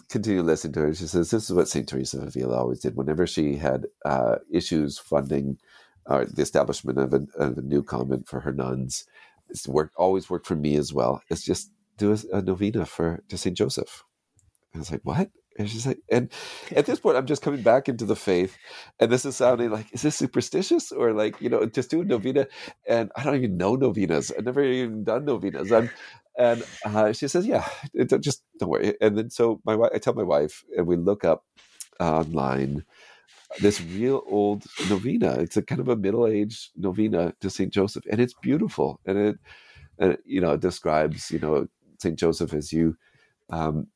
continue 0.10 0.42
listening 0.42 0.74
to 0.74 0.82
her. 0.82 0.94
She 0.94 1.08
says 1.08 1.32
this 1.32 1.50
is 1.50 1.56
what 1.56 1.70
Saint 1.70 1.88
Teresa 1.88 2.18
of 2.18 2.28
Avila 2.28 2.58
always 2.58 2.82
did. 2.82 2.98
Whenever 2.98 3.26
she 3.26 3.56
had 3.56 3.86
uh, 4.04 4.40
issues 4.52 4.98
funding 5.00 5.58
uh, 6.06 6.26
the 6.30 6.42
establishment 6.42 7.00
of 7.00 7.14
a, 7.14 7.26
of 7.42 7.58
a 7.58 7.62
new 7.62 7.82
convent 7.82 8.28
for 8.28 8.42
her 8.42 8.52
nuns, 8.52 9.06
it's 9.48 9.70
worked 9.70 9.96
always 9.96 10.30
worked 10.30 10.48
for 10.48 10.58
me 10.58 10.76
as 10.76 10.92
well. 10.92 11.22
It's 11.30 11.46
just 11.46 11.72
do 11.98 12.12
a, 12.12 12.40
a 12.40 12.42
novena 12.42 12.86
for 12.86 13.24
to 13.30 13.38
Saint 13.38 13.56
Joseph. 13.56 14.04
I 14.74 14.80
was 14.80 14.92
like, 14.92 15.06
what? 15.06 15.30
And 15.58 15.70
she's 15.70 15.88
like, 15.88 16.00
and 16.12 16.30
at 16.76 16.86
this 16.86 17.00
point, 17.00 17.16
I'm 17.16 17.26
just 17.26 17.42
coming 17.42 17.62
back 17.62 17.88
into 17.88 18.04
the 18.04 18.18
faith, 18.18 18.58
and 19.00 19.10
this 19.10 19.24
is 19.24 19.38
sounding 19.38 19.70
like, 19.70 19.94
is 19.94 20.02
this 20.02 20.18
superstitious 20.18 20.92
or 20.92 21.14
like, 21.14 21.40
you 21.40 21.48
know, 21.48 21.66
just 21.66 21.90
do 21.90 22.02
a 22.02 22.04
novena? 22.04 22.48
And 22.86 23.14
I 23.16 23.24
don't 23.24 23.36
even 23.38 23.56
know 23.56 23.78
novenas. 23.78 24.34
I've 24.38 24.44
never 24.44 24.62
even 24.62 25.06
done 25.06 25.24
novenas. 25.24 25.72
I'm, 25.72 25.90
and 26.38 26.64
uh, 26.86 27.14
she 27.14 27.28
says, 27.28 27.46
yeah, 27.46 27.68
it, 27.94 28.14
just 28.22 28.44
don't 28.60 28.70
worry. 28.70 28.96
And 29.02 29.18
then 29.18 29.30
so 29.30 29.62
my 29.66 29.76
wife, 29.76 29.92
I 29.94 30.00
tell 30.00 30.14
my 30.14 30.24
wife, 30.24 30.64
and 30.78 30.88
we 30.88 30.96
look 30.96 31.24
up 31.26 31.46
online 32.00 32.86
this 33.62 33.82
real 33.82 34.24
old 34.28 34.66
novena. 34.90 35.40
It's 35.40 35.58
a 35.58 35.62
kind 35.62 35.82
of 35.82 35.88
a 35.88 35.96
middle 35.96 36.28
aged 36.28 36.72
novena 36.76 37.34
to 37.42 37.50
Saint 37.50 37.74
Joseph, 37.74 38.06
and 38.12 38.20
it's 38.20 38.34
beautiful, 38.42 39.00
and 39.06 39.18
it, 39.18 39.40
and 40.00 40.12
it, 40.14 40.20
you 40.26 40.42
know, 40.42 40.54
it 40.54 40.62
describes, 40.62 41.32
you 41.32 41.40
know, 41.40 41.68
Saint 42.00 42.20
Joseph 42.20 42.54
as 42.54 42.74
you. 42.74 42.98
Um, 43.50 43.88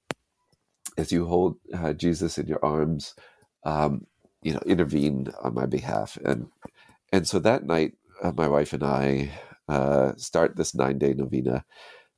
as 0.97 1.11
you 1.11 1.25
hold 1.25 1.57
uh, 1.73 1.93
Jesus 1.93 2.37
in 2.37 2.47
your 2.47 2.63
arms, 2.63 3.15
um, 3.63 4.05
you 4.41 4.53
know, 4.53 4.61
intervene 4.65 5.27
on 5.41 5.53
my 5.53 5.65
behalf. 5.65 6.17
And 6.23 6.47
and 7.11 7.27
so 7.27 7.39
that 7.39 7.65
night, 7.65 7.93
uh, 8.21 8.31
my 8.35 8.47
wife 8.47 8.73
and 8.73 8.83
I 8.83 9.31
uh, 9.67 10.13
start 10.17 10.55
this 10.55 10.75
nine 10.75 10.97
day 10.99 11.13
novena. 11.13 11.65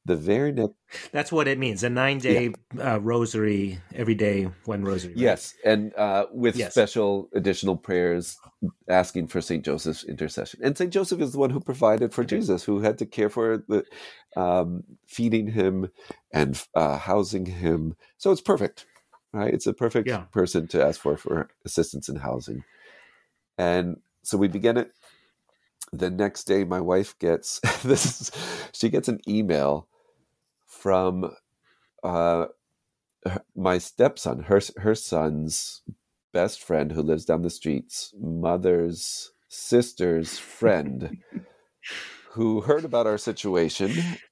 The 0.05 0.15
very 0.15 0.51
next. 0.51 0.73
That's 1.11 1.31
what 1.31 1.47
it 1.47 1.59
means. 1.59 1.83
A 1.83 1.89
nine 1.89 2.17
day 2.17 2.51
yeah. 2.75 2.95
Uh, 2.95 2.97
rosary 2.97 3.79
every 3.93 4.15
day, 4.15 4.49
one 4.65 4.83
rosary. 4.83 5.13
Right? 5.13 5.21
Yes, 5.21 5.53
and 5.63 5.93
uh, 5.95 6.25
with 6.31 6.55
yes. 6.55 6.71
special 6.71 7.29
additional 7.35 7.77
prayers 7.77 8.39
asking 8.89 9.27
for 9.27 9.41
Saint 9.41 9.63
Joseph's 9.63 10.03
intercession. 10.03 10.59
And 10.63 10.75
Saint 10.75 10.91
Joseph 10.91 11.21
is 11.21 11.33
the 11.33 11.37
one 11.37 11.51
who 11.51 11.59
provided 11.59 12.15
for 12.15 12.21
okay. 12.21 12.37
Jesus, 12.37 12.63
who 12.63 12.79
had 12.79 12.97
to 12.97 13.05
care 13.05 13.29
for 13.29 13.63
the 13.67 13.85
um, 14.35 14.83
feeding 15.05 15.45
him 15.51 15.89
and 16.33 16.59
uh, 16.73 16.97
housing 16.97 17.45
him. 17.45 17.95
So 18.17 18.31
it's 18.31 18.41
perfect, 18.41 18.87
right? 19.33 19.53
It's 19.53 19.67
a 19.67 19.73
perfect 19.73 20.07
yeah. 20.07 20.21
person 20.31 20.67
to 20.69 20.83
ask 20.83 20.99
for 20.99 21.15
for 21.15 21.49
assistance 21.63 22.09
in 22.09 22.15
housing. 22.15 22.63
And 23.59 23.97
so 24.23 24.35
we 24.39 24.47
begin 24.47 24.77
it. 24.77 24.93
The 25.93 26.09
next 26.09 26.45
day, 26.45 26.63
my 26.63 26.81
wife 26.81 27.19
gets 27.19 27.59
this. 27.83 28.21
Is, 28.21 28.31
she 28.71 28.89
gets 28.89 29.07
an 29.07 29.19
email 29.27 29.87
from 30.71 31.35
uh, 32.01 32.45
my 33.55 33.77
stepson, 33.77 34.43
her 34.43 34.61
her 34.77 34.95
son's 34.95 35.81
best 36.31 36.63
friend 36.63 36.93
who 36.93 37.01
lives 37.01 37.25
down 37.25 37.41
the 37.41 37.49
street's 37.49 38.13
mother's 38.19 39.31
sister's 39.49 40.39
friend 40.39 41.17
who 42.31 42.61
heard 42.61 42.85
about 42.85 43.05
our 43.05 43.17
situation 43.17 43.91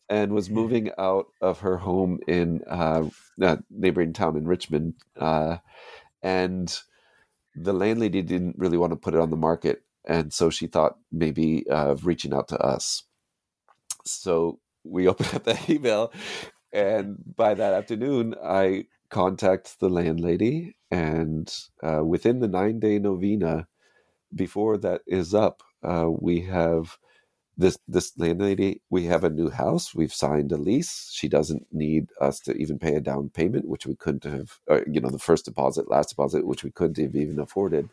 and 0.10 0.32
was 0.32 0.50
moving 0.50 0.90
out 0.98 1.28
of 1.42 1.60
her 1.60 1.78
home 1.78 2.20
in 2.26 2.62
uh, 2.70 3.04
a 3.42 3.60
neighboring 3.70 4.14
town 4.14 4.38
in 4.38 4.48
Richmond. 4.48 4.94
Uh, 5.18 5.58
and 6.24 6.80
the 7.56 7.74
landlady 7.74 8.22
didn't 8.22 8.58
really 8.58 8.78
want 8.78 8.94
to 8.94 8.98
put 8.98 9.14
it 9.14 9.20
on 9.20 9.30
the 9.30 9.36
market. 9.36 9.84
And 10.08 10.34
so 10.34 10.50
she 10.50 10.68
thought 10.68 10.98
maybe 11.12 11.68
of 11.68 12.06
reaching 12.06 12.34
out 12.34 12.48
to 12.48 12.58
us. 12.58 13.04
So 14.06 14.60
we 14.84 15.08
opened 15.10 15.36
up 15.36 15.44
that 15.46 15.70
email. 15.70 16.12
And 16.72 17.18
by 17.36 17.54
that 17.56 17.74
afternoon, 17.74 18.36
I 18.44 18.86
contact 19.10 19.80
the 19.80 19.90
landlady. 19.90 20.76
And 20.92 21.54
uh, 21.84 22.04
within 22.06 22.40
the 22.40 22.48
nine 22.48 22.80
day 22.80 23.00
novena, 23.00 23.68
before 24.36 24.78
that 24.80 25.02
is 25.08 25.34
up, 25.34 25.64
uh, 25.84 26.08
we 26.10 26.42
have 26.42 26.98
this 27.58 27.78
this 27.88 28.14
landlady 28.18 28.82
we 28.90 29.04
have 29.06 29.24
a 29.26 29.30
new 29.30 29.50
house 29.50 29.94
we've 29.94 30.14
signed 30.14 30.52
a 30.52 30.58
lease 30.58 31.10
she 31.12 31.28
doesn't 31.28 31.68
need 31.72 32.08
us 32.22 32.40
to 32.40 32.54
even 32.54 32.80
pay 32.80 32.96
a 32.96 33.02
down 33.02 33.30
payment 33.30 33.68
which 33.68 33.86
we 33.86 33.96
couldn't 33.96 34.24
have 34.24 34.60
or, 34.68 34.84
you 34.90 35.02
know 35.02 35.10
the 35.10 35.20
first 35.20 35.46
deposit 35.46 35.90
last 35.90 36.10
deposit 36.10 36.48
which 36.48 36.64
we 36.64 36.72
couldn't 36.72 36.98
have 37.04 37.16
even 37.16 37.38
afforded 37.38 37.90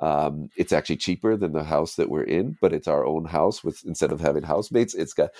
um, 0.00 0.50
it's 0.56 0.72
actually 0.72 0.96
cheaper 0.96 1.36
than 1.36 1.52
the 1.52 1.64
house 1.64 1.96
that 1.96 2.10
we're 2.10 2.22
in 2.24 2.56
but 2.60 2.72
it's 2.72 2.88
our 2.88 3.06
own 3.06 3.24
house 3.26 3.64
with 3.64 3.82
instead 3.86 4.12
of 4.12 4.20
having 4.20 4.42
housemates 4.42 4.94
it's 4.94 5.14
got 5.14 5.30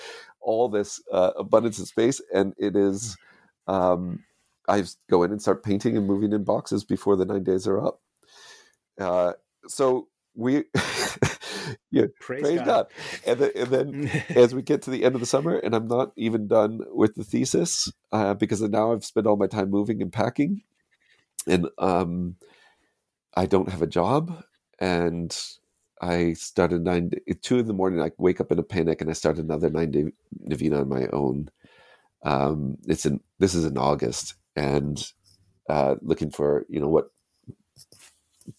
all 0.41 0.69
this 0.69 1.01
uh, 1.11 1.31
abundance 1.37 1.79
of 1.79 1.87
space 1.87 2.21
and 2.33 2.53
it 2.57 2.75
is 2.75 3.17
um, 3.67 4.23
i 4.67 4.83
go 5.09 5.23
in 5.23 5.31
and 5.31 5.41
start 5.41 5.63
painting 5.63 5.97
and 5.97 6.07
moving 6.07 6.33
in 6.33 6.43
boxes 6.43 6.83
before 6.83 7.15
the 7.15 7.25
nine 7.25 7.43
days 7.43 7.67
are 7.67 7.83
up 7.85 8.01
uh, 8.99 9.33
so 9.67 10.07
we 10.35 10.63
yeah, 11.91 12.05
praise, 12.19 12.41
praise 12.43 12.59
God. 12.59 12.65
God. 12.65 12.87
And, 13.25 13.39
the, 13.39 13.57
and 13.57 13.69
then 13.69 14.23
as 14.35 14.55
we 14.55 14.61
get 14.61 14.83
to 14.83 14.91
the 14.91 15.03
end 15.03 15.15
of 15.15 15.21
the 15.21 15.27
summer, 15.27 15.57
and 15.57 15.75
I'm 15.75 15.87
not 15.87 16.11
even 16.15 16.47
done 16.47 16.81
with 16.89 17.15
the 17.15 17.23
thesis 17.23 17.91
uh, 18.11 18.33
because 18.33 18.61
now 18.61 18.93
I've 18.93 19.05
spent 19.05 19.27
all 19.27 19.37
my 19.37 19.47
time 19.47 19.69
moving 19.69 20.01
and 20.01 20.11
packing, 20.11 20.63
and 21.47 21.67
um, 21.77 22.35
I 23.35 23.45
don't 23.45 23.69
have 23.69 23.81
a 23.81 23.87
job, 23.87 24.43
and 24.81 25.37
I 26.01 26.33
started 26.33 26.83
nine 26.83 27.11
two 27.41 27.59
in 27.59 27.67
the 27.67 27.73
morning. 27.73 28.01
I 28.01 28.11
wake 28.17 28.41
up 28.41 28.51
in 28.51 28.59
a 28.59 28.63
panic, 28.63 29.01
and 29.01 29.09
I 29.09 29.13
start 29.13 29.37
another 29.37 29.69
nine 29.69 29.91
day 29.91 30.05
novena 30.41 30.81
on 30.81 30.89
my 30.89 31.07
own. 31.13 31.49
Um, 32.23 32.77
it's 32.87 33.05
in 33.05 33.21
this 33.39 33.55
is 33.55 33.65
in 33.65 33.77
August, 33.77 34.35
and 34.57 35.01
uh, 35.69 35.95
looking 36.01 36.31
for 36.31 36.65
you 36.67 36.81
know 36.81 36.89
what 36.89 37.11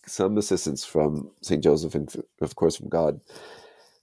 some 0.06 0.38
assistance 0.38 0.84
from 0.84 1.30
St. 1.42 1.62
Joseph 1.62 1.94
and, 1.94 2.12
of 2.40 2.56
course, 2.56 2.76
from 2.76 2.88
God. 2.88 3.20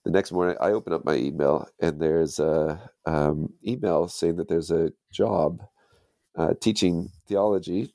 The 0.04 0.10
next 0.10 0.32
morning, 0.32 0.56
I 0.60 0.70
open 0.72 0.92
up 0.92 1.04
my 1.04 1.14
email 1.16 1.68
and 1.80 2.00
there's 2.00 2.38
a 2.38 2.90
um, 3.06 3.52
email 3.66 4.08
saying 4.08 4.36
that 4.36 4.48
there's 4.48 4.70
a 4.70 4.92
job 5.12 5.62
uh, 6.36 6.54
teaching 6.60 7.10
theology 7.28 7.92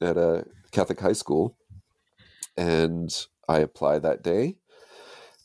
at 0.00 0.16
a 0.16 0.44
Catholic 0.72 1.00
high 1.00 1.12
school, 1.12 1.56
and 2.56 3.26
I 3.48 3.58
apply 3.58 3.98
that 4.00 4.22
day. 4.22 4.56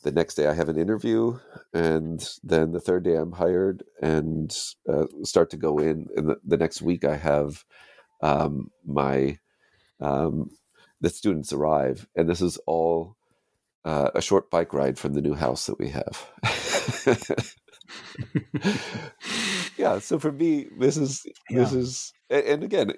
The 0.02 0.12
next 0.12 0.34
day, 0.34 0.48
I 0.48 0.52
have 0.52 0.68
an 0.68 0.78
interview, 0.78 1.38
and 1.72 2.28
then 2.42 2.72
the 2.72 2.80
third 2.80 3.04
day, 3.04 3.14
I'm 3.14 3.32
hired 3.32 3.84
and 4.02 4.52
uh, 4.92 5.06
start 5.22 5.50
to 5.50 5.56
go 5.56 5.78
in. 5.78 6.08
And 6.16 6.28
the, 6.28 6.36
the 6.44 6.56
next 6.56 6.82
week, 6.82 7.04
I 7.04 7.16
have 7.16 7.64
um, 8.20 8.70
my 8.84 9.38
um, 10.00 10.50
the 11.00 11.08
students 11.08 11.52
arrive, 11.52 12.08
and 12.16 12.28
this 12.28 12.40
is 12.40 12.58
all 12.66 13.16
uh, 13.84 14.10
a 14.14 14.22
short 14.22 14.50
bike 14.50 14.72
ride 14.72 14.98
from 14.98 15.14
the 15.14 15.20
new 15.20 15.34
house 15.34 15.66
that 15.66 15.78
we 15.78 15.88
have. 15.90 16.28
yeah, 19.76 19.98
so 19.98 20.18
for 20.18 20.32
me, 20.32 20.66
this 20.78 20.96
is 20.96 21.26
yeah. 21.50 21.58
this 21.60 21.72
is, 21.72 22.12
and 22.30 22.62
again, 22.62 22.92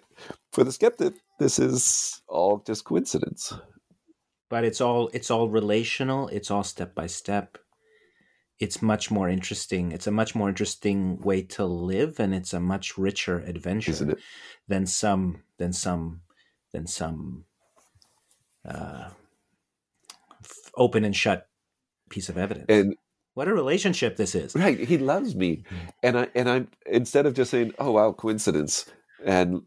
for 0.53 0.65
the 0.65 0.73
skeptic, 0.73 1.15
this 1.39 1.59
is 1.59 2.23
all 2.29 2.63
just 2.67 2.85
coincidence. 2.85 3.53
But 4.55 4.63
it's 4.65 4.81
all 4.81 5.11
it's 5.13 5.33
all 5.33 5.49
relational. 5.49 6.29
It's 6.29 6.49
all 6.49 6.63
step 6.63 6.95
by 6.95 7.09
step. 7.09 7.59
It's 8.61 8.81
much 8.81 9.11
more 9.11 9.29
interesting. 9.29 9.91
It's 9.91 10.07
a 10.07 10.13
much 10.13 10.37
more 10.37 10.49
interesting 10.49 11.21
way 11.23 11.43
to 11.57 11.65
live, 11.65 12.21
and 12.21 12.33
it's 12.33 12.53
a 12.55 12.61
much 12.61 12.97
richer 12.97 13.41
adventure 13.41 14.17
than 14.69 14.87
some 14.87 15.43
than 15.59 15.73
some 15.73 16.21
than 16.73 16.87
some 16.87 17.47
uh, 18.65 19.09
open 20.77 21.05
and 21.05 21.17
shut 21.17 21.49
piece 22.09 22.29
of 22.29 22.39
evidence. 22.39 22.67
And 22.69 22.95
what 23.33 23.49
a 23.49 23.55
relationship 23.55 24.17
this 24.17 24.37
is. 24.37 24.55
Right. 24.55 24.79
He 24.79 24.99
loves 24.99 25.35
me. 25.35 25.65
Mm-hmm. 25.67 25.87
And 26.05 26.19
I 26.21 26.29
and 26.37 26.49
I'm 26.49 26.69
instead 26.87 27.27
of 27.27 27.35
just 27.35 27.51
saying, 27.51 27.75
Oh 27.81 27.91
wow, 27.91 28.13
coincidence 28.13 28.87
and 29.25 29.63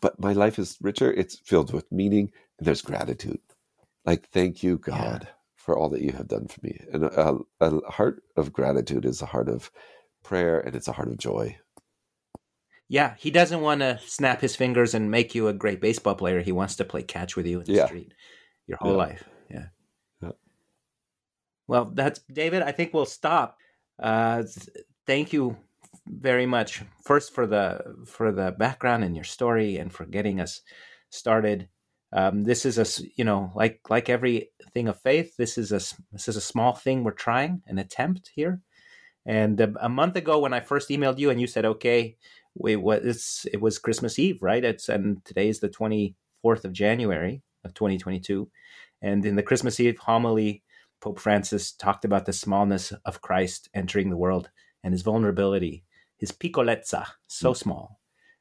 but 0.00 0.20
my 0.20 0.32
life 0.32 0.60
is 0.60 0.78
richer, 0.80 1.12
it's 1.12 1.40
filled 1.40 1.72
with 1.72 1.90
meaning 1.90 2.30
and 2.60 2.66
there's 2.68 2.82
gratitude. 2.82 3.40
Like 4.04 4.28
thank 4.28 4.62
you, 4.62 4.78
God, 4.78 5.22
yeah. 5.24 5.30
for 5.56 5.78
all 5.78 5.88
that 5.90 6.02
you 6.02 6.12
have 6.12 6.28
done 6.28 6.48
for 6.48 6.60
me. 6.62 6.78
And 6.92 7.04
a, 7.04 7.38
a 7.60 7.90
heart 7.90 8.22
of 8.36 8.52
gratitude 8.52 9.04
is 9.04 9.22
a 9.22 9.26
heart 9.26 9.48
of 9.48 9.70
prayer 10.22 10.60
and 10.60 10.74
it's 10.74 10.88
a 10.88 10.92
heart 10.92 11.08
of 11.08 11.18
joy. 11.18 11.56
Yeah, 12.88 13.14
he 13.18 13.30
doesn't 13.30 13.62
want 13.62 13.80
to 13.80 13.98
snap 14.04 14.40
his 14.40 14.54
fingers 14.54 14.92
and 14.92 15.10
make 15.10 15.34
you 15.34 15.48
a 15.48 15.54
great 15.54 15.80
baseball 15.80 16.14
player. 16.14 16.42
He 16.42 16.52
wants 16.52 16.76
to 16.76 16.84
play 16.84 17.02
catch 17.02 17.36
with 17.36 17.46
you 17.46 17.60
in 17.60 17.64
the 17.64 17.72
yeah. 17.72 17.86
street 17.86 18.12
your 18.66 18.78
whole 18.78 18.92
yeah. 18.92 18.98
life. 18.98 19.24
Yeah. 19.50 19.66
yeah. 20.22 20.30
Well, 21.66 21.86
that's 21.86 22.20
David. 22.30 22.62
I 22.62 22.72
think 22.72 22.92
we'll 22.92 23.06
stop. 23.06 23.56
Uh, 23.98 24.42
thank 25.06 25.32
you 25.32 25.56
very 26.06 26.46
much 26.46 26.82
first 27.04 27.34
for 27.34 27.46
the 27.46 27.80
for 28.06 28.32
the 28.32 28.52
background 28.52 29.04
and 29.04 29.14
your 29.14 29.24
story 29.24 29.76
and 29.76 29.92
for 29.92 30.04
getting 30.04 30.40
us 30.40 30.60
started. 31.10 31.68
Um, 32.12 32.44
this 32.44 32.66
is 32.66 32.78
a 32.78 33.02
you 33.16 33.24
know 33.24 33.52
like 33.54 33.80
like 33.88 34.08
everything 34.08 34.88
of 34.88 35.00
faith. 35.00 35.36
This 35.36 35.56
is 35.56 35.72
a 35.72 35.80
this 36.12 36.28
is 36.28 36.36
a 36.36 36.40
small 36.40 36.74
thing 36.74 37.04
we're 37.04 37.12
trying 37.12 37.62
an 37.66 37.78
attempt 37.78 38.30
here. 38.34 38.60
And 39.24 39.60
a, 39.60 39.72
a 39.80 39.88
month 39.88 40.16
ago, 40.16 40.40
when 40.40 40.52
I 40.52 40.60
first 40.60 40.90
emailed 40.90 41.18
you 41.18 41.30
and 41.30 41.40
you 41.40 41.46
said 41.46 41.64
okay, 41.64 42.16
we 42.54 42.76
was 42.76 43.46
it 43.52 43.60
was 43.60 43.78
Christmas 43.78 44.18
Eve, 44.18 44.38
right? 44.42 44.64
It's 44.64 44.88
and 44.88 45.24
today 45.24 45.48
is 45.48 45.60
the 45.60 45.68
twenty 45.68 46.16
fourth 46.42 46.64
of 46.64 46.72
January 46.72 47.42
of 47.64 47.72
twenty 47.72 47.98
twenty 47.98 48.20
two, 48.20 48.50
and 49.00 49.24
in 49.24 49.36
the 49.36 49.42
Christmas 49.42 49.80
Eve 49.80 49.98
homily, 49.98 50.62
Pope 51.00 51.18
Francis 51.18 51.72
talked 51.72 52.04
about 52.04 52.26
the 52.26 52.32
smallness 52.32 52.92
of 53.04 53.22
Christ 53.22 53.68
entering 53.74 54.10
the 54.10 54.16
world 54.16 54.50
and 54.84 54.92
his 54.92 55.02
vulnerability, 55.02 55.84
his 56.18 56.32
piccolezza, 56.32 57.06
so 57.26 57.52
mm. 57.52 57.56
small. 57.56 58.00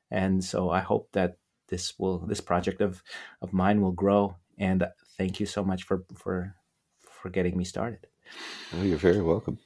And 0.09 0.43
so 0.43 0.69
I 0.69 0.81
hope 0.81 1.09
that 1.13 1.37
this 1.71 1.97
will 1.97 2.19
this 2.19 2.41
project 2.41 2.81
of 2.81 3.01
of 3.41 3.53
mine 3.53 3.81
will 3.81 3.91
grow. 3.93 4.35
And 4.59 4.85
thank 5.17 5.39
you 5.39 5.47
so 5.47 5.63
much 5.63 5.83
for 5.83 6.03
for 6.13 6.55
for 6.99 7.29
getting 7.29 7.57
me 7.57 7.63
started. 7.63 8.05
Oh, 8.75 8.83
you're 8.83 8.97
very 8.97 9.21
welcome. 9.21 9.57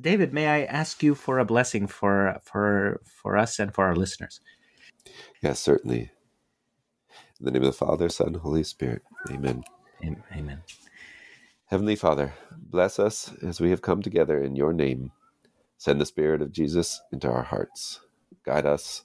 David, 0.00 0.32
may 0.32 0.46
I 0.46 0.64
ask 0.64 1.02
you 1.02 1.14
for 1.14 1.38
a 1.38 1.44
blessing 1.44 1.86
for 1.86 2.40
for 2.42 3.02
for 3.04 3.36
us 3.36 3.58
and 3.58 3.74
for 3.74 3.84
our 3.84 3.96
listeners? 3.96 4.40
Yes, 5.42 5.60
certainly. 5.60 6.10
In 7.40 7.44
the 7.44 7.50
name 7.50 7.62
of 7.62 7.72
the 7.72 7.84
Father, 7.86 8.08
Son, 8.08 8.34
Holy 8.34 8.64
Spirit. 8.64 9.02
Amen. 9.30 9.62
Amen. 10.32 10.62
Heavenly 11.66 11.96
Father, 11.96 12.32
bless 12.56 12.98
us 12.98 13.32
as 13.42 13.60
we 13.60 13.70
have 13.70 13.82
come 13.82 14.00
together 14.02 14.42
in 14.42 14.56
your 14.56 14.72
name 14.72 15.12
Send 15.78 16.00
the 16.00 16.06
Spirit 16.06 16.42
of 16.42 16.50
Jesus 16.50 17.00
into 17.12 17.30
our 17.30 17.44
hearts. 17.44 18.00
Guide 18.44 18.66
us 18.66 19.04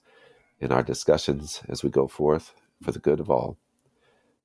in 0.64 0.72
our 0.72 0.82
discussions 0.82 1.62
as 1.68 1.84
we 1.84 1.90
go 1.90 2.08
forth 2.08 2.54
for 2.82 2.94
the 2.94 3.00
good 3.00 3.20
of 3.20 3.30
all. 3.30 3.58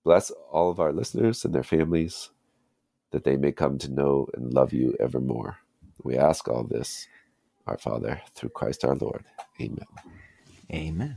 Bless 0.05 0.31
all 0.51 0.69
of 0.69 0.81
our 0.81 0.93
listeners 0.93 1.45
and 1.45 1.55
their 1.55 1.63
families 1.63 2.31
that 3.13 3.23
they 3.23 3.37
may 3.37 3.53
come 3.53 3.79
to 3.79 3.89
know 3.93 4.27
and 4.35 4.53
love 4.53 4.73
you 4.73 4.97
evermore. 4.99 5.59
We 6.03 6.19
ask 6.19 6.49
all 6.49 6.65
this, 6.65 7.07
our 7.69 7.79
Father, 7.79 8.21
through 8.35 8.51
Christ 8.51 8.85
our 8.85 8.97
Lord. 8.97 9.25
Amen. 9.61 9.87
Amen. 10.73 11.17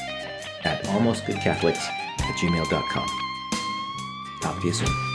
at 0.65 0.85
almostgoodcatholics 0.85 1.89
at 2.21 2.37
gmail.com. 2.37 3.09
Talk 4.43 4.61
to 4.61 4.67
you 4.67 4.73
soon. 4.73 5.14